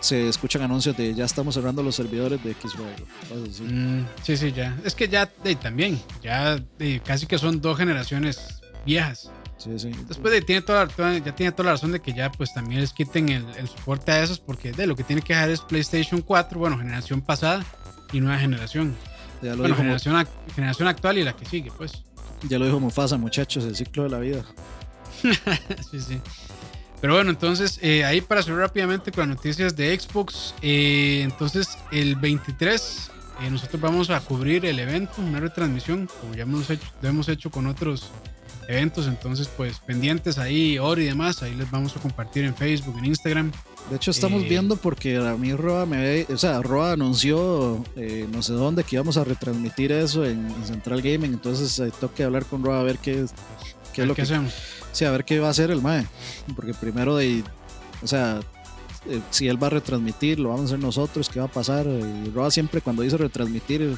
se 0.00 0.28
escuchan 0.28 0.60
anuncios 0.60 0.94
de 0.94 1.14
ya 1.14 1.24
estamos 1.24 1.54
cerrando 1.54 1.82
los 1.82 1.94
servidores 1.96 2.44
de 2.44 2.52
Xbox. 2.52 3.56
Sí. 3.56 3.62
Mm, 3.62 4.06
sí, 4.22 4.36
sí, 4.36 4.52
ya. 4.52 4.76
Es 4.84 4.94
que 4.94 5.08
ya 5.08 5.30
también, 5.62 5.98
ya 6.22 6.62
casi 7.04 7.26
que 7.26 7.38
son 7.38 7.62
dos 7.62 7.78
generaciones 7.78 8.60
viejas. 8.84 9.30
Sí, 9.56 9.78
sí. 9.78 9.90
Después 10.06 10.34
de, 10.34 10.42
tiene 10.42 10.60
toda, 10.60 10.86
toda, 10.86 11.16
ya 11.16 11.34
tiene 11.34 11.52
toda 11.52 11.64
la 11.64 11.72
razón 11.72 11.92
de 11.92 12.00
que 12.00 12.12
ya 12.12 12.30
pues 12.30 12.52
también 12.52 12.82
les 12.82 12.92
quiten 12.92 13.30
el, 13.30 13.46
el, 13.56 13.66
soporte 13.66 14.12
a 14.12 14.22
esos 14.22 14.38
porque 14.38 14.72
de 14.72 14.86
lo 14.86 14.94
que 14.94 15.04
tiene 15.04 15.22
que 15.22 15.32
dejar 15.32 15.48
es 15.48 15.62
PlayStation 15.62 16.20
4, 16.20 16.58
bueno, 16.58 16.76
generación 16.76 17.22
pasada 17.22 17.64
y 18.12 18.20
nueva 18.20 18.38
generación. 18.38 18.94
Ya 19.40 19.52
lo 19.52 19.58
bueno, 19.58 19.68
dijo, 19.68 19.78
generación, 19.78 20.28
generación 20.54 20.88
actual 20.88 21.16
y 21.16 21.24
la 21.24 21.34
que 21.34 21.46
sigue, 21.46 21.72
pues. 21.74 22.02
Ya 22.48 22.58
lo 22.58 22.66
dijo 22.66 22.78
Mufasa, 22.78 23.16
muchachos, 23.16 23.64
el 23.64 23.74
ciclo 23.74 24.02
de 24.02 24.10
la 24.10 24.18
vida. 24.18 24.44
sí, 25.90 26.00
sí. 26.00 26.20
Pero 27.00 27.14
bueno, 27.14 27.30
entonces 27.30 27.78
eh, 27.82 28.04
ahí 28.04 28.20
para 28.20 28.42
cerrar 28.42 28.60
rápidamente 28.60 29.12
con 29.12 29.28
las 29.28 29.36
noticias 29.36 29.76
de 29.76 29.98
Xbox. 29.98 30.54
Eh, 30.62 31.20
entonces 31.22 31.76
el 31.92 32.16
23 32.16 33.10
eh, 33.42 33.50
nosotros 33.50 33.80
vamos 33.80 34.08
a 34.10 34.20
cubrir 34.20 34.64
el 34.64 34.78
evento, 34.78 35.12
una 35.18 35.40
retransmisión, 35.40 36.08
como 36.20 36.34
ya 36.34 36.44
hemos 36.44 36.70
hecho, 36.70 36.86
lo 37.02 37.08
hemos 37.08 37.28
hecho 37.28 37.50
con 37.50 37.66
otros 37.66 38.10
eventos. 38.66 39.06
Entonces 39.06 39.48
pues 39.56 39.78
pendientes 39.80 40.38
ahí, 40.38 40.78
hora 40.78 41.02
y 41.02 41.04
demás, 41.04 41.42
ahí 41.42 41.54
les 41.54 41.70
vamos 41.70 41.94
a 41.96 42.00
compartir 42.00 42.44
en 42.44 42.54
Facebook, 42.54 42.96
en 42.98 43.04
Instagram. 43.04 43.52
De 43.90 43.96
hecho 43.96 44.10
estamos 44.10 44.42
Eh, 44.42 44.48
viendo 44.48 44.76
porque 44.76 45.16
a 45.18 45.36
mí 45.36 45.52
Roa 45.52 45.86
me 45.86 46.22
o 46.24 46.38
sea, 46.38 46.60
Roa 46.62 46.92
anunció 46.92 47.84
eh, 47.94 48.26
no 48.32 48.42
sé 48.42 48.54
dónde 48.54 48.82
que 48.82 48.96
íbamos 48.96 49.16
a 49.16 49.22
retransmitir 49.22 49.92
eso 49.92 50.24
en, 50.24 50.46
en 50.46 50.66
Central 50.66 51.02
Gaming, 51.02 51.34
entonces 51.34 51.80
que 52.16 52.24
hablar 52.24 52.46
con 52.46 52.64
Roa 52.64 52.80
a 52.80 52.82
ver 52.82 52.98
qué, 52.98 53.26
qué 53.92 54.02
es 54.02 54.08
lo 54.08 54.14
¿Qué 54.14 54.16
que 54.16 54.22
hacemos? 54.22 54.54
A 55.04 55.10
ver 55.10 55.24
qué 55.24 55.38
va 55.40 55.48
a 55.48 55.50
hacer 55.50 55.70
el 55.70 55.82
MAE. 55.82 56.06
Porque 56.54 56.74
primero 56.74 57.16
de. 57.16 57.44
O 58.02 58.06
sea, 58.06 58.40
eh, 59.08 59.20
si 59.30 59.48
él 59.48 59.62
va 59.62 59.68
a 59.68 59.70
retransmitir, 59.70 60.38
lo 60.38 60.48
vamos 60.48 60.62
a 60.62 60.64
hacer 60.66 60.78
nosotros, 60.78 61.28
qué 61.28 61.40
va 61.40 61.46
a 61.46 61.52
pasar. 61.52 61.86
Y 61.86 62.30
Roa 62.30 62.50
siempre 62.50 62.80
cuando 62.80 63.02
dice 63.02 63.16
retransmitir, 63.16 63.96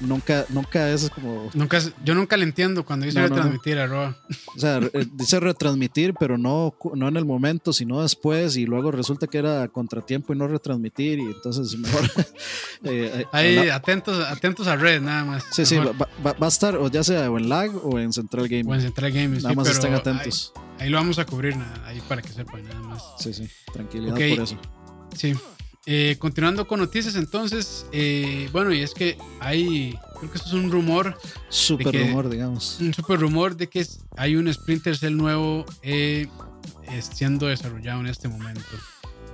nunca, 0.00 0.44
nunca 0.50 0.90
es 0.90 1.08
como. 1.10 1.50
Nunca, 1.54 1.80
yo 2.04 2.14
nunca 2.14 2.36
le 2.36 2.44
entiendo 2.44 2.84
cuando 2.84 3.06
dice 3.06 3.18
No, 3.20 3.28
no, 3.28 3.34
retransmitir 3.34 3.78
a 3.78 3.86
Roa. 3.86 4.16
O 4.54 4.58
sea, 4.58 4.78
eh, 4.78 5.06
dice 5.12 5.40
retransmitir, 5.40 6.14
pero 6.18 6.38
no, 6.38 6.74
no 6.94 7.08
en 7.08 7.16
el 7.16 7.24
momento, 7.24 7.72
sino 7.72 8.02
después. 8.02 8.56
Y 8.56 8.66
luego 8.66 8.90
resulta 8.90 9.26
que 9.26 9.38
era 9.38 9.68
contratiempo 9.68 10.32
y 10.32 10.36
no 10.36 10.48
retransmitir. 10.48 11.18
Y 11.18 11.22
entonces 11.26 11.76
mejor. 11.78 12.02
eh, 12.84 13.24
Ahí, 13.32 13.58
habla- 13.58 13.74
atentos, 13.76 14.26
atentos 14.28 14.66
a 14.66 14.76
red, 14.76 15.00
nada 15.00 15.24
más. 15.24 15.44
Sí, 15.52 15.64
sí, 15.66 15.78
Mejor. 15.78 16.00
va, 16.02 16.08
va- 16.24 16.32
va 16.34 16.46
a 16.46 16.48
estar 16.48 16.76
o 16.76 16.88
ya 16.90 17.02
sea 17.04 17.30
o 17.30 17.38
en 17.38 17.48
lag 17.48 17.70
o 17.84 17.98
en 17.98 18.12
Central 18.12 18.48
Gaming. 18.48 18.68
O 18.70 18.74
en 18.74 18.80
Central 18.82 19.12
Gaming, 19.12 19.36
Nada 19.42 19.50
sí, 19.50 19.56
más 19.56 19.68
estén 19.68 19.94
atentos. 19.94 20.52
Ahí, 20.78 20.84
ahí 20.86 20.90
lo 20.90 20.98
vamos 20.98 21.18
a 21.18 21.24
cubrir, 21.26 21.54
ahí 21.84 22.00
para 22.08 22.22
que 22.22 22.28
sepan, 22.28 22.62
nada 22.64 22.80
más. 22.80 23.02
Sí, 23.18 23.32
sí, 23.32 23.48
tranquilidad 23.72 24.14
por 24.14 24.22
eso. 24.44 24.58
Sí. 25.14 25.34
Eh, 25.88 26.16
continuando 26.18 26.66
con 26.66 26.80
noticias, 26.80 27.14
entonces, 27.14 27.86
eh, 27.92 28.48
bueno, 28.52 28.72
y 28.72 28.80
es 28.82 28.92
que 28.92 29.16
hay, 29.38 29.96
creo 30.18 30.30
que 30.32 30.38
esto 30.38 30.48
es 30.48 30.54
un 30.54 30.70
rumor, 30.72 31.16
Super 31.48 31.92
que- 31.92 32.04
rumor, 32.08 32.28
digamos. 32.28 32.78
un 32.80 32.92
super 32.92 33.20
rumor 33.20 33.56
de 33.56 33.68
que 33.68 33.86
hay 34.16 34.34
un 34.34 34.52
Splinter 34.52 34.96
Cell 34.96 35.16
nuevo 35.16 35.64
eh, 35.82 36.26
eh, 36.90 37.02
siendo 37.02 37.46
desarrollado 37.46 38.00
en 38.00 38.08
este 38.08 38.28
momento. 38.28 38.62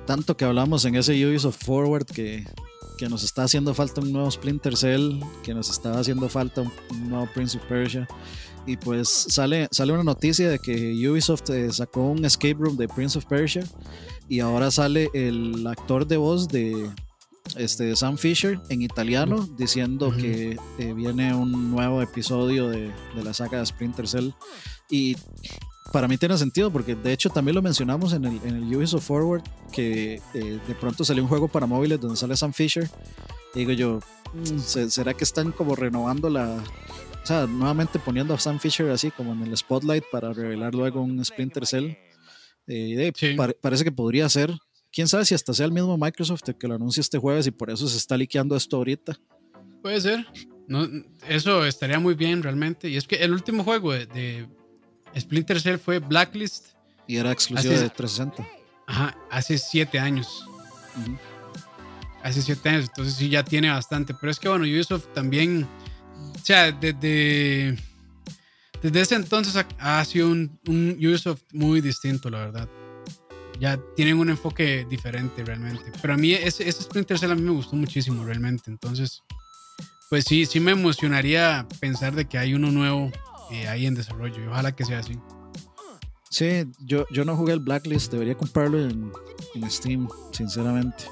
tanto 0.06 0.36
que 0.36 0.44
hablamos 0.44 0.84
en 0.84 0.94
ese 0.96 1.12
Ubisoft 1.26 1.64
Forward 1.64 2.04
que, 2.04 2.44
que 2.98 3.08
nos 3.08 3.22
está 3.24 3.44
haciendo 3.44 3.72
falta 3.72 4.02
un 4.02 4.12
nuevo 4.12 4.30
Splinter 4.30 4.76
Cell, 4.76 5.20
que 5.42 5.54
nos 5.54 5.70
estaba 5.70 6.00
haciendo 6.00 6.28
falta 6.28 6.60
un, 6.60 6.72
un 6.90 7.08
nuevo 7.08 7.28
Prince 7.32 7.56
of 7.56 7.64
Persia. 7.64 8.06
Y 8.66 8.76
pues 8.76 9.08
sale, 9.08 9.66
sale 9.72 9.92
una 9.92 10.04
noticia 10.04 10.48
de 10.48 10.58
que 10.60 10.92
Ubisoft 11.08 11.50
eh, 11.50 11.72
sacó 11.72 12.02
un 12.10 12.24
escape 12.24 12.54
room 12.58 12.76
de 12.76 12.86
Prince 12.88 13.18
of 13.18 13.24
Persia 13.24 13.64
y 14.32 14.40
ahora 14.40 14.70
sale 14.70 15.10
el 15.12 15.66
actor 15.66 16.06
de 16.06 16.16
voz 16.16 16.48
de 16.48 16.88
este, 17.54 17.94
Sam 17.94 18.16
Fisher 18.16 18.58
en 18.70 18.80
italiano 18.80 19.46
diciendo 19.58 20.10
que 20.10 20.56
eh, 20.78 20.92
viene 20.94 21.34
un 21.34 21.70
nuevo 21.70 22.00
episodio 22.00 22.70
de, 22.70 22.90
de 23.14 23.22
la 23.22 23.34
saga 23.34 23.58
de 23.58 23.66
Splinter 23.66 24.08
Cell. 24.08 24.30
Y 24.88 25.18
para 25.92 26.08
mí 26.08 26.16
tiene 26.16 26.38
sentido 26.38 26.70
porque 26.70 26.94
de 26.94 27.12
hecho 27.12 27.28
también 27.28 27.56
lo 27.56 27.60
mencionamos 27.60 28.14
en 28.14 28.24
el, 28.24 28.40
en 28.42 28.56
el 28.56 28.74
Ubisoft 28.74 29.04
Forward 29.04 29.42
que 29.70 30.22
eh, 30.32 30.58
de 30.66 30.74
pronto 30.76 31.04
salió 31.04 31.22
un 31.22 31.28
juego 31.28 31.48
para 31.48 31.66
móviles 31.66 32.00
donde 32.00 32.16
sale 32.16 32.34
Sam 32.34 32.54
Fisher. 32.54 32.88
Y 33.54 33.58
digo 33.58 33.72
yo, 33.72 33.98
mm, 34.32 34.88
¿será 34.88 35.12
que 35.12 35.24
están 35.24 35.52
como 35.52 35.76
renovando 35.76 36.30
la... 36.30 36.56
O 37.22 37.26
sea, 37.26 37.46
nuevamente 37.46 37.98
poniendo 37.98 38.32
a 38.32 38.40
Sam 38.40 38.58
Fisher 38.58 38.88
así 38.92 39.10
como 39.10 39.34
en 39.34 39.42
el 39.42 39.54
spotlight 39.54 40.04
para 40.10 40.32
revelar 40.32 40.74
luego 40.74 41.02
un 41.02 41.22
Splinter 41.22 41.66
Cell? 41.66 41.96
Eh, 42.66 43.12
parece 43.60 43.84
que 43.84 43.92
podría 43.92 44.28
ser. 44.28 44.52
Quién 44.92 45.08
sabe 45.08 45.24
si 45.24 45.34
hasta 45.34 45.54
sea 45.54 45.66
el 45.66 45.72
mismo 45.72 45.96
Microsoft 45.96 46.42
el 46.46 46.56
que 46.56 46.68
lo 46.68 46.74
anuncia 46.74 47.00
este 47.00 47.18
jueves 47.18 47.46
y 47.46 47.50
por 47.50 47.70
eso 47.70 47.88
se 47.88 47.96
está 47.96 48.16
liqueando 48.16 48.56
esto 48.56 48.76
ahorita. 48.76 49.18
Puede 49.80 50.00
ser. 50.00 50.26
No, 50.68 50.88
eso 51.28 51.64
estaría 51.66 51.98
muy 51.98 52.14
bien 52.14 52.42
realmente. 52.42 52.88
Y 52.88 52.96
es 52.96 53.06
que 53.06 53.16
el 53.16 53.32
último 53.32 53.64
juego 53.64 53.92
de 53.92 54.46
Splinter 55.18 55.60
Cell 55.60 55.78
fue 55.78 55.98
Blacklist. 55.98 56.68
Y 57.06 57.16
era 57.16 57.32
exclusivo 57.32 57.74
de 57.74 57.90
360. 57.90 58.46
Ajá, 58.86 59.16
hace 59.30 59.58
siete 59.58 59.98
años. 59.98 60.44
Hace 62.22 62.42
siete 62.42 62.68
años, 62.68 62.86
entonces 62.88 63.14
sí 63.14 63.28
ya 63.28 63.42
tiene 63.42 63.70
bastante. 63.70 64.14
Pero 64.14 64.30
es 64.30 64.38
que 64.38 64.48
bueno, 64.48 64.64
Ubisoft 64.64 65.06
también, 65.12 65.66
o 66.34 66.38
sea, 66.44 66.70
desde, 66.70 67.76
desde 68.82 69.00
ese 69.00 69.14
entonces 69.14 69.64
ha, 69.78 70.04
sido 70.04 70.28
un, 70.28 70.58
Ubisoft 70.66 71.42
muy 71.52 71.80
distinto, 71.80 72.28
la 72.30 72.38
verdad. 72.38 72.68
Ya 73.60 73.78
tienen 73.94 74.18
un 74.18 74.28
enfoque 74.28 74.84
diferente 74.90 75.44
realmente. 75.44 75.92
Pero 76.00 76.14
a 76.14 76.16
mí 76.16 76.32
ese, 76.32 76.68
ese 76.68 76.82
Splinter 76.82 77.18
Cell 77.18 77.30
a 77.30 77.34
mí 77.36 77.42
me 77.42 77.52
gustó 77.52 77.76
muchísimo 77.76 78.24
realmente. 78.24 78.70
Entonces, 78.70 79.22
pues 80.10 80.24
sí, 80.24 80.46
sí 80.46 80.58
me 80.58 80.72
emocionaría 80.72 81.66
pensar 81.80 82.14
de 82.14 82.24
que 82.24 82.38
hay 82.38 82.54
uno 82.54 82.72
nuevo 82.72 83.12
eh, 83.52 83.68
ahí 83.68 83.86
en 83.86 83.94
desarrollo. 83.94 84.42
Y 84.42 84.48
ojalá 84.48 84.74
que 84.74 84.84
sea 84.84 84.98
así. 84.98 85.16
Sí, 86.28 86.64
yo, 86.80 87.06
yo 87.10 87.24
no 87.24 87.36
jugué 87.36 87.52
el 87.52 87.60
Blacklist, 87.60 88.10
debería 88.10 88.34
comprarlo 88.34 88.80
en, 88.80 89.12
Steam, 89.68 90.08
sinceramente. 90.32 91.04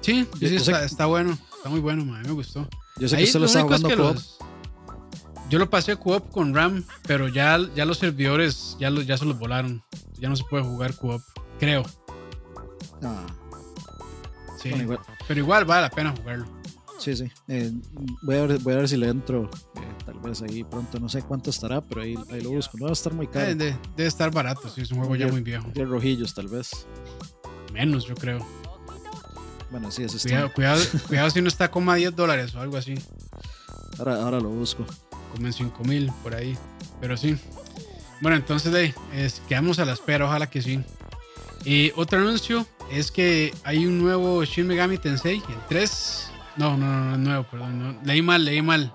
Sí, 0.00 0.26
está, 0.40 1.06
bueno, 1.06 1.36
está 1.56 1.68
muy 1.68 1.80
bueno, 1.80 2.04
me 2.04 2.22
gustó. 2.30 2.66
Yo 2.98 3.08
sé 3.08 3.16
que 3.16 3.24
usted 3.24 3.40
lo 3.40 3.46
está 3.46 3.62
jugando 3.62 3.88
co 3.94 4.14
Yo 5.48 5.58
lo 5.58 5.70
pasé 5.70 5.96
co-op 5.96 6.30
con 6.30 6.54
RAM, 6.54 6.84
pero 7.06 7.28
ya, 7.28 7.58
ya 7.74 7.84
los 7.86 7.98
servidores 7.98 8.76
ya, 8.78 8.90
los, 8.90 9.06
ya 9.06 9.16
se 9.16 9.24
los 9.24 9.38
volaron. 9.38 9.82
Ya 10.18 10.28
no 10.28 10.36
se 10.36 10.44
puede 10.44 10.64
jugar 10.64 10.94
co-op, 10.94 11.22
creo. 11.58 11.84
Ah. 13.02 13.26
Sí, 14.62 14.72
pero 15.26 15.40
igual 15.40 15.64
vale 15.64 15.82
la 15.82 15.90
pena 15.90 16.14
jugarlo. 16.16 16.46
Sí, 16.98 17.14
sí. 17.14 17.30
Eh, 17.46 17.72
voy, 18.22 18.36
a 18.36 18.46
ver, 18.46 18.58
voy 18.58 18.74
a 18.74 18.76
ver 18.78 18.88
si 18.88 18.96
le 18.96 19.08
entro. 19.08 19.48
Eh, 19.76 20.04
tal 20.04 20.18
vez 20.18 20.42
ahí 20.42 20.64
pronto. 20.64 20.98
No 20.98 21.08
sé 21.08 21.22
cuánto 21.22 21.50
estará, 21.50 21.80
pero 21.80 22.02
ahí, 22.02 22.16
ahí 22.30 22.40
lo 22.40 22.50
busco. 22.50 22.76
No 22.76 22.84
va 22.86 22.90
a 22.90 22.92
estar 22.92 23.14
muy 23.14 23.28
caro. 23.28 23.46
Eh, 23.46 23.54
debe, 23.54 23.78
estar 23.96 24.32
barato, 24.32 24.68
sí. 24.68 24.80
Es 24.80 24.90
un 24.90 24.98
juego 24.98 25.14
ya 25.14 25.28
muy 25.28 25.40
viejo. 25.40 25.68
De 25.72 25.84
rojillos, 25.84 26.34
tal 26.34 26.48
vez. 26.48 26.86
Menos, 27.72 28.04
yo 28.04 28.16
creo. 28.16 28.44
Bueno, 29.70 29.90
sí, 29.90 30.02
eso 30.02 30.18
cuidado, 30.18 30.52
cuidado, 30.54 30.82
cuidado, 31.06 31.30
si 31.30 31.42
no 31.42 31.48
está 31.48 31.70
como 31.70 31.90
a 31.90 31.96
10 31.96 32.16
dólares 32.16 32.54
o 32.54 32.60
algo 32.60 32.78
así. 32.78 32.94
Ahora, 33.98 34.22
ahora 34.22 34.40
lo 34.40 34.48
busco. 34.48 34.84
Como 35.32 35.46
en 35.46 35.52
5 35.52 35.84
mil, 35.84 36.12
por 36.22 36.34
ahí. 36.34 36.56
Pero 37.00 37.16
sí. 37.16 37.36
Bueno, 38.20 38.36
entonces 38.36 38.72
de, 38.72 38.94
es, 39.14 39.40
quedamos 39.48 39.78
a 39.78 39.84
la 39.84 39.92
espera. 39.92 40.26
Ojalá 40.26 40.48
que 40.48 40.62
sí. 40.62 40.80
Y 41.64 41.92
otro 41.96 42.18
anuncio 42.18 42.66
es 42.90 43.10
que 43.10 43.54
hay 43.64 43.86
un 43.86 43.98
nuevo 43.98 44.44
Shin 44.44 44.66
Megami 44.66 44.98
Tensei, 44.98 45.36
el 45.36 45.66
3 45.68 46.30
no, 46.58 46.76
no, 46.76 46.86
no, 46.86 47.04
no 47.12 47.18
nuevo, 47.18 47.44
perdón. 47.44 48.00
Leí 48.04 48.20
mal, 48.20 48.44
leí 48.44 48.60
mal. 48.60 48.92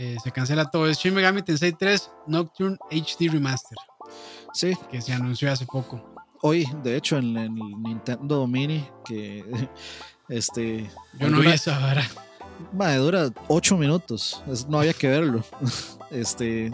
Eh, 0.00 0.16
se 0.22 0.32
cancela 0.32 0.70
todo. 0.70 0.88
Es 0.88 0.98
Shin 0.98 1.14
Megami 1.14 1.42
Tensei 1.42 1.72
3 1.72 2.10
Nocturne 2.26 2.76
HD 2.90 3.30
Remaster. 3.30 3.78
Sí. 4.52 4.76
Que 4.90 5.00
se 5.00 5.12
anunció 5.12 5.50
hace 5.52 5.64
poco. 5.64 6.14
Hoy, 6.42 6.66
de 6.82 6.96
hecho, 6.96 7.16
en, 7.16 7.36
el 7.36 7.54
Nintendo 7.54 8.46
Mini, 8.46 8.84
que 9.04 9.44
este. 10.28 10.90
Yo 11.20 11.30
no 11.30 11.40
vi 11.40 11.48
esa 11.48 11.78
vara. 11.78 12.08
Madre, 12.72 12.96
dura 12.96 13.30
8 13.48 13.76
minutos. 13.76 14.42
no 14.68 14.80
había 14.80 14.92
que 14.92 15.08
verlo. 15.08 15.42
Este. 16.10 16.70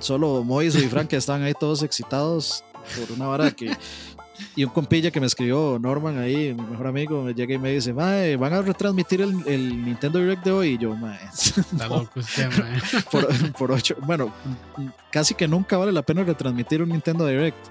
Solo 0.00 0.42
Moiso 0.42 0.80
y 0.80 0.88
Frank 0.88 1.12
estaban 1.12 1.44
ahí 1.44 1.54
todos 1.54 1.84
excitados 1.84 2.64
por 2.98 3.16
una 3.16 3.28
vara 3.28 3.52
que 3.52 3.70
y 4.56 4.64
un 4.64 4.70
compilla 4.70 5.10
que 5.10 5.20
me 5.20 5.26
escribió, 5.26 5.78
Norman, 5.80 6.18
ahí, 6.18 6.54
mi 6.54 6.62
mejor 6.62 6.88
amigo, 6.88 7.22
me 7.22 7.34
llega 7.34 7.54
y 7.54 7.58
me 7.58 7.70
dice, 7.70 7.92
mae, 7.92 8.36
van 8.36 8.52
a 8.52 8.62
retransmitir 8.62 9.20
el, 9.20 9.84
Nintendo 9.84 10.18
Direct 10.18 10.44
de 10.44 10.50
hoy. 10.50 10.68
Y 10.70 10.78
yo, 10.78 10.94
mae. 10.94 11.18
Está 11.32 11.88
loco 11.88 12.20
usted, 12.20 12.50
mae. 12.58 13.02
por, 13.10 13.52
por 13.52 13.72
ocho, 13.72 13.94
bueno, 14.02 14.32
casi 15.10 15.34
que 15.34 15.46
nunca 15.46 15.76
vale 15.76 15.92
la 15.92 16.02
pena 16.02 16.24
retransmitir 16.24 16.82
un 16.82 16.88
Nintendo 16.88 17.26
Direct. 17.26 17.66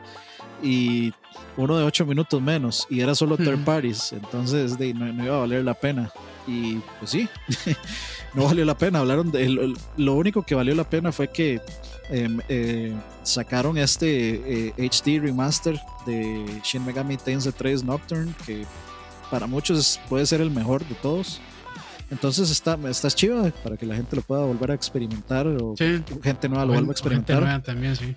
Y 0.61 1.13
uno 1.57 1.77
de 1.77 1.83
ocho 1.83 2.05
minutos 2.05 2.41
menos. 2.41 2.87
Y 2.89 3.01
era 3.01 3.13
solo 3.15 3.35
third 3.35 3.65
parties. 3.65 4.13
Entonces, 4.13 4.77
de, 4.77 4.93
no, 4.93 5.23
iba 5.23 5.35
a 5.35 5.39
valer 5.39 5.65
la 5.65 5.73
pena. 5.73 6.09
Y 6.45 6.75
pues 6.99 7.11
sí, 7.11 7.29
no 8.33 8.45
valió 8.45 8.65
la 8.65 8.77
pena. 8.77 8.99
Hablaron 8.99 9.31
de. 9.31 9.73
Lo 9.97 10.13
único 10.15 10.43
que 10.43 10.55
valió 10.55 10.75
la 10.75 10.89
pena 10.89 11.11
fue 11.11 11.29
que 11.29 11.61
Em, 12.09 12.39
eh, 12.49 12.93
sacaron 13.23 13.77
este 13.77 14.73
HD 14.77 15.07
eh, 15.07 15.19
remaster 15.21 15.79
de 16.05 16.45
Shin 16.63 16.85
Megami 16.85 17.15
Tensei 17.17 17.51
3 17.51 17.83
Nocturne, 17.83 18.33
que 18.45 18.65
para 19.31 19.47
muchos 19.47 19.99
puede 20.09 20.25
ser 20.25 20.41
el 20.41 20.51
mejor 20.51 20.85
de 20.85 20.95
todos. 20.95 21.39
Entonces 22.11 22.51
está, 22.51 22.77
está 22.89 23.09
chido 23.09 23.49
para 23.63 23.77
que 23.77 23.85
la 23.85 23.95
gente 23.95 24.15
lo 24.17 24.21
pueda 24.21 24.43
volver 24.43 24.71
a 24.71 24.73
experimentar 24.75 25.47
o 25.47 25.73
gente 26.21 26.49
nueva 26.49 26.65
lo 26.65 26.73
vuelva 26.73 26.89
a 26.89 26.91
experimentar. 26.91 27.63
también, 27.63 27.95
sí. 27.95 28.15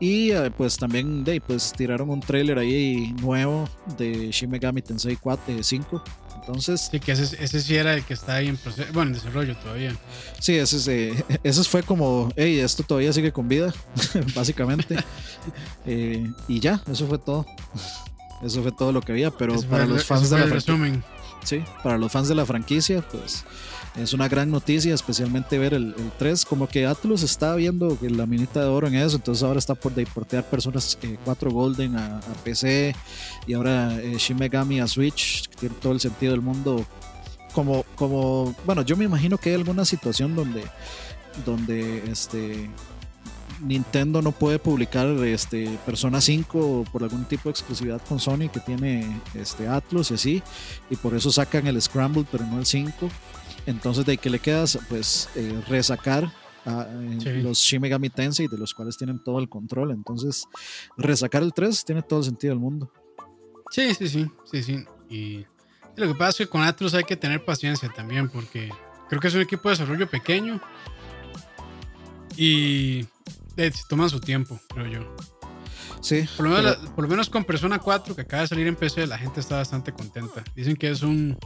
Y 0.00 0.30
eh, 0.30 0.50
pues 0.56 0.76
también 0.76 1.24
de, 1.24 1.40
pues, 1.40 1.72
tiraron 1.72 2.10
un 2.10 2.20
trailer 2.20 2.58
ahí 2.58 3.14
nuevo 3.20 3.68
de 3.96 4.30
Shin 4.30 4.50
Megami 4.50 4.82
Tensei 4.82 5.16
4, 5.16 5.62
5 5.62 6.02
entonces. 6.48 6.88
Sí, 6.90 6.98
que 6.98 7.12
ese, 7.12 7.44
ese 7.44 7.60
sí 7.60 7.76
era 7.76 7.94
el 7.94 8.04
que 8.04 8.14
está 8.14 8.36
ahí 8.36 8.48
en 8.48 8.56
proceso, 8.56 8.90
bueno, 8.92 9.10
en 9.10 9.14
desarrollo 9.14 9.56
todavía. 9.56 9.94
Sí, 10.40 10.56
ese, 10.56 11.24
ese 11.42 11.64
fue 11.64 11.82
como, 11.82 12.32
hey, 12.36 12.60
esto 12.60 12.82
todavía 12.82 13.12
sigue 13.12 13.32
con 13.32 13.48
vida, 13.48 13.72
básicamente. 14.34 14.96
Eh, 15.86 16.30
y 16.48 16.60
ya, 16.60 16.82
eso 16.90 17.06
fue 17.06 17.16
todo. 17.16 17.46
Eso 18.42 18.60
fue 18.62 18.70
todo 18.70 18.92
lo 18.92 19.00
que 19.00 19.12
había, 19.12 19.30
pero 19.30 19.58
para 19.62 19.86
los 19.86 20.04
fans 20.04 20.28
de 20.28 20.38
la 20.38 20.46
franquicia. 20.46 21.02
Sí, 21.44 21.64
para 21.82 21.96
los 21.96 22.12
fans 22.12 22.28
de 22.28 22.34
la 22.34 22.44
franquicia, 22.44 23.00
pues 23.00 23.44
es 23.96 24.12
una 24.12 24.28
gran 24.28 24.50
noticia, 24.50 24.94
especialmente 24.94 25.58
ver 25.58 25.74
el, 25.74 25.94
3, 26.18 26.44
como 26.44 26.68
que 26.68 26.86
Atlus 26.86 27.22
está 27.22 27.54
viendo 27.54 27.96
la 28.00 28.26
minita 28.26 28.60
de 28.60 28.66
oro 28.66 28.86
en 28.86 28.94
eso, 28.94 29.16
entonces 29.16 29.42
ahora 29.42 29.58
está 29.58 29.74
por 29.74 29.94
deportear 29.94 30.44
personas 30.44 30.98
4 31.24 31.50
eh, 31.50 31.52
Golden 31.52 31.96
a, 31.96 32.20
PC 32.44 32.94
y 33.46 33.54
ahora 33.54 34.00
eh, 34.00 34.16
Shin 34.18 34.36
Megami 34.36 34.80
a 34.80 34.86
Switch, 34.86 35.48
que 35.48 35.56
tiene 35.56 35.74
todo 35.80 35.92
el 35.92 36.00
sentido 36.00 36.32
del 36.32 36.42
mundo. 36.42 36.84
Como, 37.52 37.84
como, 37.96 38.54
bueno, 38.64 38.82
yo 38.82 38.96
me 38.96 39.04
imagino 39.04 39.38
que 39.38 39.50
hay 39.50 39.56
alguna 39.56 39.84
situación 39.84 40.36
donde, 40.36 40.62
donde 41.44 42.10
este, 42.10 42.70
Nintendo 43.60 44.22
no 44.22 44.32
puede 44.32 44.58
publicar 44.58 45.06
este, 45.24 45.78
Persona 45.84 46.20
5 46.20 46.84
por 46.92 47.02
algún 47.02 47.24
tipo 47.24 47.44
de 47.44 47.50
exclusividad 47.50 48.00
con 48.08 48.20
Sony 48.20 48.48
que 48.52 48.60
tiene 48.60 49.20
este, 49.34 49.68
Atlus 49.68 50.10
y 50.10 50.14
así, 50.14 50.42
y 50.90 50.96
por 50.96 51.14
eso 51.14 51.30
sacan 51.30 51.66
el 51.66 51.80
Scramble 51.80 52.26
pero 52.30 52.44
no 52.44 52.58
el 52.58 52.66
5. 52.66 53.08
Entonces, 53.68 54.06
¿de 54.06 54.16
qué 54.16 54.30
le 54.30 54.38
quedas? 54.38 54.78
Pues 54.88 55.28
eh, 55.34 55.62
resacar 55.68 56.32
a, 56.64 56.86
eh, 56.90 57.42
los 57.42 57.58
Shin 57.58 57.82
Megami 57.82 58.08
Tensei, 58.08 58.48
de 58.48 58.56
los 58.56 58.72
cuales 58.72 58.96
tienen 58.96 59.22
todo 59.22 59.38
el 59.40 59.50
control. 59.50 59.90
Entonces, 59.90 60.46
resacar 60.96 61.42
el 61.42 61.52
3 61.52 61.84
tiene 61.84 62.00
todo 62.00 62.20
el 62.20 62.24
sentido 62.24 62.52
del 62.52 62.60
mundo. 62.60 62.90
Sí, 63.70 63.94
sí, 63.94 64.08
sí, 64.08 64.26
sí, 64.50 64.62
sí. 64.62 64.84
Y 65.10 65.44
lo 65.96 66.08
que 66.08 66.14
pasa 66.14 66.30
es 66.30 66.36
que 66.36 66.46
con 66.48 66.62
Atlus 66.62 66.94
hay 66.94 67.04
que 67.04 67.14
tener 67.14 67.44
paciencia 67.44 67.90
también, 67.90 68.30
porque 68.30 68.70
creo 69.10 69.20
que 69.20 69.28
es 69.28 69.34
un 69.34 69.42
equipo 69.42 69.68
de 69.68 69.74
desarrollo 69.74 70.08
pequeño 70.08 70.62
y 72.38 73.06
eh, 73.58 73.70
toman 73.86 74.08
su 74.08 74.18
tiempo, 74.18 74.58
creo 74.72 74.86
yo. 74.86 75.16
Sí. 76.00 76.26
Por 76.38 76.48
lo, 76.48 76.56
menos, 76.56 76.76
por 76.94 77.04
lo, 77.04 77.10
menos, 77.10 77.28
con 77.28 77.44
Persona 77.44 77.78
4, 77.78 78.16
que 78.16 78.22
acaba 78.22 78.42
de 78.42 78.48
salir 78.48 78.66
en 78.66 78.76
PC, 78.76 79.06
la 79.06 79.18
gente 79.18 79.40
está 79.40 79.56
bastante 79.56 79.92
contenta. 79.92 80.42
Dicen 80.56 80.74
que 80.74 80.90
es 80.90 81.02
un, 81.02 81.36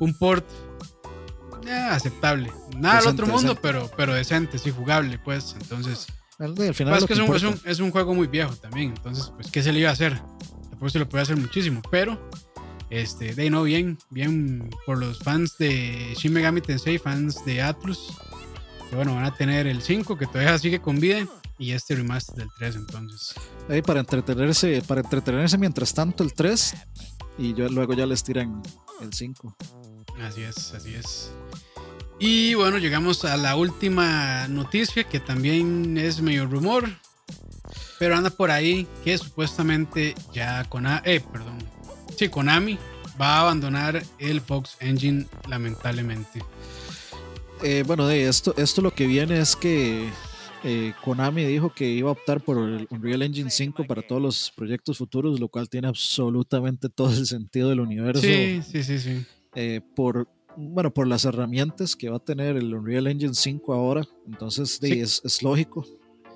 un 0.00 0.14
port 0.14 0.44
eh, 1.66 1.88
aceptable. 1.90 2.52
Nada 2.76 3.00
del 3.00 3.08
otro 3.08 3.26
mundo, 3.26 3.58
pero, 3.60 3.90
pero 3.96 4.14
decente, 4.14 4.58
sí, 4.58 4.70
jugable, 4.70 5.18
pues. 5.18 5.56
Entonces. 5.60 6.06
Al 6.38 6.74
final 6.74 6.98
es, 6.98 7.04
que 7.04 7.12
es, 7.12 7.18
un, 7.20 7.36
es, 7.36 7.42
un, 7.42 7.60
es, 7.64 7.78
un, 7.78 7.90
juego 7.90 8.14
muy 8.14 8.26
viejo 8.26 8.56
también. 8.56 8.94
Entonces, 8.96 9.32
pues, 9.36 9.50
¿qué 9.50 9.62
se 9.62 9.72
le 9.72 9.80
iba 9.80 9.90
a 9.90 9.92
hacer? 9.92 10.20
Después 10.70 10.92
se 10.92 10.98
lo 10.98 11.08
puede 11.08 11.22
hacer 11.22 11.36
muchísimo. 11.36 11.80
Pero, 11.90 12.30
este, 12.90 13.34
de 13.34 13.48
no, 13.48 13.62
bien, 13.62 13.98
bien 14.10 14.68
por 14.84 14.98
los 14.98 15.20
fans 15.20 15.56
de 15.58 16.14
Shin 16.18 16.32
Megami 16.32 16.60
Tensei, 16.60 16.98
fans 16.98 17.44
de 17.44 17.62
Atlus. 17.62 18.12
Que 18.90 18.96
bueno, 18.96 19.14
van 19.14 19.24
a 19.24 19.34
tener 19.34 19.66
el 19.66 19.82
5, 19.82 20.18
que 20.18 20.26
todavía 20.26 20.58
sigue 20.58 20.80
con 20.80 20.98
vida. 20.98 21.26
Y 21.58 21.72
este 21.72 21.94
remaster 21.94 22.34
del 22.34 22.48
3, 22.58 22.76
entonces. 22.76 23.34
Ahí 23.68 23.82
para 23.82 24.00
entretenerse, 24.00 24.82
para 24.82 25.02
entretenerse 25.02 25.56
mientras 25.58 25.94
tanto 25.94 26.24
el 26.24 26.32
3. 26.32 26.74
Y 27.38 27.54
yo, 27.54 27.68
luego 27.68 27.94
ya 27.94 28.04
les 28.04 28.24
tiran 28.24 28.60
el 29.00 29.12
5. 29.12 29.56
Así 30.20 30.42
es, 30.42 30.72
así 30.74 30.94
es. 30.94 31.30
Y 32.18 32.54
bueno, 32.54 32.78
llegamos 32.78 33.24
a 33.24 33.36
la 33.36 33.56
última 33.56 34.46
noticia 34.48 35.04
que 35.04 35.18
también 35.20 35.98
es 35.98 36.20
medio 36.20 36.46
rumor. 36.46 36.88
Pero 37.98 38.16
anda 38.16 38.30
por 38.30 38.50
ahí 38.50 38.86
que 39.04 39.16
supuestamente 39.16 40.14
ya 40.32 40.64
Konami, 40.64 41.00
eh, 41.04 41.20
perdón, 41.20 41.58
sí, 42.16 42.28
Konami 42.28 42.78
va 43.20 43.36
a 43.36 43.40
abandonar 43.42 44.02
el 44.18 44.40
Fox 44.40 44.76
Engine 44.80 45.26
lamentablemente. 45.48 46.42
Eh, 47.62 47.84
bueno, 47.86 48.06
de 48.06 48.28
esto, 48.28 48.54
esto 48.56 48.82
lo 48.82 48.92
que 48.92 49.06
viene 49.06 49.38
es 49.38 49.54
que 49.54 50.08
eh, 50.64 50.92
Konami 51.04 51.44
dijo 51.44 51.72
que 51.72 51.88
iba 51.88 52.08
a 52.08 52.12
optar 52.12 52.40
por 52.40 52.58
el 52.58 52.86
Unreal 52.90 53.22
Engine 53.22 53.50
5 53.50 53.84
para 53.84 54.02
todos 54.02 54.20
los 54.20 54.52
proyectos 54.56 54.98
futuros, 54.98 55.38
lo 55.38 55.48
cual 55.48 55.68
tiene 55.68 55.88
absolutamente 55.88 56.88
todo 56.88 57.10
el 57.10 57.26
sentido 57.26 57.68
del 57.68 57.80
universo. 57.80 58.22
Sí, 58.22 58.62
sí, 58.68 58.82
sí, 58.82 58.98
sí. 58.98 59.26
Eh, 59.54 59.80
por, 59.94 60.28
bueno, 60.56 60.92
por 60.92 61.06
las 61.06 61.24
herramientas 61.24 61.96
que 61.96 62.08
va 62.08 62.16
a 62.16 62.24
tener 62.24 62.56
el 62.56 62.74
Unreal 62.74 63.06
Engine 63.06 63.34
5 63.34 63.72
ahora. 63.72 64.06
Entonces, 64.26 64.78
es, 64.82 65.20
es 65.24 65.42
lógico. 65.42 65.84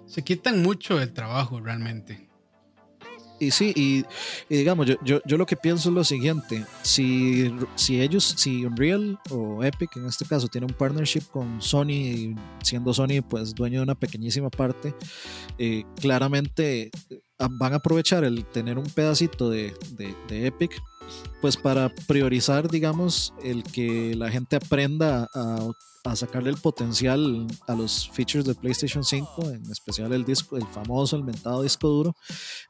Se 0.07 0.23
quitan 0.23 0.63
mucho 0.63 1.01
el 1.01 1.13
trabajo 1.13 1.61
realmente. 1.61 2.27
Y 3.39 3.51
sí, 3.51 3.73
y, 3.77 4.05
digamos, 4.49 4.87
yo, 4.87 4.95
yo, 5.05 5.21
yo, 5.27 5.37
lo 5.37 5.45
que 5.45 5.57
pienso 5.57 5.91
es 5.91 5.95
lo 5.95 6.05
siguiente, 6.05 6.65
si, 6.83 7.55
si 7.75 8.01
ellos, 8.01 8.25
si 8.25 8.65
Unreal 8.65 9.19
o 9.31 9.63
Epic 9.63 9.97
en 9.97 10.07
este 10.07 10.25
caso 10.25 10.49
tiene 10.49 10.67
un 10.67 10.73
partnership 10.73 11.23
con 11.31 11.61
Sony, 11.61 12.35
siendo 12.63 12.95
Sony 12.95 13.23
pues 13.29 13.55
dueño 13.55 13.81
de 13.81 13.85
una 13.85 13.95
pequeñísima 13.95 14.49
parte, 14.49 14.95
eh, 15.59 15.85
claramente 16.01 16.91
eh, 17.11 17.21
van 17.39 17.75
a 17.75 17.77
aprovechar 17.77 18.25
el 18.25 18.47
tener 18.47 18.79
un 18.79 18.87
pedacito 18.87 19.51
de, 19.51 19.75
de, 19.91 20.15
de 20.29 20.47
Epic 20.47 20.81
pues 21.41 21.57
para 21.57 21.93
priorizar, 22.07 22.69
digamos, 22.69 23.33
el 23.43 23.63
que 23.63 24.15
la 24.15 24.31
gente 24.31 24.57
aprenda 24.57 25.29
a 25.35 25.69
a 26.07 26.17
sacarle 26.17 26.51
el 26.51 26.57
potencial 26.57 27.47
a 27.67 27.75
los 27.75 28.09
features 28.11 28.47
de 28.47 28.55
PlayStation 28.55 29.05
5, 29.05 29.51
en 29.51 29.71
especial 29.71 30.13
el 30.13 30.25
disco, 30.25 30.57
el 30.57 30.67
famoso, 30.67 31.17
el 31.17 31.25
mentado 31.25 31.63
disco 31.63 31.89
duro. 31.89 32.17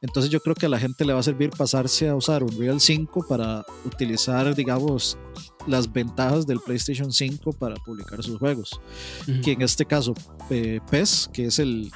Entonces 0.01 0.31
yo 0.31 0.39
creo 0.39 0.55
que 0.55 0.65
a 0.65 0.69
la 0.69 0.79
gente 0.79 1.05
le 1.05 1.13
va 1.13 1.19
a 1.19 1.23
servir 1.23 1.51
pasarse 1.51 2.09
a 2.09 2.15
usar 2.15 2.43
Unreal 2.43 2.81
5 2.81 3.25
para 3.27 3.65
utilizar, 3.85 4.55
digamos, 4.55 5.17
las 5.67 5.91
ventajas 5.91 6.47
del 6.47 6.59
PlayStation 6.59 7.11
5 7.11 7.53
para 7.53 7.75
publicar 7.75 8.23
sus 8.23 8.39
juegos. 8.39 8.79
Que 9.43 9.51
en 9.51 9.61
este 9.61 9.85
caso, 9.85 10.13
eh, 10.49 10.79
PES, 10.89 11.29
que 11.31 11.45
es 11.45 11.59
el, 11.59 11.91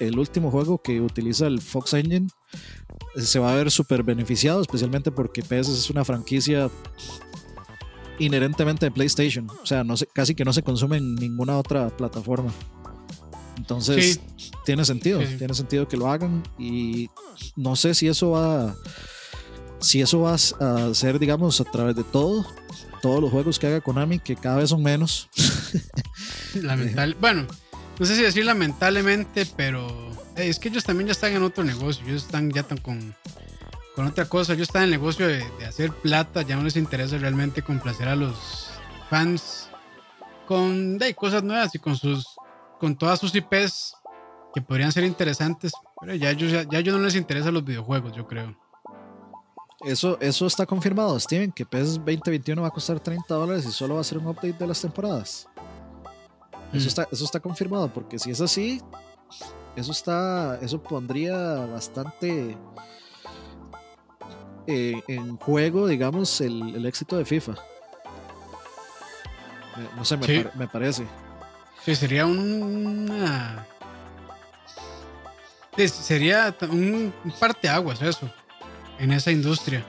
el 0.00 0.18
último 0.18 0.50
juego 0.50 0.80
que 0.80 1.00
utiliza 1.00 1.46
el 1.46 1.60
Fox 1.60 1.94
Engine, 1.94 2.28
se 3.16 3.38
va 3.38 3.52
a 3.52 3.56
ver 3.56 3.70
súper 3.70 4.02
beneficiado, 4.02 4.60
especialmente 4.60 5.10
porque 5.10 5.42
PES 5.42 5.68
es 5.68 5.90
una 5.90 6.04
franquicia 6.04 6.70
inherentemente 8.18 8.86
de 8.86 8.90
PlayStation. 8.92 9.48
O 9.50 9.66
sea, 9.66 9.84
no 9.84 9.94
casi 10.12 10.34
que 10.34 10.44
no 10.44 10.52
se 10.52 10.62
consume 10.62 10.98
en 10.98 11.14
ninguna 11.14 11.58
otra 11.58 11.88
plataforma. 11.96 12.52
Entonces, 13.56 14.20
tiene 14.64 14.84
sentido, 14.84 15.20
tiene 15.38 15.54
sentido 15.54 15.88
que 15.88 15.96
lo 15.96 16.10
hagan 16.10 16.42
y 16.58 17.08
no 17.56 17.76
sé 17.76 17.94
si 17.94 18.08
eso 18.08 18.30
va 18.30 18.74
si 19.80 20.00
eso 20.00 20.20
va 20.20 20.34
a 20.34 20.94
ser, 20.94 21.18
digamos, 21.18 21.60
a 21.60 21.64
través 21.64 21.94
de 21.94 22.04
todo, 22.04 22.44
todos 23.04 23.20
los 23.20 23.30
juegos 23.30 23.58
que 23.58 23.66
haga 23.66 23.82
Konami, 23.82 24.18
que 24.18 24.34
cada 24.34 24.56
vez 24.56 24.70
son 24.70 24.82
menos. 24.82 25.28
Lamentable. 26.54 27.14
bueno, 27.20 27.46
no 27.98 28.06
sé 28.06 28.16
si 28.16 28.22
decir 28.22 28.46
lamentablemente, 28.46 29.46
pero 29.58 30.10
eh, 30.36 30.48
es 30.48 30.58
que 30.58 30.70
ellos 30.70 30.84
también 30.84 31.08
ya 31.08 31.12
están 31.12 31.34
en 31.34 31.42
otro 31.42 31.64
negocio, 31.64 32.02
ellos 32.06 32.24
están 32.24 32.50
ya 32.50 32.62
tan 32.62 32.78
con 32.78 33.14
con 33.94 34.06
otra 34.06 34.24
cosa. 34.24 34.54
Yo 34.54 34.62
estaba 34.62 34.86
en 34.86 34.94
el 34.94 34.98
negocio 34.98 35.28
de, 35.28 35.44
hacer 35.68 35.92
plata, 35.92 36.40
ya 36.40 36.56
no 36.56 36.62
les 36.62 36.76
interesa 36.76 37.18
realmente 37.18 37.60
complacer 37.60 38.08
a 38.08 38.16
los 38.16 38.70
fans 39.10 39.68
con 40.46 40.96
de, 40.96 41.14
cosas 41.14 41.42
nuevas 41.42 41.74
y 41.74 41.78
con 41.78 41.96
sus 41.96 42.24
con 42.80 42.96
todas 42.96 43.20
sus 43.20 43.34
IPs 43.34 43.96
que 44.54 44.62
podrían 44.62 44.92
ser 44.92 45.04
interesantes, 45.04 45.72
pero 46.00 46.14
ya 46.14 46.30
ellos 46.30 46.52
ya, 46.70 46.78
ellos 46.78 46.96
no 46.96 47.02
les 47.04 47.16
interesan 47.16 47.52
los 47.52 47.66
videojuegos, 47.66 48.16
yo 48.16 48.26
creo. 48.26 48.56
Eso, 49.84 50.18
eso 50.20 50.46
está 50.46 50.64
confirmado, 50.64 51.18
Steven, 51.20 51.52
que 51.52 51.66
PES 51.66 51.96
2021 51.96 52.62
va 52.62 52.68
a 52.68 52.70
costar 52.70 52.98
30 52.98 53.34
dólares 53.34 53.66
y 53.66 53.72
solo 53.72 53.96
va 53.96 54.00
a 54.00 54.04
ser 54.04 54.18
un 54.18 54.26
update 54.26 54.54
de 54.54 54.66
las 54.66 54.80
temporadas. 54.80 55.46
Eso, 56.72 56.84
mm. 56.84 56.88
está, 56.88 57.08
eso 57.12 57.24
está 57.24 57.38
confirmado, 57.38 57.92
porque 57.92 58.18
si 58.18 58.30
es 58.30 58.40
así, 58.40 58.80
eso 59.76 59.92
está, 59.92 60.58
eso 60.62 60.82
pondría 60.82 61.36
bastante 61.66 62.56
eh, 64.66 65.02
en 65.06 65.36
juego, 65.36 65.86
digamos, 65.86 66.40
el, 66.40 66.86
éxito 66.86 67.18
de 67.18 67.26
FIFA. 67.26 67.54
No 69.96 70.04
sé, 70.04 70.16
me, 70.16 70.68
parece. 70.68 71.06
Sí, 71.84 71.94
sería 71.94 72.24
una. 72.24 73.66
Sería 75.76 76.54
un 76.70 77.12
parteaguas 77.40 78.00
eso, 78.00 78.30
en 78.98 79.12
esa 79.12 79.30
industria. 79.30 79.84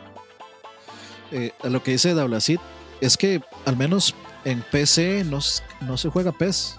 Eh, 1.31 1.51
lo 1.63 1.81
que 1.83 1.91
dice 1.91 2.13
Dablacid 2.13 2.59
es 3.01 3.17
que 3.17 3.41
al 3.65 3.75
menos 3.77 4.15
en 4.43 4.61
PC 4.61 5.23
no, 5.25 5.39
no 5.81 5.97
se 5.97 6.09
juega 6.09 6.31
PES. 6.31 6.77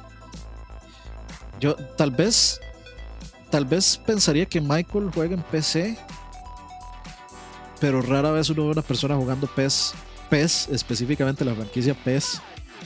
Yo 1.61 1.75
tal 1.75 2.11
vez, 2.11 2.61
tal 3.51 3.65
vez 3.65 4.01
pensaría 4.07 4.47
que 4.47 4.61
Michael 4.61 5.11
juega 5.13 5.35
en 5.35 5.43
PC 5.43 5.97
pero 7.81 8.03
rara 8.03 8.31
vez 8.31 8.51
uno 8.51 8.65
ve 8.65 8.71
una 8.73 8.83
persona 8.83 9.17
jugando 9.17 9.47
PES, 9.47 9.95
PES, 10.31 10.69
específicamente 10.71 11.45
la 11.45 11.55
franquicia 11.55 11.95
PES 11.95 12.41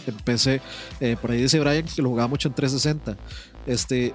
en 0.06 0.14
PC. 0.16 0.60
Eh, 1.00 1.16
por 1.20 1.30
ahí 1.30 1.42
dice 1.42 1.60
Brian 1.60 1.84
que 1.84 2.02
lo 2.02 2.08
jugaba 2.08 2.28
mucho 2.28 2.48
en 2.48 2.54
360. 2.54 3.16
Este, 3.66 4.12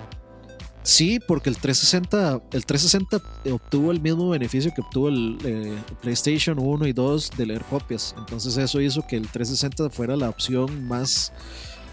sí, 0.86 1.20
porque 1.20 1.50
el 1.50 1.58
360, 1.58 2.42
el 2.52 2.66
360 2.66 3.52
obtuvo 3.52 3.92
el 3.92 4.00
mismo 4.00 4.30
beneficio 4.30 4.72
que 4.74 4.82
obtuvo 4.82 5.10
el 5.10 5.38
eh, 5.44 5.78
PlayStation 6.02 6.58
1 6.60 6.88
y 6.88 6.94
2 6.94 7.32
de 7.38 7.46
leer 7.46 7.64
copias. 7.64 8.16
Entonces 8.18 8.56
eso 8.58 8.80
hizo 8.80 9.06
que 9.06 9.18
el 9.18 9.28
360 9.28 9.90
fuera 9.90 10.16
la 10.16 10.30
opción 10.30 10.88
más 10.88 11.34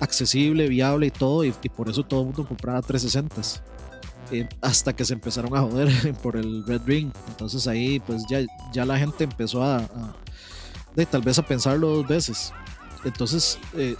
accesible, 0.01 0.68
viable 0.68 1.07
y 1.07 1.11
todo, 1.11 1.45
y, 1.45 1.53
por 1.53 1.88
eso 1.88 2.03
todo 2.03 2.20
el 2.20 2.26
mundo 2.26 2.47
compraba 2.47 2.82
360 2.82 3.62
hasta 4.61 4.95
que 4.95 5.05
se 5.05 5.12
empezaron 5.12 5.55
a 5.57 5.61
joder 5.61 6.14
por 6.22 6.36
el 6.36 6.64
Red 6.66 6.82
Ring. 6.86 7.12
Entonces 7.28 7.66
ahí 7.66 8.01
pues 8.01 8.24
ya, 8.28 8.40
ya 8.72 8.84
la 8.84 8.99
gente 8.99 9.24
empezó 9.24 9.62
a, 9.62 9.88
tal 11.11 11.22
vez 11.22 11.38
a 11.38 11.43
pensarlo 11.43 11.88
dos 11.88 12.09
veces. 12.09 12.53
Entonces, 13.05 13.59
eh, 13.76 13.97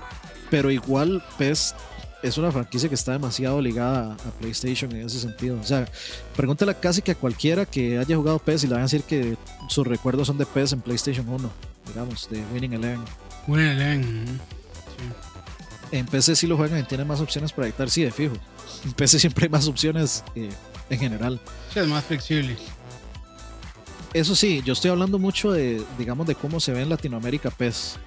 pero 0.51 0.71
igual 0.71 1.23
PES 1.39 1.75
es 2.23 2.39
una 2.39 2.53
franquicia 2.53 2.89
que 2.89 2.95
está 2.95 3.13
demasiado 3.13 3.61
ligada 3.61 4.13
a 4.15 4.31
PlayStation 4.39 4.91
en 4.93 5.07
ese 5.07 5.19
sentido. 5.19 5.59
O 5.61 5.65
sea, 5.65 5.87
pregúntale 6.37 6.75
casi 6.75 7.03
que 7.03 7.13
a 7.13 7.15
cualquiera 7.15 7.67
que 7.67 7.99
haya 7.99 8.17
jugado 8.17 8.39
PES 8.39 8.65
y 8.65 8.67
le 8.69 8.75
van 8.75 8.83
a 8.83 8.85
decir 8.85 9.03
que 9.03 9.37
sus 9.69 9.87
recuerdos 9.87 10.29
son 10.29 10.39
de 10.39 10.47
PES 10.47 10.75
en 10.75 10.81
PlayStation 10.81 11.29
1, 11.29 11.51
digamos, 11.89 12.29
de 12.31 12.43
Winning 12.53 12.75
Eleven. 12.75 13.05
Winning 13.49 13.69
Eleven. 13.69 14.41
En 15.91 16.07
PC 16.07 16.37
sí 16.37 16.47
lo 16.47 16.57
juegan 16.57 16.81
y 16.81 16.85
tienen 16.85 17.07
más 17.07 17.21
opciones 17.21 17.53
para 17.53 17.69
editar, 17.69 17.91
sí, 17.91 18.03
de 18.03 18.11
fijo. 18.11 18.35
En 18.85 18.93
PC 18.93 19.19
siempre 19.19 19.45
hay 19.45 19.51
más 19.51 19.69
opciones 19.69 20.25
eh, 20.35 20.49
en 20.89 20.99
general. 20.99 21.41
Sí, 21.73 21.81
es 21.81 21.87
más 21.87 22.05
flexible. 22.05 22.57
Eso 24.15 24.35
sí, 24.35 24.63
yo 24.65 24.75
estoy 24.75 24.91
hablando 24.91 25.19
mucho 25.19 25.53
de, 25.53 25.83
digamos, 25.99 26.27
de 26.27 26.35
cómo 26.35 26.61
se 26.61 26.73
ve 26.73 26.83
en 26.83 26.89
Latinoamérica 26.89 27.51
PES. 27.51 27.99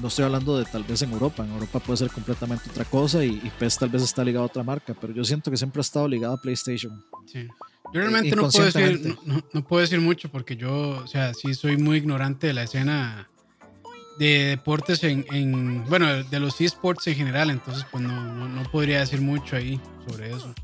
No 0.00 0.08
estoy 0.08 0.24
hablando 0.24 0.58
de 0.58 0.64
tal 0.64 0.84
vez 0.84 1.02
en 1.02 1.12
Europa. 1.12 1.44
En 1.44 1.52
Europa 1.52 1.80
puede 1.80 1.98
ser 1.98 2.10
completamente 2.10 2.70
otra 2.70 2.84
cosa 2.84 3.24
y, 3.24 3.52
PES 3.58 3.78
tal 3.78 3.88
vez 3.90 4.02
está 4.02 4.24
ligado 4.24 4.44
a 4.44 4.46
otra 4.46 4.62
marca, 4.62 4.94
pero 4.98 5.12
yo 5.12 5.24
siento 5.24 5.50
que 5.50 5.56
siempre 5.56 5.80
ha 5.80 5.82
estado 5.82 6.08
ligado 6.08 6.34
a 6.34 6.40
PlayStation. 6.40 7.04
Sí. 7.26 7.46
Yo 7.92 8.00
realmente 8.00 8.34
no 8.34 8.48
puedo, 8.48 8.64
decir, 8.64 9.18
no, 9.24 9.64
puedo 9.64 9.82
decir 9.82 10.00
mucho 10.00 10.30
porque 10.30 10.56
yo, 10.56 11.02
o 11.02 11.06
sea, 11.06 11.34
sí 11.34 11.52
soy 11.52 11.76
muy 11.76 11.98
ignorante 11.98 12.46
de 12.46 12.54
la 12.54 12.62
escena 12.62 13.28
de 14.18 14.46
deportes 14.46 15.02
en, 15.04 15.84
bueno, 15.88 16.22
de 16.24 16.40
los 16.40 16.60
esports 16.60 17.06
en 17.08 17.16
general, 17.16 17.50
entonces 17.50 17.84
pues 17.90 18.02
no, 18.02 18.48
no, 18.48 18.62
podría 18.70 19.00
decir 19.00 19.20
mucho 19.20 19.56
ahí 19.56 19.78
sobre 20.08 20.30
eso. 20.30 20.54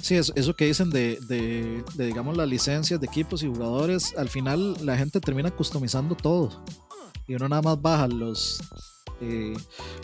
Sí, 0.00 0.16
eso, 0.16 0.32
eso 0.34 0.54
que 0.54 0.66
dicen 0.66 0.90
de, 0.90 1.18
de, 1.28 2.06
digamos, 2.06 2.36
las 2.36 2.48
licencias 2.48 3.00
de 3.00 3.06
equipos 3.06 3.42
y 3.42 3.46
jugadores, 3.46 4.14
al 4.16 4.28
final 4.28 4.74
la 4.84 4.96
gente 4.96 5.20
termina 5.20 5.50
customizando 5.50 6.14
todo. 6.16 6.64
Y 7.26 7.34
uno 7.34 7.48
nada 7.48 7.62
más 7.62 7.80
baja 7.80 8.08
los, 8.08 8.60
eh, 9.20 9.54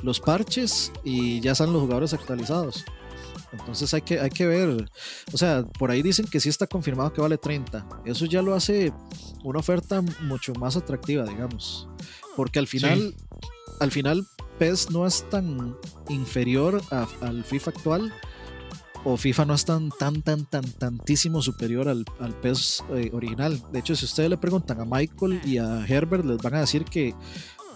los 0.03 0.21
parches 0.21 0.93
y 1.05 1.41
ya 1.41 1.53
están 1.53 1.73
los 1.73 1.83
jugadores 1.83 2.15
actualizados. 2.15 2.85
Entonces 3.53 3.93
hay 3.95 4.03
que, 4.03 4.21
hay 4.21 4.31
que 4.31 4.47
ver. 4.47 4.91
O 5.33 5.39
sea, 5.39 5.65
por 5.79 5.91
ahí 5.91 6.03
dicen 6.03 6.27
que 6.27 6.41
sí 6.41 6.49
está 6.49 6.67
confirmado 6.67 7.13
que 7.13 7.21
vale 7.21 7.39
30. 7.39 7.87
Eso 8.05 8.27
ya 8.27 8.43
lo 8.43 8.55
hace 8.55 8.93
una 9.43 9.61
oferta 9.61 10.03
mucho 10.23 10.53
más 10.55 10.77
atractiva, 10.77 11.25
digamos. 11.25 11.89
Porque 12.37 12.59
al 12.59 12.67
final, 12.67 13.15
al 13.81 13.91
final 13.91 14.27
PES 14.59 14.91
no 14.91 15.07
es 15.07 15.29
tan 15.31 15.77
inferior 16.09 16.83
al 17.21 17.45
FIFA 17.45 17.71
actual. 17.71 18.15
O 19.05 19.17
FIFA 19.17 19.45
no 19.45 19.55
es 19.55 19.65
tan, 19.65 19.91
tan, 19.91 20.23
tan, 20.23 20.45
tan, 20.45 20.65
tantísimo 20.73 21.41
superior 21.41 21.89
al, 21.89 22.05
al 22.21 22.35
PES 22.35 22.85
eh, 22.91 23.11
original. 23.13 23.63
De 23.73 23.79
hecho, 23.79 23.95
si 23.97 24.05
ustedes 24.05 24.29
le 24.29 24.37
preguntan 24.37 24.81
a 24.81 24.85
Michael 24.85 25.41
y 25.45 25.59
a 25.59 25.87
Herbert, 25.87 26.25
les 26.25 26.39
van 26.39 26.55
a 26.55 26.61
decir 26.61 26.85
que 26.85 27.15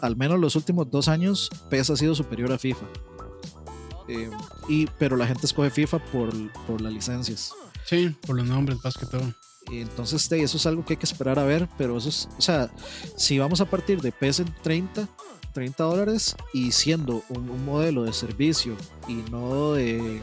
al 0.01 0.17
menos 0.17 0.39
los 0.39 0.57
últimos 0.57 0.91
dos 0.91 1.09
años 1.09 1.49
PES 1.71 1.91
ha 1.91 1.97
sido 1.97 2.15
superior 2.15 2.53
a 2.53 2.59
FIFA. 2.59 2.87
Eh, 4.09 4.31
y, 4.69 4.87
pero 4.99 5.17
la 5.17 5.27
gente 5.27 5.47
escoge 5.47 5.71
FIFA 5.71 5.99
por, 6.07 6.31
por 6.67 6.81
las 6.81 6.93
licencias. 6.93 7.53
Sí, 7.85 8.15
por 8.27 8.37
los 8.37 8.47
nombres, 8.47 8.79
más 8.83 8.97
que 8.97 9.07
todo. 9.07 9.33
Entonces, 9.71 10.31
eso 10.33 10.57
es 10.57 10.67
algo 10.67 10.85
que 10.85 10.95
hay 10.95 10.97
que 10.97 11.07
esperar 11.07 11.39
a 11.39 11.45
ver, 11.45 11.69
pero 11.79 11.97
eso 11.97 12.09
es, 12.09 12.29
o 12.37 12.43
sea, 12.43 12.71
si 13.17 13.39
vamos 13.39 13.61
a 13.61 13.67
partir 13.67 14.01
de 14.01 14.13
PS 14.13 14.41
en 14.41 14.55
30, 14.63 15.09
30 15.53 15.85
dólares 15.85 16.37
y 16.53 16.73
siendo 16.73 17.23
un, 17.29 17.65
modelo 17.65 18.03
de 18.05 18.13
servicio 18.13 18.77
y 19.09 19.15
no 19.31 19.73
de, 19.73 20.21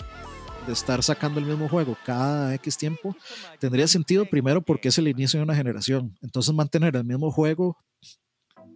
de, 0.70 0.74
estar 0.74 1.04
sacando 1.04 1.40
el 1.40 1.46
mismo 1.46 1.68
juego 1.68 1.98
cada 2.06 2.54
X 2.56 2.78
tiempo, 2.78 3.16
tendría 3.60 3.88
sentido 3.88 4.26
primero 4.26 4.62
porque 4.62 4.90
es 4.90 4.98
el 4.98 5.08
inicio 5.08 5.40
de 5.40 5.44
una 5.44 5.56
generación. 5.56 6.18
Entonces, 6.22 6.54
mantener 6.54 6.96
el 6.96 7.04
mismo 7.04 7.32
juego 7.32 7.78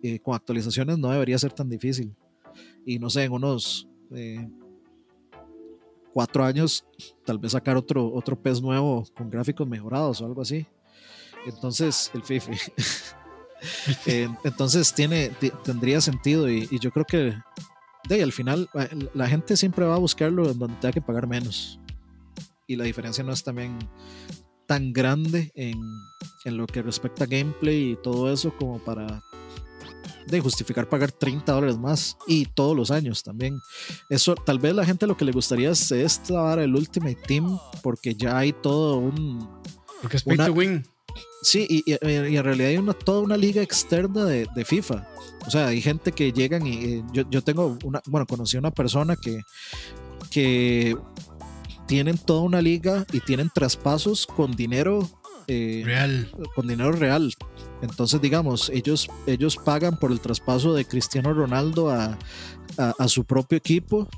eh, 0.02 0.20
con 0.20 0.36
actualizaciones 0.36 0.98
no 0.98 1.10
debería 1.10 1.38
ser 1.38 1.54
tan 1.54 1.70
difícil. 1.70 2.16
Y 2.86 3.00
no 3.00 3.10
sé, 3.10 3.24
en 3.24 3.32
unos. 3.32 3.88
Eh, 4.12 4.48
cuatro 6.14 6.46
años, 6.46 6.86
tal 7.26 7.40
vez 7.40 7.54
sacar 7.54 7.76
otro, 7.76 8.14
otro 8.14 8.40
pez 8.40 8.62
nuevo 8.62 9.04
con 9.18 9.30
gráficos 9.30 9.68
mejorados 9.68 10.22
o 10.22 10.26
algo 10.26 10.42
así. 10.44 10.66
Entonces, 11.46 12.12
el 12.14 12.24
FIFI. 12.24 12.52
Eh, 14.08 14.28
entonces 14.44 14.94
tiene, 14.94 15.32
tendría 15.64 16.02
sentido 16.02 16.52
y, 16.52 16.68
yo 16.82 16.92
creo 16.92 17.06
que 17.06 17.34
de 18.10 18.22
al 18.22 18.34
final 18.34 18.70
eh, 18.74 18.90
la 19.14 19.26
gente 19.30 19.56
siempre 19.56 19.86
va 19.86 19.96
a 19.96 20.00
buscarlo 20.00 20.52
en 20.52 20.60
donde 20.60 20.76
tenga 20.82 20.92
que 20.92 21.02
pagar 21.02 21.28
menos. 21.28 21.80
Y 22.68 22.76
la 22.76 22.86
diferencia 22.86 23.24
no 23.24 23.34
es 23.34 23.44
también 23.44 23.78
tan 24.66 24.94
grande 24.94 25.52
en, 25.56 25.80
en 26.46 26.58
lo 26.58 26.66
que 26.68 26.82
respecta 26.82 27.26
a 27.26 27.28
gameplay 27.28 27.92
y 27.92 27.96
todo 27.96 28.32
eso 28.32 28.56
como 28.58 28.80
para 28.80 29.22
de 30.28 30.40
justificar 30.40 30.88
pagar 30.88 31.12
30 31.12 31.52
dólares 31.52 31.78
más 31.78 32.18
y 32.28 32.46
todos 32.46 32.76
los 32.76 32.92
años 32.92 33.24
también. 33.24 33.62
Eso, 34.10 34.36
tal 34.36 34.60
vez 34.60 34.74
la 34.74 34.86
gente 34.86 35.08
lo 35.08 35.18
que 35.18 35.26
le 35.26 35.32
gustaría 35.32 35.72
es 35.72 35.92
esta 35.92 36.54
el 36.62 36.76
Ultimate 36.76 37.18
Team 37.28 37.58
porque 37.82 38.16
ya 38.16 38.38
hay 38.38 38.54
todo 38.54 38.98
un. 38.98 39.48
Porque 40.02 40.18
es 40.18 40.24
pay 40.24 40.38
to 40.38 40.54
win. 40.54 40.86
Sí, 41.42 41.68
y, 41.70 41.84
en 41.88 42.44
realidad 42.44 42.70
hay 42.70 42.78
una, 42.78 42.94
toda 42.94 43.22
una 43.22 43.38
liga 43.38 43.62
externa 43.62 44.26
de, 44.26 44.48
de 44.56 44.66
FIFA. 44.66 45.08
O 45.46 45.52
sea, 45.52 45.68
hay 45.68 45.82
gente 45.82 46.12
que 46.12 46.32
llegan 46.32 46.66
y 46.66 47.04
yo, 47.12 47.30
yo, 47.30 47.44
tengo 47.44 47.78
una, 47.84 48.02
bueno, 48.08 48.26
conocí 48.26 48.56
a 48.56 48.60
una 48.60 48.72
persona 48.72 49.16
que, 49.16 49.42
que 50.32 50.96
tienen 51.94 52.18
toda 52.18 52.42
una 52.42 52.60
liga 52.60 53.06
y 53.14 53.20
tienen 53.20 53.52
traspasos 53.54 54.26
con 54.26 54.56
dinero 54.56 55.08
eh, 55.48 55.84
real. 55.86 56.32
con 56.56 56.68
dinero 56.68 56.92
real. 56.92 57.32
Entonces, 57.84 58.20
digamos, 58.20 58.72
ellos, 58.74 59.08
ellos 59.28 59.58
pagan 59.58 59.98
por 59.98 60.12
el 60.12 60.20
traspaso 60.20 60.74
de 60.74 60.86
Cristiano 60.86 61.36
Ronaldo 61.36 61.92
a, 61.92 62.18
a, 62.80 63.08
su 63.08 63.26
propio 63.26 63.60
equipo 63.60 64.10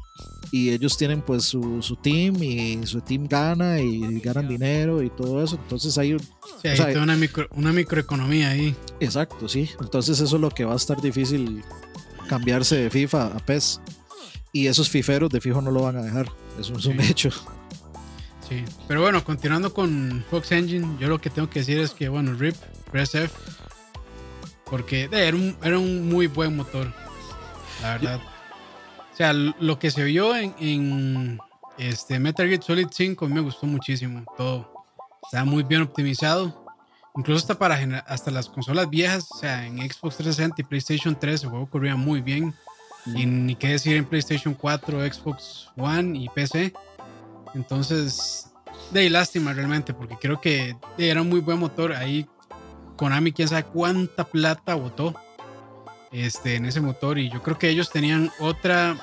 y 0.53 0.69
ellos 0.69 0.97
tienen 0.97 1.21
pues 1.21 1.43
su, 1.43 1.82
su, 1.82 1.97
team 1.97 2.41
y 2.41 2.80
su 2.86 3.01
team 3.01 3.28
gana 3.28 3.82
y 3.82 4.21
ganan 4.21 4.47
dinero 4.47 5.03
y 5.03 5.09
todo 5.09 5.43
eso. 5.43 5.57
Entonces 5.61 5.97
hay, 5.97 6.15
una, 6.95 7.17
micro, 7.17 7.45
una 7.57 7.73
microeconomía 7.73 8.51
ahí. 8.51 8.73
Exacto, 9.01 9.49
sí. 9.49 9.69
Entonces 9.82 10.21
eso 10.21 10.38
es 10.38 10.41
lo 10.41 10.49
que 10.49 10.63
va 10.63 10.71
a 10.71 10.78
estar 10.78 11.01
difícil 11.01 11.61
cambiarse 12.30 12.78
de 12.78 12.89
FIFA 12.89 13.36
a 13.36 13.39
PES. 13.39 13.82
Y 14.53 14.67
esos 14.67 14.89
fiferos 14.89 15.30
de 15.30 15.41
fijo 15.41 15.61
no 15.61 15.71
lo 15.71 15.82
van 15.82 15.97
a 15.97 16.01
dejar. 16.01 16.32
Eso 16.57 16.78
es 16.78 16.86
un 16.86 17.01
hecho. 17.01 17.32
Sí, 18.47 18.63
pero 18.87 19.01
bueno, 19.01 19.23
continuando 19.23 19.73
con 19.73 20.23
Fox 20.29 20.51
Engine, 20.51 20.97
yo 20.99 21.07
lo 21.07 21.19
que 21.19 21.29
tengo 21.29 21.49
que 21.49 21.59
decir 21.59 21.79
es 21.79 21.91
que, 21.91 22.09
bueno, 22.09 22.33
RIP, 22.33 22.55
Press 22.91 23.15
F, 23.15 23.35
porque 24.65 25.09
era, 25.11 25.35
un, 25.35 25.57
era 25.63 25.79
un 25.79 26.07
muy 26.07 26.27
buen 26.27 26.55
motor, 26.55 26.93
la 27.81 27.93
verdad. 27.93 28.21
O 29.11 29.15
sea, 29.15 29.33
lo 29.33 29.79
que 29.79 29.89
se 29.89 30.03
vio 30.03 30.35
en, 30.35 30.53
en 30.59 31.39
este 31.77 32.19
Metal 32.19 32.47
Gear 32.47 32.61
Solid 32.61 32.87
5 32.91 33.27
me 33.27 33.39
gustó 33.39 33.65
muchísimo, 33.65 34.23
todo. 34.37 34.85
Estaba 35.23 35.45
muy 35.45 35.63
bien 35.63 35.81
optimizado. 35.81 36.65
Incluso 37.17 37.39
hasta 37.39 37.57
para 37.57 37.75
hasta 38.07 38.29
las 38.29 38.49
consolas 38.49 38.89
viejas, 38.89 39.27
o 39.31 39.37
sea, 39.37 39.65
en 39.65 39.77
Xbox 39.77 40.17
360 40.17 40.61
y 40.61 40.63
PlayStation 40.65 41.17
3 41.17 41.43
el 41.43 41.49
juego 41.49 41.69
corría 41.69 41.95
muy 41.95 42.21
bien. 42.21 42.53
Y 43.05 43.25
ni 43.25 43.55
qué 43.55 43.69
decir 43.69 43.95
en 43.95 44.05
PlayStation 44.05 44.53
4, 44.53 45.13
Xbox 45.13 45.69
One 45.77 46.17
y 46.19 46.27
PC. 46.29 46.73
Entonces, 47.55 48.51
de 48.91 49.09
lástima 49.09 49.53
realmente, 49.53 49.93
porque 49.93 50.17
creo 50.17 50.39
que 50.39 50.75
era 50.97 51.21
un 51.21 51.29
muy 51.29 51.39
buen 51.39 51.57
motor. 51.57 51.93
Ahí 51.93 52.27
Konami, 52.97 53.31
quién 53.31 53.47
sabe 53.47 53.63
cuánta 53.63 54.25
plata 54.25 54.75
votó 54.75 55.15
este, 56.11 56.55
en 56.55 56.65
ese 56.65 56.81
motor. 56.81 57.17
Y 57.17 57.29
yo 57.29 57.41
creo 57.41 57.57
que 57.57 57.69
ellos 57.69 57.89
tenían 57.89 58.31
otra, 58.39 58.95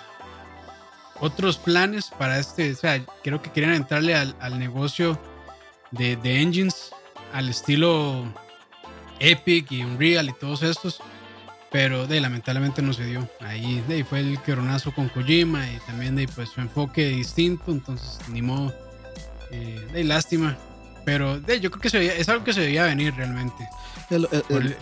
otros 1.20 1.56
planes 1.58 2.10
para 2.18 2.38
este. 2.38 2.72
O 2.72 2.76
sea, 2.76 3.04
creo 3.22 3.42
que 3.42 3.50
querían 3.50 3.74
entrarle 3.74 4.14
al, 4.14 4.58
negocio 4.58 5.18
de, 5.90 6.16
de, 6.16 6.40
engines, 6.40 6.90
al 7.32 7.48
estilo 7.48 8.24
Epic 9.18 9.72
y 9.72 9.82
Unreal 9.82 10.28
y 10.28 10.32
todos 10.34 10.62
estos 10.62 11.00
pero 11.72 12.06
de 12.06 12.20
lamentablemente 12.20 12.82
no 12.82 12.92
se 12.92 13.06
dio. 13.06 13.28
Ahí 13.40 13.82
de, 13.88 14.04
fue 14.04 14.20
el 14.20 14.40
queronazo 14.42 14.92
con 14.92 15.08
Kojima 15.08 15.68
y 15.70 15.78
también 15.86 16.14
de 16.14 16.28
pues 16.28 16.50
su 16.50 16.60
enfoque 16.60 17.08
distinto, 17.08 17.72
entonces 17.72 18.18
ni 18.28 18.42
modo. 18.42 18.72
Eh, 19.50 19.84
de 19.92 20.04
lástima. 20.04 20.56
Pero 21.04 21.40
de, 21.40 21.60
yo 21.60 21.70
creo 21.70 21.80
que 21.80 21.90
se 21.90 22.20
es 22.20 22.28
algo 22.28 22.44
que 22.44 22.52
se 22.52 22.60
debía 22.60 22.84
venir 22.84 23.14
realmente. 23.14 23.68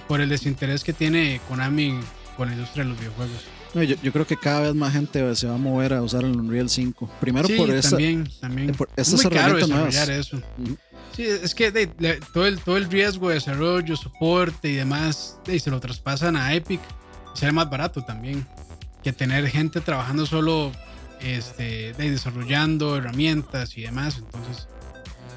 por, 0.08 0.20
el, 0.20 0.28
desinterés 0.28 0.82
que 0.82 0.92
tiene 0.92 1.40
Konami 1.48 1.98
con 2.36 2.48
la 2.48 2.54
industria 2.54 2.84
de 2.84 2.90
los 2.90 2.98
videojuegos. 2.98 3.44
No, 3.72 3.84
yo, 3.84 3.94
yo, 4.02 4.12
creo 4.12 4.26
que 4.26 4.36
cada 4.36 4.60
vez 4.60 4.74
más 4.74 4.92
gente 4.92 5.36
se 5.36 5.46
va 5.46 5.54
a 5.54 5.58
mover 5.58 5.94
a 5.94 6.02
usar 6.02 6.24
el 6.24 6.36
Unreal 6.36 6.68
5. 6.68 7.08
Primero 7.20 7.48
por 7.56 7.70
esa, 7.70 7.90
también, 7.90 8.28
también. 8.40 8.72
Por 8.72 8.88
es 8.96 9.12
muy 9.12 9.32
caro 9.32 9.56
desarrollar 9.56 10.10
eso. 10.10 10.42
Sí, 11.12 11.24
es 11.24 11.54
que 11.54 11.70
todo, 12.32 12.46
el, 12.46 12.60
todo 12.60 12.76
el 12.76 12.90
riesgo 12.90 13.28
de 13.28 13.34
desarrollo, 13.34 13.96
soporte 13.96 14.68
y 14.70 14.74
demás, 14.74 15.38
y 15.46 15.58
se 15.58 15.70
lo 15.70 15.80
traspasan 15.80 16.36
a 16.36 16.54
Epic, 16.54 16.80
sale 17.34 17.52
más 17.52 17.68
barato 17.68 18.02
también 18.02 18.46
que 19.02 19.12
tener 19.12 19.48
gente 19.48 19.80
trabajando 19.80 20.26
solo 20.26 20.72
este, 21.20 21.92
desarrollando 21.94 22.96
herramientas 22.96 23.76
y 23.76 23.82
demás. 23.82 24.18
Entonces, 24.18 24.68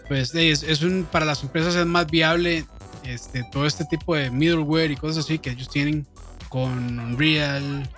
pues 0.08 0.34
es, 0.36 0.64
es, 0.64 0.82
un, 0.82 1.08
para 1.12 1.26
las 1.26 1.44
empresas 1.44 1.76
es 1.76 1.86
más 1.86 2.10
viable 2.10 2.66
este, 3.04 3.44
todo 3.52 3.66
este 3.66 3.86
tipo 3.86 4.16
de 4.16 4.30
middleware 4.32 4.92
y 4.92 4.96
cosas 4.96 5.26
así 5.26 5.40
que 5.40 5.52
ellos 5.52 5.70
tienen 5.70 6.06
con 6.50 7.00
Unreal, 7.00 7.90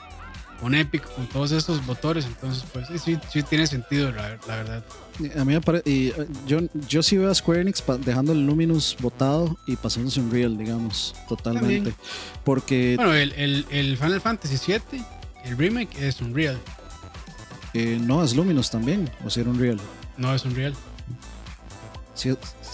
con 0.60 0.76
Epic, 0.76 1.04
con 1.16 1.28
todos 1.28 1.52
estos 1.52 1.84
motores. 1.86 2.26
Entonces, 2.26 2.64
pues 2.72 2.88
sí, 3.02 3.18
sí, 3.32 3.44
tiene 3.44 3.68
sentido, 3.68 4.12
la, 4.12 4.38
verdad. 4.48 4.84
A 5.38 5.46
mí 5.46 5.54
me 5.54 5.62
parece, 5.62 5.90
y 5.90 6.08
eh, 6.10 6.28
yo, 6.48 6.60
yo 6.88 7.04
sí 7.04 7.18
veo 7.18 7.30
a 7.30 7.36
Square 7.36 7.62
Enix 7.62 7.84
dejando 8.00 8.32
el 8.34 8.46
Luminous 8.46 8.96
botado 9.00 9.58
y 9.66 9.76
pasándose 9.76 10.20
un 10.20 10.32
Real, 10.32 10.58
digamos, 10.58 11.16
totalmente. 11.28 11.94
Porque. 12.44 12.96
Bueno, 12.96 13.14
el, 13.14 13.66
el, 13.70 13.98
Final 13.98 14.22
Fantasy 14.22 14.58
VII, 14.66 15.04
el 15.46 15.58
remake 15.58 15.96
es 16.00 16.22
un 16.22 16.34
Real. 16.34 16.60
Eh, 17.74 17.98
no, 18.02 18.24
es 18.24 18.36
Luminous 18.36 18.72
también, 18.72 19.10
o 19.26 19.30
si 19.30 19.42
era 19.42 19.50
un 19.50 19.60
Real. 19.60 19.80
No, 20.18 20.34
es 20.34 20.46
un 20.46 20.56
Real. 20.56 20.74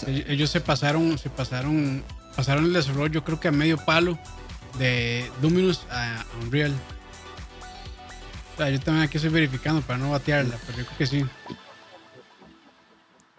ellos 0.06 0.50
se 0.50 0.60
pasaron, 0.60 1.18
se 1.18 1.28
pasaron, 1.30 2.04
pasaron 2.36 2.66
el 2.66 2.72
desarrollo, 2.72 3.24
creo 3.24 3.40
que 3.40 3.48
a 3.48 3.52
medio 3.52 3.76
palo 3.78 4.18
de 4.78 5.30
Luminous 5.42 5.84
a 5.90 6.24
Unreal 6.42 6.72
yo 8.58 8.80
también 8.80 9.04
aquí 9.04 9.16
estoy 9.16 9.30
verificando 9.30 9.80
para 9.82 9.98
no 9.98 10.10
batearla, 10.10 10.56
pero 10.66 10.78
yo 10.78 10.84
creo 10.86 10.98
que 10.98 11.06
sí. 11.06 11.24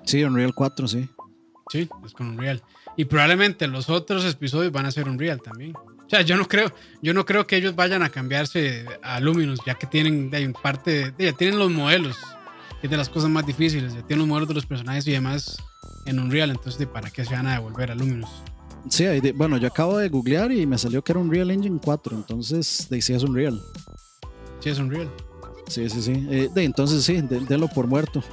Sí, 0.05 0.23
Unreal 0.23 0.53
4, 0.53 0.87
sí. 0.87 1.09
Sí, 1.71 1.89
es 2.05 2.13
con 2.13 2.29
Unreal. 2.29 2.61
Y 2.97 3.05
probablemente 3.05 3.67
los 3.67 3.89
otros 3.89 4.25
episodios 4.25 4.71
van 4.71 4.85
a 4.85 4.91
ser 4.91 5.07
Unreal 5.07 5.41
también. 5.41 5.75
O 5.75 6.09
sea, 6.09 6.21
yo 6.21 6.37
no 6.37 6.47
creo, 6.47 6.71
yo 7.01 7.13
no 7.13 7.25
creo 7.25 7.47
que 7.47 7.55
ellos 7.55 7.75
vayan 7.75 8.03
a 8.03 8.09
cambiarse 8.09 8.85
a 9.01 9.19
Luminous, 9.19 9.59
ya 9.65 9.75
que 9.75 9.87
tienen 9.87 10.29
de, 10.29 10.53
parte, 10.61 11.13
ya 11.17 11.33
tienen 11.33 11.57
los 11.57 11.71
modelos, 11.71 12.17
que 12.81 12.87
es 12.87 12.91
de 12.91 12.97
las 12.97 13.09
cosas 13.09 13.29
más 13.29 13.45
difíciles, 13.45 13.93
ya 13.93 14.01
tienen 14.01 14.19
los 14.19 14.27
modelos 14.27 14.49
de 14.49 14.55
los 14.55 14.65
personajes 14.65 15.07
y 15.07 15.11
demás 15.11 15.57
en 16.05 16.19
Unreal, 16.19 16.51
entonces 16.51 16.77
de 16.77 16.87
para 16.87 17.09
qué 17.09 17.25
se 17.25 17.33
van 17.33 17.47
a 17.47 17.53
devolver 17.53 17.89
a 17.91 17.95
Luminous. 17.95 18.29
Sí, 18.89 19.05
bueno, 19.33 19.57
yo 19.57 19.69
acabo 19.69 19.97
de 19.97 20.09
googlear 20.09 20.51
y 20.51 20.67
me 20.67 20.77
salió 20.77 21.01
que 21.03 21.13
era 21.13 21.19
Unreal 21.21 21.49
Engine 21.49 21.79
4, 21.83 22.17
entonces 22.17 22.87
de 22.89 23.01
sí 23.01 23.13
es 23.13 23.23
Unreal. 23.23 23.59
Sí, 24.63 24.69
es 24.69 24.79
Unreal. 24.79 25.11
Sí, 25.67 25.89
sí, 25.89 26.01
sí. 26.01 26.25
Eh, 26.29 26.49
de, 26.53 26.63
entonces 26.63 27.03
sí, 27.03 27.21
délo 27.21 27.67
por 27.67 27.85
muerto. 27.85 28.23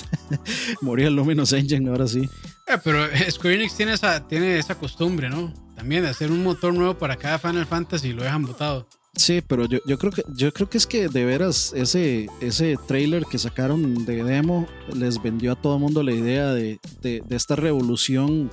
Moría 0.82 1.06
el 1.06 1.16
Luminous 1.16 1.54
Engine, 1.54 1.88
ahora 1.88 2.06
sí. 2.06 2.28
Eh, 2.66 2.76
pero 2.84 2.98
Square 3.30 3.54
Enix 3.54 3.74
tiene 3.74 3.94
esa, 3.94 4.28
tiene 4.28 4.58
esa 4.58 4.74
costumbre, 4.74 5.30
¿no? 5.30 5.54
También 5.74 6.02
de 6.02 6.10
hacer 6.10 6.30
un 6.30 6.42
motor 6.42 6.74
nuevo 6.74 6.98
para 6.98 7.16
cada 7.16 7.38
Final 7.38 7.64
Fantasy 7.64 8.08
y 8.08 8.12
lo 8.12 8.24
dejan 8.24 8.42
botado. 8.42 8.86
Sí, 9.16 9.42
pero 9.46 9.64
yo, 9.66 9.78
yo, 9.86 9.96
creo 9.96 10.12
que 10.12 10.22
yo 10.34 10.52
creo 10.52 10.68
que 10.68 10.76
es 10.76 10.86
que 10.86 11.08
de 11.08 11.24
veras 11.24 11.72
ese, 11.74 12.28
ese 12.42 12.76
trailer 12.86 13.24
que 13.24 13.38
sacaron 13.38 14.04
de 14.04 14.22
demo 14.22 14.66
les 14.92 15.22
vendió 15.22 15.52
a 15.52 15.56
todo 15.56 15.76
el 15.76 15.80
mundo 15.80 16.02
la 16.02 16.12
idea 16.12 16.52
de, 16.52 16.78
de, 17.00 17.22
de 17.24 17.36
esta 17.36 17.56
revolución 17.56 18.50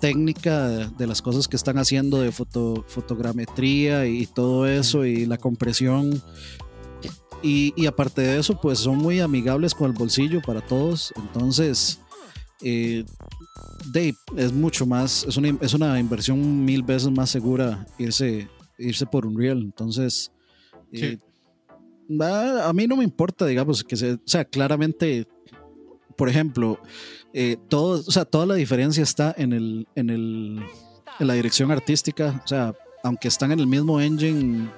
técnica 0.00 0.68
de 0.68 1.06
las 1.06 1.22
cosas 1.22 1.48
que 1.48 1.56
están 1.56 1.78
haciendo 1.78 2.20
de 2.20 2.32
foto, 2.32 2.84
fotogrametría 2.86 4.06
y 4.06 4.26
todo 4.26 4.66
eso 4.66 5.04
y 5.04 5.26
la 5.26 5.38
compresión. 5.38 6.22
Y, 7.42 7.86
aparte 7.86 8.22
de 8.22 8.38
eso, 8.38 8.60
pues 8.60 8.80
son 8.80 8.98
muy 8.98 9.20
amigables 9.20 9.74
con 9.74 9.90
el 9.90 9.96
bolsillo 9.96 10.40
para 10.42 10.60
todos. 10.60 11.12
Entonces, 11.16 12.00
eh, 12.62 13.04
Dave, 13.92 14.16
es 14.36 14.52
mucho 14.52 14.86
más, 14.86 15.24
es 15.24 15.36
una, 15.36 15.56
es 15.60 15.72
una 15.72 16.00
inversión 16.00 16.64
mil 16.64 16.82
veces 16.82 17.10
más 17.10 17.30
segura 17.30 17.86
irse, 17.96 18.48
irse 18.76 19.06
por 19.06 19.24
Unreal. 19.24 19.58
Entonces, 19.62 20.32
eh, 20.92 21.18
a, 22.20 22.72
mí 22.72 22.86
no 22.86 22.96
me 22.96 23.04
importa, 23.04 23.46
digamos, 23.46 23.84
que 23.84 23.96
se, 23.96 24.14
o 24.14 24.20
sea, 24.24 24.44
claramente, 24.44 25.26
por 26.18 26.28
ejemplo, 26.28 26.78
eh, 27.32 27.56
todo, 27.68 28.04
o 28.06 28.10
sea, 28.10 28.26
toda 28.26 28.44
la 28.44 28.54
diferencia 28.54 29.02
está 29.02 29.34
en, 29.38 29.54
el, 29.54 29.86
en, 29.94 30.10
el, 30.10 30.60
en 31.18 31.26
la 31.26 31.32
dirección 31.32 31.70
artística, 31.70 32.42
o 32.44 32.46
sea, 32.46 32.74
aunque 33.02 33.28
están 33.28 33.52
en 33.52 33.60
el 33.60 33.66
mismo 33.66 34.00
engine, 34.00 34.68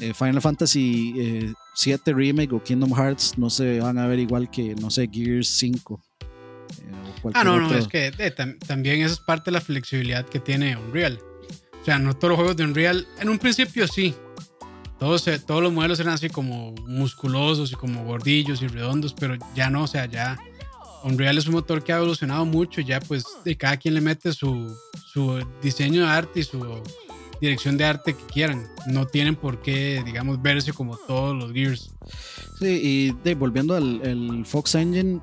eh, 0.00 0.14
Final 0.14 0.40
Fantasy 0.40 1.52
7 1.74 2.14
Remake 2.14 2.54
o 2.54 2.62
Kingdom 2.62 2.94
Hearts 2.94 3.36
no 3.36 3.50
se 3.50 3.80
van 3.80 3.98
a 3.98 4.06
ver 4.06 4.18
igual 4.20 4.50
que, 4.50 4.74
no 4.76 4.90
sé, 4.90 5.10
Gears 5.12 5.48
5 5.48 6.00
ah, 7.34 7.44
no, 7.44 7.60
no, 7.60 7.74
es 7.74 7.88
que 7.88 8.12
eh, 8.18 8.30
también 8.66 9.02
esa 9.02 9.14
es 9.14 9.20
parte 9.20 9.50
de 9.50 9.52
la 9.52 9.60
flexibilidad 9.60 10.24
que 10.24 10.40
tiene 10.40 10.76
Unreal. 10.76 11.18
O 11.80 11.84
sea, 11.84 11.98
no 11.98 12.14
todos 12.14 12.30
los 12.30 12.36
juegos 12.36 12.56
de 12.56 12.64
Unreal, 12.64 13.06
en 13.18 13.28
un 13.28 13.38
principio 13.38 13.86
sí. 13.86 14.14
Todos, 15.00 15.26
eh, 15.28 15.38
todos 15.38 15.62
los 15.62 15.72
modelos 15.72 15.98
eran 15.98 16.14
así 16.14 16.28
como 16.28 16.72
musculosos 16.86 17.72
y 17.72 17.74
como 17.74 18.04
gordillos 18.04 18.62
y 18.62 18.68
redondos, 18.68 19.14
pero 19.14 19.34
ya 19.54 19.70
no, 19.70 19.84
o 19.84 19.86
sea, 19.86 20.04
ya 20.06 20.38
Unreal 21.02 21.38
es 21.38 21.46
un 21.46 21.54
motor 21.54 21.82
que 21.82 21.92
ha 21.92 21.96
evolucionado 21.96 22.44
mucho, 22.44 22.82
ya 22.82 23.00
pues 23.00 23.24
de 23.44 23.56
cada 23.56 23.78
quien 23.78 23.94
le 23.94 24.02
mete 24.02 24.32
su, 24.34 24.76
su 25.10 25.42
diseño 25.62 26.02
de 26.02 26.08
arte 26.08 26.40
y 26.40 26.42
su 26.44 26.82
dirección 27.40 27.78
de 27.78 27.86
arte 27.86 28.14
que 28.14 28.24
quieran. 28.26 28.68
No 28.86 29.06
tienen 29.06 29.36
por 29.36 29.62
qué, 29.62 30.02
digamos, 30.04 30.42
verse 30.42 30.74
como 30.74 30.98
todos 30.98 31.34
los 31.34 31.52
Gears. 31.52 31.94
Sí, 32.58 33.14
y 33.24 33.34
volviendo 33.34 33.74
al 33.74 34.44
Fox 34.44 34.74
Engine, 34.74 35.20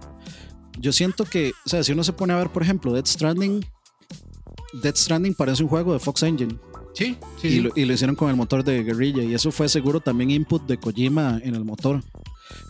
yo 0.79 0.91
siento 0.91 1.25
que, 1.25 1.53
o 1.65 1.69
sea, 1.69 1.83
si 1.83 1.91
uno 1.91 2.03
se 2.03 2.13
pone 2.13 2.33
a 2.33 2.37
ver, 2.37 2.49
por 2.49 2.63
ejemplo, 2.63 2.93
Dead 2.93 3.05
Stranding, 3.05 3.65
Dead 4.81 4.95
Stranding 4.95 5.33
parece 5.33 5.63
un 5.63 5.69
juego 5.69 5.93
de 5.93 5.99
Fox 5.99 6.23
Engine. 6.23 6.55
Sí, 6.97 7.15
sí. 7.39 7.47
Y, 7.47 7.59
Lo, 7.59 7.71
y 7.75 7.85
lo 7.85 7.93
hicieron 7.93 8.15
con 8.15 8.29
el 8.31 8.35
motor 8.35 8.63
de 8.63 8.83
Guerrilla. 8.83 9.21
Y 9.21 9.35
eso 9.35 9.51
fue 9.51 9.69
seguro 9.69 9.99
también 9.99 10.31
input 10.31 10.65
de 10.65 10.77
Kojima 10.77 11.39
en 11.43 11.53
el 11.53 11.63
motor. 11.63 12.01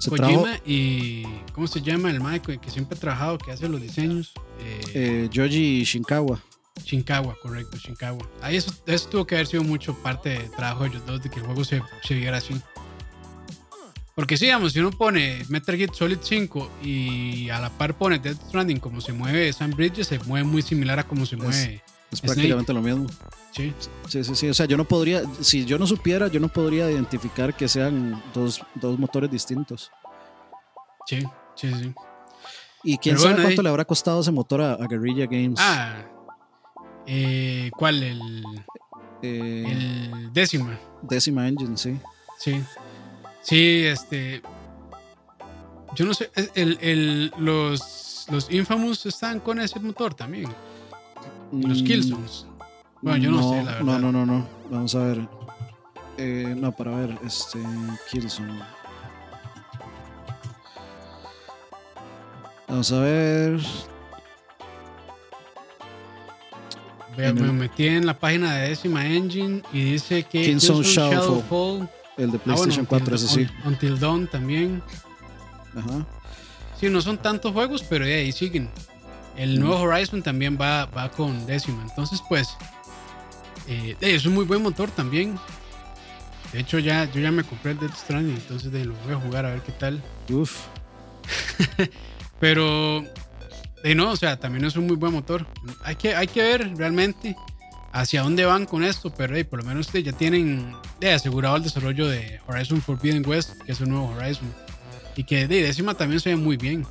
Kojima 0.06 0.60
y. 0.66 1.24
¿Cómo 1.54 1.68
se 1.68 1.82
llama 1.82 2.12
el 2.12 2.20
Mike 2.20 2.58
que 2.58 2.70
siempre 2.70 2.98
ha 2.98 3.00
trabajado, 3.00 3.38
que 3.38 3.52
hace 3.52 3.70
los 3.70 3.82
diseños? 3.82 4.34
Eh, 4.94 5.30
Yoji 5.32 5.84
Shinkawa. 5.86 6.44
Shinkawa, 6.84 7.38
correcto, 7.42 7.78
Shinkawa. 7.78 8.28
Ahí 8.42 8.58
eso, 8.58 8.74
eso, 8.86 9.08
tuvo 9.10 9.26
que 9.26 9.36
haber 9.36 9.48
sido 9.48 9.64
mucho 9.64 9.96
parte 9.96 10.30
del 10.30 10.52
trabajo 10.52 10.84
de 10.84 10.90
ellos 10.90 11.06
dos, 11.06 11.24
de 11.24 11.30
que 11.30 11.40
el 11.40 11.46
juego 11.46 11.64
se, 11.64 11.82
se 12.04 12.14
viera 12.14 12.38
así. 12.38 12.54
Porque 14.14 14.36
sí, 14.36 14.46
digamos, 14.46 14.74
si 14.74 14.80
uno 14.80 14.92
pone 14.92 15.46
Metal 15.48 15.78
Gear 15.78 15.94
Solid 15.94 16.18
5 16.22 16.72
y 16.84 17.50
a 17.50 17.60
la 17.60 17.70
par 17.70 17.98
pone 17.98 18.20
Death 18.20 18.48
Stranding, 18.48 18.80
como 18.80 19.00
se 19.00 19.14
mueve 19.14 19.54
Sam 19.54 19.72
Bridges, 19.72 20.08
se 20.08 20.20
mueve 20.20 20.46
muy 20.46 20.62
similar 20.64 21.00
a 21.00 21.04
como 21.04 21.26
se 21.26 21.38
mueve. 21.38 21.76
Es, 21.76 21.97
prácticamente 22.22 22.74
lo 22.74 22.82
mismo. 22.82 23.08
Sí. 23.52 23.74
Sí, 24.08 24.24
sí, 24.24 24.36
sí. 24.36 24.50
O 24.50 24.54
sea, 24.54 24.66
yo 24.66 24.78
no 24.78 24.86
podría, 24.86 25.24
si 25.42 25.66
yo 25.66 25.78
no 25.78 25.88
supiera, 25.88 26.28
yo 26.28 26.40
no 26.40 26.48
podría 26.48 26.90
identificar 26.90 27.56
que 27.56 27.68
sean 27.68 28.22
dos, 28.34 28.62
dos 28.76 28.98
motores 29.00 29.30
distintos. 29.32 29.92
Sí, 31.06 31.24
sí, 31.56 31.74
sí. 31.74 31.94
¿Y 32.84 32.98
quién 32.98 33.18
sabe 33.18 33.42
cuánto 33.42 33.62
le 33.62 33.70
habrá 33.70 33.86
costado 33.86 34.22
ese 34.22 34.32
motor 34.32 34.62
a, 34.62 34.78
Guerrilla 34.88 35.26
Games? 35.26 35.60
Ah, 35.60 36.04
eh, 37.06 37.70
¿cuál? 37.78 38.04
El, 38.04 38.44
eh, 39.22 39.64
el 39.68 40.34
décima. 40.34 40.80
Décima 41.02 41.48
Engine, 41.48 41.78
sí. 41.78 42.00
Sí. 42.40 42.64
Sí, 43.42 43.86
este. 43.86 44.42
Yo 45.96 46.06
no 46.06 46.14
sé, 46.14 46.30
el, 46.54 46.78
el, 46.82 47.34
los, 47.38 48.28
los 48.30 48.52
Infamous 48.52 49.06
están 49.06 49.40
con 49.40 49.60
ese 49.60 49.80
motor 49.80 50.14
también. 50.14 50.48
Los 51.52 51.82
mm, 51.82 51.86
Killzones. 51.86 52.46
Bueno, 53.02 53.18
yo 53.18 53.32
no, 53.32 53.50
sé, 53.52 53.64
la 53.64 53.72
verdad. 53.74 53.84
No, 53.84 54.00
no, 54.00 54.12
no, 54.12 54.26
no. 54.26 54.48
Vamos 54.70 54.96
a 54.96 55.00
ver. 55.04 55.28
Eh, 56.18 56.56
no, 56.58 56.72
para 56.72 56.92
ver, 56.96 57.18
este. 57.26 57.60
Killzone. 58.12 58.60
Vamos 62.68 62.92
a 62.92 63.00
ver. 63.00 63.60
Me, 67.18 67.34
metí 67.34 67.88
en 67.88 68.06
la 68.06 68.18
página 68.18 68.54
de 68.56 68.70
Décima 68.70 69.06
Engine 69.08 69.64
y 69.74 69.92
dice 69.94 70.24
que 70.24 70.44
Killzone 70.44 70.84
Shadowfall 70.84 71.90
el 72.18 72.32
de 72.32 72.38
ah, 72.38 72.42
PlayStation 72.44 72.86
4, 72.86 73.16
ese 73.16 73.28
sí. 73.28 73.48
Until 73.64 74.00
Dawn 74.00 74.28
también. 74.28 74.82
Ajá. 75.76 76.06
Sí, 76.80 76.90
no 76.90 77.02
son 77.02 77.18
tantos 77.18 77.54
juegos, 77.54 77.84
pero 77.84 78.06
ahí 78.06 78.32
siguen. 78.32 78.70
El 79.38 79.60
nuevo 79.60 79.78
Horizon 79.82 80.24
también 80.24 80.58
va, 80.60 80.86
va 80.86 81.10
con 81.12 81.46
décima. 81.46 81.84
Entonces, 81.84 82.22
pues, 82.28 82.58
eh, 83.68 83.96
es 84.02 84.26
un 84.26 84.34
muy 84.34 84.46
buen 84.46 84.62
motor 84.64 84.90
también. 84.90 85.38
De 86.54 86.60
hecho, 86.60 86.80
ya, 86.80 87.06
yo 87.12 87.20
ya 87.20 87.32
me 87.32 87.44
compré 87.44 87.72
el 87.72 87.80
Death 87.80 87.96
Stranding, 87.96 88.36
entonces 88.36 88.72
de, 88.72 88.86
lo 88.86 88.94
voy 89.06 89.14
a 89.14 89.18
jugar 89.18 89.46
a 89.46 89.52
ver 89.52 89.62
qué 89.62 89.74
tal. 89.74 90.02
Uf. 90.30 90.66
pero, 92.40 93.04
de 93.84 93.96
no, 93.96 94.12
o 94.12 94.16
sea, 94.16 94.40
también 94.40 94.66
es 94.66 94.76
un 94.76 94.88
muy 94.88 94.96
buen 94.96 95.14
motor. 95.14 95.46
Hay 95.84 95.96
que, 95.98 96.16
hay 96.16 96.28
que 96.28 96.42
ver 96.42 96.76
realmente 96.76 97.36
hacia 97.92 98.22
dónde 98.22 98.46
van 98.46 98.66
con 98.66 98.84
esto, 98.84 99.14
pero 99.14 99.36
por 99.48 99.60
lo 99.60 99.66
menos 99.66 99.92
ya 99.92 100.14
tienen 100.14 100.74
asegurado 101.14 101.58
el 101.58 101.64
desarrollo 101.64 102.08
de 102.08 102.40
Horizon 102.48 102.82
Forbidden 102.82 103.28
West, 103.28 103.62
que 103.66 103.72
es 103.72 103.82
un 103.82 103.90
nuevo 103.90 104.08
Horizon. 104.16 104.52
Y 105.16 105.24
que 105.24 105.48
de 105.48 105.64
décima 105.64 105.96
también 105.96 106.20
se 106.20 106.30
ve 106.30 106.36
muy 106.36 106.58
bien. 106.58 106.86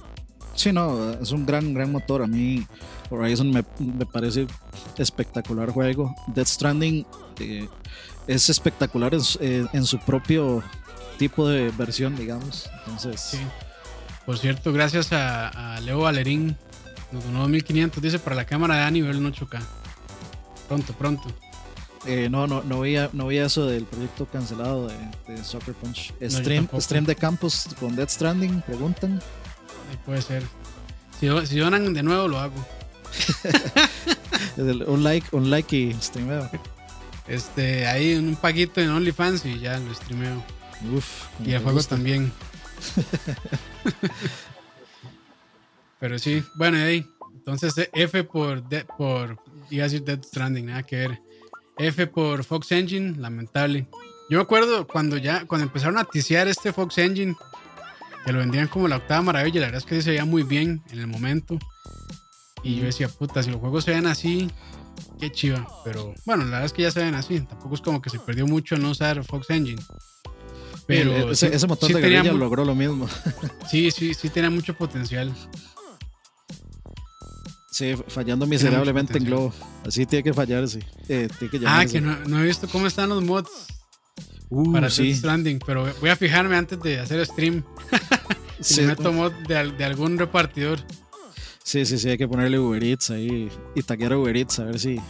Sí, 0.57 0.72
no, 0.72 1.12
es 1.12 1.30
un 1.30 1.46
gran, 1.46 1.72
gran 1.74 1.92
motor. 1.92 2.22
A 2.22 2.26
mí 2.26 2.66
Horizon 3.11 3.50
me, 3.50 3.62
parece 4.07 4.46
espectacular 4.98 5.70
juego. 5.70 6.14
Death 6.28 6.48
Stranding 6.48 7.07
eh, 7.38 7.68
es 8.26 8.48
espectacular 8.48 9.14
eh, 9.40 9.66
en, 9.72 9.84
su 9.84 9.98
propio 9.98 10.62
tipo 11.18 11.48
de 11.48 11.70
versión, 11.70 12.16
digamos. 12.16 12.68
Entonces... 12.80 13.20
Sí. 13.20 13.38
Por 14.24 14.38
cierto, 14.38 14.72
gracias 14.72 15.12
a, 15.12 15.78
Leo 15.82 16.00
Valerín, 16.00 16.57
nos 17.12 17.22
donó 17.22 17.40
2500, 17.42 18.02
dice, 18.02 18.18
para 18.18 18.34
la 18.34 18.44
cámara 18.44 18.84
de 18.84 18.90
nivel 18.90 19.20
8K. 19.20 19.61
Pronto, 20.66 20.92
pronto. 20.94 21.28
Eh, 22.07 22.28
no, 22.28 22.48
no, 22.48 22.61
no 22.64 22.80
veía, 22.80 23.09
no 23.12 23.26
veía 23.26 23.46
eso 23.46 23.66
del 23.66 23.84
proyecto 23.84 24.26
cancelado 24.26 24.88
de, 24.88 25.44
Soccer 25.44 25.74
Punch. 25.74 26.12
Stream, 26.28 26.68
stream 26.80 27.04
de 27.04 27.14
campus 27.14 27.68
con 27.78 27.94
Dead 27.94 28.09
Stranding, 28.09 28.62
preguntan. 28.62 29.20
Puede 30.05 30.22
ser. 30.22 30.43
Si, 31.18 31.28
si 31.47 31.59
donan 31.59 31.95
de 31.95 32.03
nuevo, 32.03 32.28
lo 32.28 32.39
hago. 32.39 32.66
un 34.87 35.03
like, 35.03 35.26
un 35.32 35.51
like 35.51 35.76
y 35.76 35.93
streameo. 35.95 36.49
Este, 37.26 37.87
ahí 37.87 38.14
un 38.14 38.37
paquito 38.37 38.80
en 38.80 38.91
OnlyFans 38.91 39.45
y 39.47 39.59
ya 39.59 39.78
lo 39.78 39.93
streameo. 39.95 40.43
Uf, 40.95 41.24
y 41.45 41.53
el 41.53 41.62
juego 41.62 41.82
también. 41.82 42.32
Pero 46.01 46.18
sí, 46.18 46.43
bueno, 46.55 46.78
ahí. 46.78 47.07
Entonces 47.34 47.89
F 47.93 48.24
por, 48.24 48.62
por 48.97 49.39
iba 49.70 49.84
a 49.84 49.89
decir 49.89 50.05
Dead 50.05 50.22
Stranding, 50.22 50.66
nada 50.66 50.82
que 50.82 50.97
ver. 50.97 51.20
F 51.78 52.07
por 52.07 52.45
Fox 52.45 52.72
Engine, 52.72 53.16
lamentable. 53.18 53.87
Yo 54.28 54.39
me 54.39 54.43
acuerdo 54.43 54.87
cuando 54.87 55.16
ya, 55.16 55.47
cuando 55.47 55.66
empezaron 55.66 55.99
a 55.99 56.05
ticiar 56.05 56.49
este 56.49 56.72
Fox 56.72 56.99
Engine, 56.99 57.37
que 58.27 58.33
lo 58.33 58.41
vendían 58.41 58.66
como 58.66 58.89
la 58.89 58.97
octava 58.97 59.22
maravilla, 59.22 59.61
la 59.61 59.66
verdad 59.68 59.79
es 59.79 59.87
que 59.87 60.03
se 60.03 60.11
veía 60.11 60.24
muy 60.24 60.43
bien 60.43 60.83
en 60.91 60.99
el 60.99 61.07
momento. 61.07 61.57
Y 62.64 62.74
yo 62.74 62.85
decía, 62.87 63.09
puta, 63.09 63.41
si 63.41 63.51
los 63.51 63.61
juegos 63.61 63.85
se 63.85 63.93
ven 63.93 64.07
así, 64.07 64.51
qué 65.20 65.31
chiva. 65.31 65.64
Pero 65.85 66.12
bueno, 66.24 66.43
la 66.43 66.51
verdad 66.51 66.64
es 66.66 66.72
que 66.72 66.83
ya 66.83 66.91
se 66.91 67.05
ven 67.05 67.14
así. 67.14 67.39
Tampoco 67.41 67.77
es 67.77 67.81
como 67.81 68.03
que 68.03 68.11
se 68.11 68.18
perdió 68.18 68.45
mucho 68.49 68.77
no 68.79 68.91
usar 68.91 69.22
Fox 69.22 69.49
Engine. 69.51 69.81
Pero 70.89 71.31
ese, 71.31 71.66
motor 71.68 71.93
de 71.93 72.01
guerrilla 72.01 72.33
logró 72.33 72.64
lo 72.64 72.74
mismo. 72.74 73.09
Sí, 73.70 73.93
sí, 73.93 74.12
sí 74.12 74.29
tenía 74.29 74.51
mucho 74.51 74.74
potencial. 74.74 75.33
Sí, 77.70 77.95
fallando 78.09 78.45
miserablemente 78.47 79.18
en 79.18 79.24
Globo. 79.24 79.53
Así 79.87 80.05
tiene 80.05 80.24
que 80.24 80.35
fallarse. 80.35 80.81
Eh, 81.09 81.29
ah, 81.64 81.85
que 81.87 82.01
no, 82.01 82.41
he 82.41 82.45
visto 82.45 82.66
cómo 82.66 82.89
están 82.89 83.09
los 83.09 83.22
mods 83.22 83.51
uh, 84.51 84.72
para 84.72 84.90
sí. 84.90 85.14
Stranding, 85.14 85.59
pero 85.64 85.86
voy 86.01 86.11
a 86.11 86.16
fijarme 86.16 86.57
antes 86.57 86.80
de 86.80 86.99
hacer 86.99 87.24
stream. 87.26 87.62
si 88.61 88.82
me 88.82 88.88
meto 88.88 89.12
mod 89.12 89.32
de, 89.47 89.84
algún 89.84 90.18
repartidor. 90.18 90.80
Sí, 91.62 91.84
sí, 91.84 91.99
sí, 91.99 92.11
hay 92.11 92.18
que 92.18 92.28
ponerle 92.28 92.59
Uber 92.59 92.82
Eats 92.82 93.11
ahí 93.11 93.51
y 93.74 93.82
taquear 93.82 94.14
Uber 94.14 94.36
Eats 94.36 94.59
a 94.61 94.64
ver 94.64 94.78
si. 94.78 95.01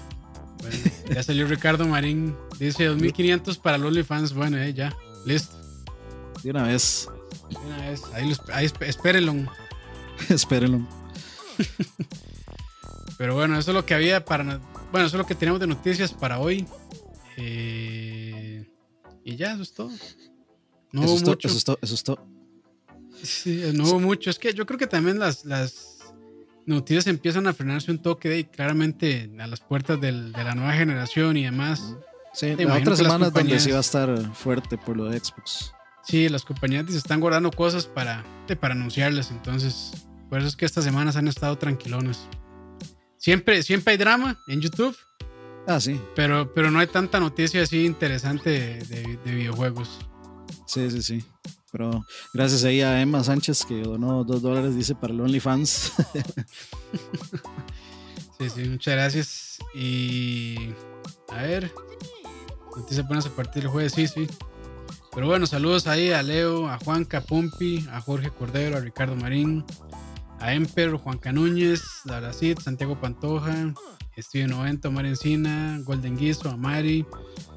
Bueno, 0.60 0.76
ya 1.14 1.22
salió 1.22 1.46
Ricardo 1.46 1.86
Marín. 1.86 2.34
Dice 2.58 2.86
2500 2.86 3.58
para 3.58 3.76
los 3.78 3.88
OnlyFans. 3.88 4.32
Bueno, 4.32 4.56
eh, 4.58 4.72
ya, 4.72 4.96
listo. 5.26 5.54
De 6.42 6.50
una 6.50 6.62
vez. 6.62 7.08
De 7.50 7.56
una 7.58 7.90
vez. 7.90 8.02
Ahí, 8.14 8.32
ahí 8.52 8.70
espérenlo. 8.80 9.34
espérenlo. 10.30 10.80
Pero 13.18 13.34
bueno, 13.34 13.58
eso 13.58 13.70
es 13.70 13.74
lo 13.74 13.86
que 13.86 13.94
había 13.94 14.24
para. 14.24 14.60
Bueno, 14.92 15.06
eso 15.06 15.16
es 15.16 15.18
lo 15.18 15.26
que 15.26 15.34
tenemos 15.34 15.60
de 15.60 15.66
noticias 15.66 16.12
para 16.12 16.38
hoy. 16.38 16.66
Eh, 17.36 18.35
y 19.26 19.34
ya, 19.34 19.54
eso 19.54 19.62
es 19.62 19.72
todo. 19.72 19.90
No 20.92 21.02
eso 21.02 21.10
hubo 21.10 21.16
es 21.16 21.24
mucho. 21.24 21.48
Eso 21.48 21.56
es 21.58 21.64
todo. 21.64 21.78
Eso 21.82 21.94
es 21.94 22.04
todo. 22.04 22.26
Sí, 23.24 23.60
no 23.74 23.84
hubo 23.84 23.98
mucho. 23.98 24.30
Es 24.30 24.38
que 24.38 24.54
yo 24.54 24.64
creo 24.66 24.78
que 24.78 24.86
también 24.86 25.18
las, 25.18 25.44
las, 25.44 26.14
noticias 26.64 27.08
empiezan 27.08 27.48
a 27.48 27.52
frenarse 27.52 27.90
un 27.90 27.98
toque 27.98 28.38
y 28.38 28.44
claramente 28.44 29.28
a 29.40 29.48
las 29.48 29.58
puertas 29.58 30.00
del, 30.00 30.32
de 30.32 30.44
la 30.44 30.54
nueva 30.54 30.74
generación 30.74 31.36
y 31.36 31.42
demás. 31.42 31.96
Sí, 32.34 32.54
la 32.54 32.76
otra 32.76 32.94
semana 32.94 33.30
donde 33.30 33.58
sí 33.58 33.72
va 33.72 33.78
a 33.78 33.80
estar 33.80 34.34
fuerte 34.34 34.78
por 34.78 34.96
lo 34.96 35.06
de 35.06 35.18
Xbox. 35.18 35.72
Sí, 36.04 36.28
las 36.28 36.44
compañías 36.44 36.84
se 36.88 36.98
están 36.98 37.18
guardando 37.18 37.50
cosas 37.50 37.86
para, 37.86 38.24
para 38.60 38.74
anunciarlas, 38.74 39.32
entonces 39.32 40.06
por 40.28 40.38
eso 40.38 40.46
es 40.46 40.54
que 40.54 40.66
estas 40.66 40.84
semanas 40.84 41.16
han 41.16 41.26
estado 41.26 41.58
tranquilones. 41.58 42.28
Siempre, 43.16 43.64
siempre 43.64 43.92
hay 43.92 43.98
drama 43.98 44.38
en 44.46 44.60
YouTube. 44.60 44.96
Ah, 45.66 45.80
sí. 45.80 46.00
Pero, 46.14 46.52
pero 46.54 46.70
no 46.70 46.78
hay 46.78 46.86
tanta 46.86 47.18
noticia 47.18 47.62
así 47.62 47.84
interesante 47.84 48.78
de, 48.84 49.18
videojuegos. 49.24 49.98
Sí, 50.66 50.90
sí, 50.90 51.02
sí. 51.02 51.24
Pero 51.72 52.04
gracias 52.32 52.64
ahí 52.64 52.80
a 52.80 53.00
Emma 53.00 53.24
Sánchez 53.24 53.64
que 53.64 53.82
donó 53.82 54.24
dos 54.24 54.42
dólares, 54.42 54.76
dice, 54.76 54.94
para 54.94 55.12
el 55.12 55.20
OnlyFans. 55.20 55.92
sí, 58.38 58.50
sí, 58.50 58.68
muchas 58.68 58.94
gracias. 58.94 59.58
Y 59.74 60.70
a 61.28 61.42
ver, 61.42 61.72
noticias 62.76 63.06
buenas 63.06 63.26
a 63.26 63.30
partir 63.30 63.64
del 63.64 63.72
jueves, 63.72 63.92
sí, 63.92 64.06
sí. 64.06 64.26
Pero 65.12 65.26
bueno, 65.26 65.46
saludos 65.46 65.86
ahí 65.86 66.12
a 66.12 66.22
Leo, 66.22 66.68
a 66.68 66.78
Juan 66.78 67.04
Capumpi, 67.04 67.86
a 67.90 68.00
Jorge 68.00 68.30
Cordero, 68.30 68.76
a 68.76 68.80
Ricardo 68.80 69.16
Marín, 69.16 69.64
a 70.40 70.54
Emper, 70.54 70.92
Juan 70.92 71.18
Canúñez, 71.18 71.82
Daracid, 72.04 72.58
Santiago 72.58 73.00
Pantoja, 73.00 73.74
Steven 74.18 74.50
Novento, 74.50 74.90
Mar 74.90 75.06
Encina, 75.06 75.80
Golden 75.84 76.16
Guiso, 76.16 76.48
a 76.48 76.56
Mari, 76.56 77.04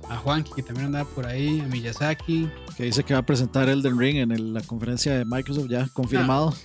a 0.10 0.18
Juanqui, 0.18 0.52
que 0.54 0.64
también 0.64 0.88
andaba 0.88 1.10
por 1.10 1.26
ahí, 1.26 1.62
a 1.62 1.68
Miyazaki. 1.68 2.50
Que 2.76 2.84
dice 2.84 3.04
que 3.04 3.14
va 3.14 3.20
a 3.20 3.26
presentar 3.26 3.70
Elden 3.70 3.98
Ring 3.98 4.18
en 4.18 4.54
la 4.54 4.62
conferencia 4.62 5.18
de 5.18 5.26
Microsoft 5.26 5.68
ya 5.70 5.88
confirmado. 5.94 6.54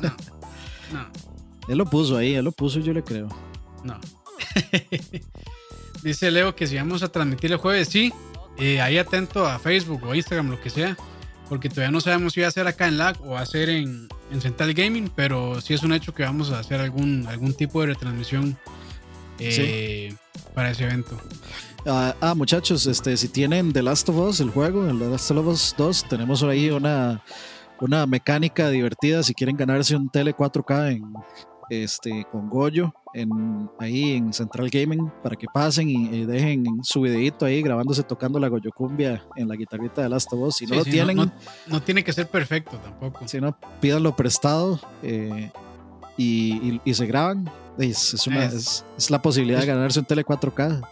No, 0.00 0.08
no. 0.98 1.06
él 1.68 1.76
lo 1.76 1.84
puso 1.84 2.16
ahí, 2.16 2.34
él 2.34 2.44
lo 2.44 2.52
puso, 2.52 2.80
yo 2.80 2.94
le 2.94 3.04
creo. 3.04 3.28
No. 3.84 4.00
dice 6.02 6.30
Leo 6.30 6.54
que 6.54 6.66
si 6.66 6.76
vamos 6.76 7.02
a 7.02 7.08
transmitir 7.08 7.52
el 7.52 7.58
jueves, 7.58 7.88
sí, 7.88 8.12
eh, 8.58 8.80
ahí 8.80 8.98
atento 8.98 9.46
a 9.46 9.58
Facebook 9.58 10.04
o 10.04 10.14
Instagram, 10.14 10.48
lo 10.50 10.60
que 10.60 10.70
sea, 10.70 10.96
porque 11.48 11.68
todavía 11.68 11.90
no 11.90 12.00
sabemos 12.00 12.32
si 12.32 12.40
va 12.40 12.48
a 12.48 12.50
ser 12.50 12.66
acá 12.66 12.88
en 12.88 12.98
LAG 12.98 13.20
o 13.22 13.30
va 13.30 13.40
a 13.40 13.46
ser 13.46 13.68
en, 13.68 14.08
Central 14.40 14.72
Gaming, 14.74 15.10
pero 15.14 15.60
sí 15.60 15.74
es 15.74 15.82
un 15.82 15.92
hecho 15.92 16.14
que 16.14 16.22
vamos 16.22 16.50
a 16.50 16.60
hacer 16.60 16.80
algún, 16.80 17.26
algún 17.26 17.52
tipo 17.52 17.80
de 17.80 17.88
retransmisión 17.88 18.56
eh, 19.40 20.14
para 20.54 20.70
ese 20.70 20.84
evento. 20.84 21.16
Ah, 21.86 22.14
ah, 22.20 22.34
muchachos, 22.34 22.86
este, 22.86 23.16
si 23.16 23.28
tienen 23.28 23.72
The 23.72 23.82
Last 23.82 24.08
of 24.08 24.16
Us, 24.16 24.40
el 24.40 24.50
juego, 24.50 24.88
el 24.88 24.98
The 24.98 25.08
Last 25.08 25.30
of 25.30 25.46
Us 25.46 25.74
2, 25.78 26.08
tenemos 26.08 26.42
ahí 26.42 26.70
una, 26.70 27.22
una 27.80 28.06
mecánica 28.06 28.68
divertida 28.68 29.22
si 29.22 29.34
quieren 29.34 29.56
ganarse 29.56 29.96
un 29.96 30.10
tele 30.10 30.34
4K 30.34 30.96
en, 30.96 31.14
este, 31.70 32.26
con 32.30 32.50
Goyo 32.50 32.92
en, 33.14 33.70
ahí 33.78 34.12
en 34.12 34.32
Central 34.32 34.68
Gaming 34.70 35.10
para 35.22 35.36
que 35.36 35.46
pasen 35.52 35.88
y, 35.88 36.26
dejen 36.26 36.64
su 36.82 37.00
videito 37.00 37.46
ahí 37.46 37.62
grabándose 37.62 38.02
tocando 38.02 38.38
la 38.38 38.48
Goyo 38.48 38.70
Cumbia 38.72 39.24
en 39.36 39.48
la 39.48 39.56
guitarrita 39.56 40.02
de 40.02 40.08
Last 40.08 40.32
of 40.32 40.40
Us. 40.40 40.56
Si 40.56 40.66
no 40.66 40.76
lo 40.76 40.84
tienen, 40.84 41.32
no, 41.66 41.82
tiene 41.82 42.04
que 42.04 42.12
ser 42.12 42.28
perfecto 42.28 42.76
tampoco. 42.78 43.26
Si 43.26 43.40
no, 43.40 43.56
pídanlo 43.80 44.14
prestado 44.14 44.80
eh, 45.02 45.50
y, 46.16 46.80
se 46.92 47.06
graban. 47.06 47.50
Es, 47.78 48.14
es, 48.14 49.10
la 49.10 49.22
posibilidad 49.22 49.60
de 49.60 49.66
ganarse 49.66 50.00
un 50.00 50.04
tele 50.04 50.24
4K. 50.24 50.86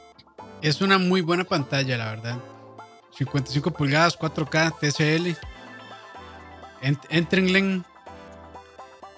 Es 0.62 0.80
una 0.80 0.98
muy 0.98 1.20
buena 1.20 1.44
pantalla, 1.44 1.98
la 1.98 2.06
verdad. 2.06 2.38
55 3.16 3.70
pulgadas, 3.72 4.18
4K, 4.18 4.74
TCL. 4.80 5.36
Entrenlen. 7.10 7.84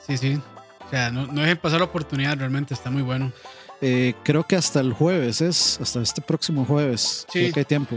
Sí, 0.06 0.16
sí. 0.16 0.40
O 0.86 0.90
sea, 0.90 1.10
no, 1.10 1.26
no 1.26 1.42
dejen 1.42 1.58
pasar 1.58 1.78
la 1.78 1.84
oportunidad, 1.84 2.36
realmente 2.36 2.74
está 2.74 2.90
muy 2.90 3.02
bueno. 3.02 3.32
Eh, 3.80 4.14
creo 4.24 4.46
que 4.46 4.56
hasta 4.56 4.80
el 4.80 4.92
jueves 4.92 5.40
es, 5.40 5.80
hasta 5.80 6.00
este 6.02 6.20
próximo 6.20 6.64
jueves. 6.64 7.26
Sí. 7.32 7.52
que 7.52 7.60
hay 7.60 7.64
tiempo. 7.64 7.96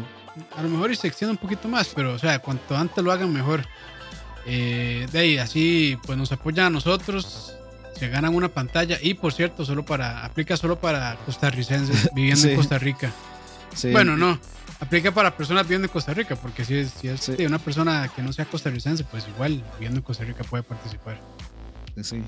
A 0.56 0.64
lo 0.64 0.70
mejor 0.70 0.92
y 0.92 0.96
se 0.96 1.08
extiende 1.08 1.32
un 1.32 1.38
poquito 1.38 1.68
más, 1.68 1.90
pero 1.94 2.14
o 2.14 2.20
sea, 2.20 2.40
cuanto 2.40 2.76
antes 2.76 3.04
lo 3.04 3.12
hagan 3.12 3.32
mejor. 3.32 3.66
Eh, 4.46 5.08
de 5.12 5.20
ahí, 5.20 5.38
así 5.38 5.98
pues 6.06 6.18
nos 6.18 6.32
apoyan 6.32 6.68
a 6.68 6.70
nosotros, 6.70 7.56
se 8.04 8.10
ganan 8.10 8.36
una 8.36 8.50
pantalla 8.50 8.98
y 9.02 9.14
por 9.14 9.32
cierto, 9.32 9.64
solo 9.64 9.86
para, 9.86 10.26
aplica 10.26 10.58
solo 10.58 10.78
para 10.78 11.16
costarricenses 11.26 12.10
viviendo 12.16 12.50
en 12.50 12.58
Costa 12.58 12.78
Rica. 12.78 13.14
Sí. 13.74 13.92
Bueno, 13.92 14.18
no, 14.18 14.38
aplica 14.82 15.14
para 15.14 15.38
personas 15.38 15.64
viviendo 15.64 15.88
en 15.88 15.94
Costa 15.94 16.14
Rica, 16.14 16.36
porque 16.36 16.66
si 16.66 16.76
es, 16.76 16.92
si 16.92 17.08
es 17.08 17.30
una 17.48 17.60
persona 17.60 18.12
que 18.14 18.22
no 18.22 18.34
sea 18.34 18.44
costarricense, 18.44 19.06
pues 19.06 19.26
igual 19.34 19.64
viviendo 19.76 20.00
en 20.00 20.04
Costa 20.04 20.26
Rica 20.26 20.44
puede 20.44 20.64
participar. 20.64 21.18
Sí, 22.02 22.22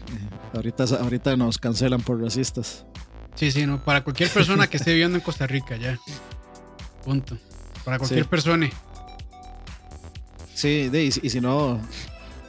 ahorita, 0.53 0.85
ahorita 1.01 1.35
nos 1.35 1.57
cancelan 1.57 2.01
por 2.01 2.21
racistas. 2.21 2.85
Sí, 3.35 3.51
sí, 3.51 3.65
no, 3.65 3.83
para 3.83 4.01
cualquier 4.01 4.29
persona 4.29 4.67
que 4.67 4.77
esté 4.77 4.91
viviendo 4.91 5.17
en 5.17 5.23
Costa 5.23 5.45
Rica, 5.45 5.75
ya. 5.75 5.99
Punto. 7.03 7.37
Para 7.83 7.99
cualquier 7.99 8.27
persona. 8.27 8.69
Sí, 10.53 10.89
y, 10.93 11.11
si 11.11 11.41
no, 11.41 11.81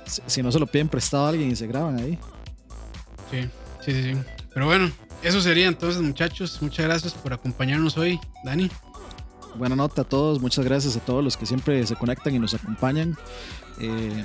si, 0.05 0.45
no 0.45 0.53
se 0.53 0.61
lo 0.61 0.68
piden 0.68 0.89
prestado 0.89 1.27
a 1.27 1.31
alguien 1.31 1.51
y 1.51 1.57
se 1.57 1.66
graban 1.66 1.99
ahí. 1.99 2.16
Sí, 3.31 3.43
sí, 3.85 3.93
sí, 3.93 4.03
sí. 4.03 4.18
Pero 4.53 4.66
bueno, 4.66 4.91
eso 5.22 5.41
sería 5.41 5.66
entonces, 5.68 6.01
muchachos. 6.03 6.61
Muchas 6.62 6.87
gracias 6.87 7.14
por 7.14 7.33
acompañarnos 7.33 7.97
hoy, 7.99 8.20
Dani. 8.45 8.70
Buena 9.57 9.77
nota 9.77 10.03
a 10.03 10.05
todos, 10.05 10.41
muchas 10.41 10.64
gracias 10.64 10.97
a 10.97 11.01
todos 11.01 11.24
los 11.24 11.37
que 11.37 11.47
siempre 11.47 11.87
se 11.87 11.97
conectan 11.97 12.35
y 12.35 12.39
nos 12.39 12.55
acompañan. 12.55 13.16
Eh, 13.81 14.24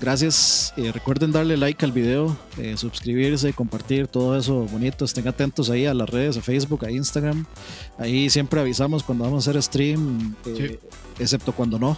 Gracias. 0.00 0.74
Eh, 0.76 0.92
recuerden 0.92 1.32
darle 1.32 1.56
like 1.56 1.84
al 1.84 1.92
video, 1.92 2.36
eh, 2.58 2.76
suscribirse, 2.76 3.52
compartir 3.52 4.06
todo 4.08 4.36
eso 4.36 4.66
bonito. 4.66 5.04
Estén 5.04 5.26
atentos 5.28 5.70
ahí 5.70 5.86
a 5.86 5.94
las 5.94 6.08
redes, 6.08 6.36
a 6.36 6.42
Facebook, 6.42 6.84
a 6.84 6.90
Instagram. 6.90 7.46
Ahí 7.98 8.28
siempre 8.28 8.60
avisamos 8.60 9.02
cuando 9.02 9.24
vamos 9.24 9.46
a 9.46 9.50
hacer 9.50 9.62
stream, 9.62 10.34
eh, 10.46 10.78
excepto 11.18 11.52
cuando 11.52 11.78
no. 11.78 11.96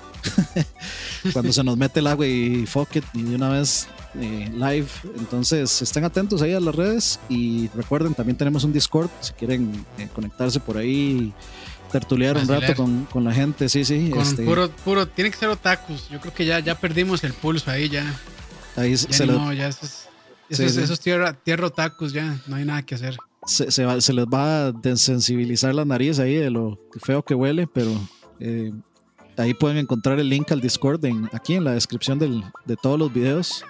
cuando 1.32 1.52
se 1.52 1.64
nos 1.64 1.76
mete 1.76 2.00
el 2.00 2.06
agua 2.06 2.26
y 2.26 2.66
fuck 2.66 2.96
it, 2.96 3.04
y 3.14 3.22
de 3.22 3.34
una 3.34 3.48
vez 3.48 3.88
live. 4.14 4.88
Entonces, 5.18 5.82
estén 5.82 6.04
atentos 6.04 6.40
ahí 6.42 6.52
a 6.52 6.60
las 6.60 6.74
redes 6.74 7.20
y 7.28 7.68
recuerden, 7.74 8.14
también 8.14 8.36
tenemos 8.36 8.64
un 8.64 8.72
Discord 8.72 9.10
si 9.20 9.32
quieren 9.32 9.84
conectarse 10.14 10.60
por 10.60 10.78
ahí 10.78 11.32
tertuliar 11.90 12.36
un 12.36 12.48
rato 12.48 12.74
con, 12.74 13.24
la 13.24 13.32
gente, 13.32 13.68
sí, 13.68 13.84
sí. 13.84 14.10
Con 14.10 14.22
este, 14.22 14.44
puro, 14.44 14.70
puro, 14.70 15.06
tiene 15.06 15.30
que 15.30 15.36
ser 15.36 15.48
otakus. 15.48 16.08
Yo 16.08 16.20
creo 16.20 16.32
que 16.34 16.44
ya, 16.44 16.60
ya 16.60 16.78
perdimos 16.78 17.24
el 17.24 17.32
pulso 17.32 17.70
ahí 17.70 17.88
ya. 17.88 18.04
Ahí 18.76 18.96
se 18.96 19.26
no, 19.26 19.52
ya 19.52 19.68
esos, 19.68 21.00
tierra, 21.00 21.32
tierra 21.32 21.66
otakus 21.66 22.12
ya, 22.12 22.38
no 22.46 22.56
hay 22.56 22.64
nada 22.64 22.82
que 22.82 22.94
hacer. 22.94 23.16
Se, 23.46 23.70
se, 23.70 24.12
les 24.12 24.26
va 24.26 24.66
a 24.66 24.72
desensibilizar 24.72 25.74
la 25.74 25.84
nariz 25.84 26.18
ahí 26.18 26.34
de 26.34 26.50
lo 26.50 26.78
feo 27.00 27.22
que 27.22 27.34
huele, 27.34 27.66
pero 27.66 27.92
eh, 28.40 28.72
Ahí 29.38 29.54
pueden 29.54 29.76
encontrar 29.76 30.18
el 30.18 30.28
link 30.28 30.50
al 30.52 30.60
Discord 30.60 31.04
en, 31.04 31.28
aquí 31.32 31.54
en 31.54 31.64
la 31.64 31.72
descripción 31.72 32.18
del, 32.18 32.42
de 32.64 32.76
todos 32.76 32.98
los 32.98 33.12
videos. 33.12 33.64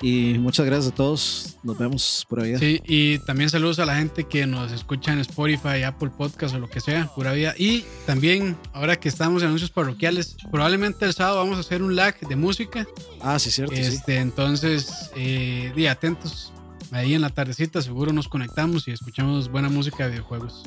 Y 0.00 0.36
muchas 0.38 0.66
gracias 0.66 0.92
a 0.92 0.94
todos. 0.94 1.56
Nos 1.62 1.78
vemos 1.78 2.26
por 2.28 2.40
ahí. 2.40 2.56
Sí, 2.58 2.80
y 2.84 3.18
también 3.20 3.50
saludos 3.50 3.78
a 3.78 3.86
la 3.86 3.96
gente 3.96 4.24
que 4.24 4.46
nos 4.46 4.72
escucha 4.72 5.12
en 5.12 5.20
Spotify, 5.20 5.82
Apple 5.84 6.10
Podcast 6.16 6.54
o 6.54 6.58
lo 6.58 6.68
que 6.68 6.80
sea, 6.80 7.06
pura 7.14 7.32
vida. 7.32 7.54
Y 7.56 7.84
también, 8.06 8.56
ahora 8.72 8.96
que 8.96 9.08
estamos 9.08 9.42
en 9.42 9.48
anuncios 9.48 9.70
parroquiales, 9.70 10.36
probablemente 10.50 11.04
el 11.04 11.12
sábado 11.12 11.38
vamos 11.38 11.58
a 11.58 11.60
hacer 11.60 11.82
un 11.82 11.94
lag 11.94 12.18
de 12.18 12.36
música. 12.36 12.86
Ah, 13.20 13.38
sí, 13.38 13.50
cierto. 13.50 13.74
Este, 13.74 14.16
Entonces, 14.16 15.10
eh, 15.16 15.88
atentos. 15.88 16.52
Ahí 16.90 17.14
en 17.14 17.22
la 17.22 17.30
tardecita 17.30 17.82
seguro 17.82 18.12
nos 18.12 18.28
conectamos 18.28 18.86
y 18.86 18.92
escuchamos 18.92 19.48
buena 19.48 19.68
música 19.68 20.04
de 20.04 20.10
videojuegos. 20.10 20.62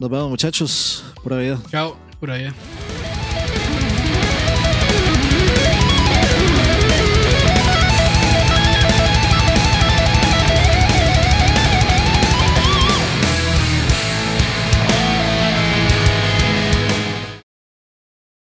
Nos 0.00 0.10
vemos 0.10 0.28
muchachos, 0.28 1.04
pura 1.22 1.38
vida. 1.38 1.60
Chao, 1.70 1.96
pura 2.18 2.36
vida. 2.36 2.54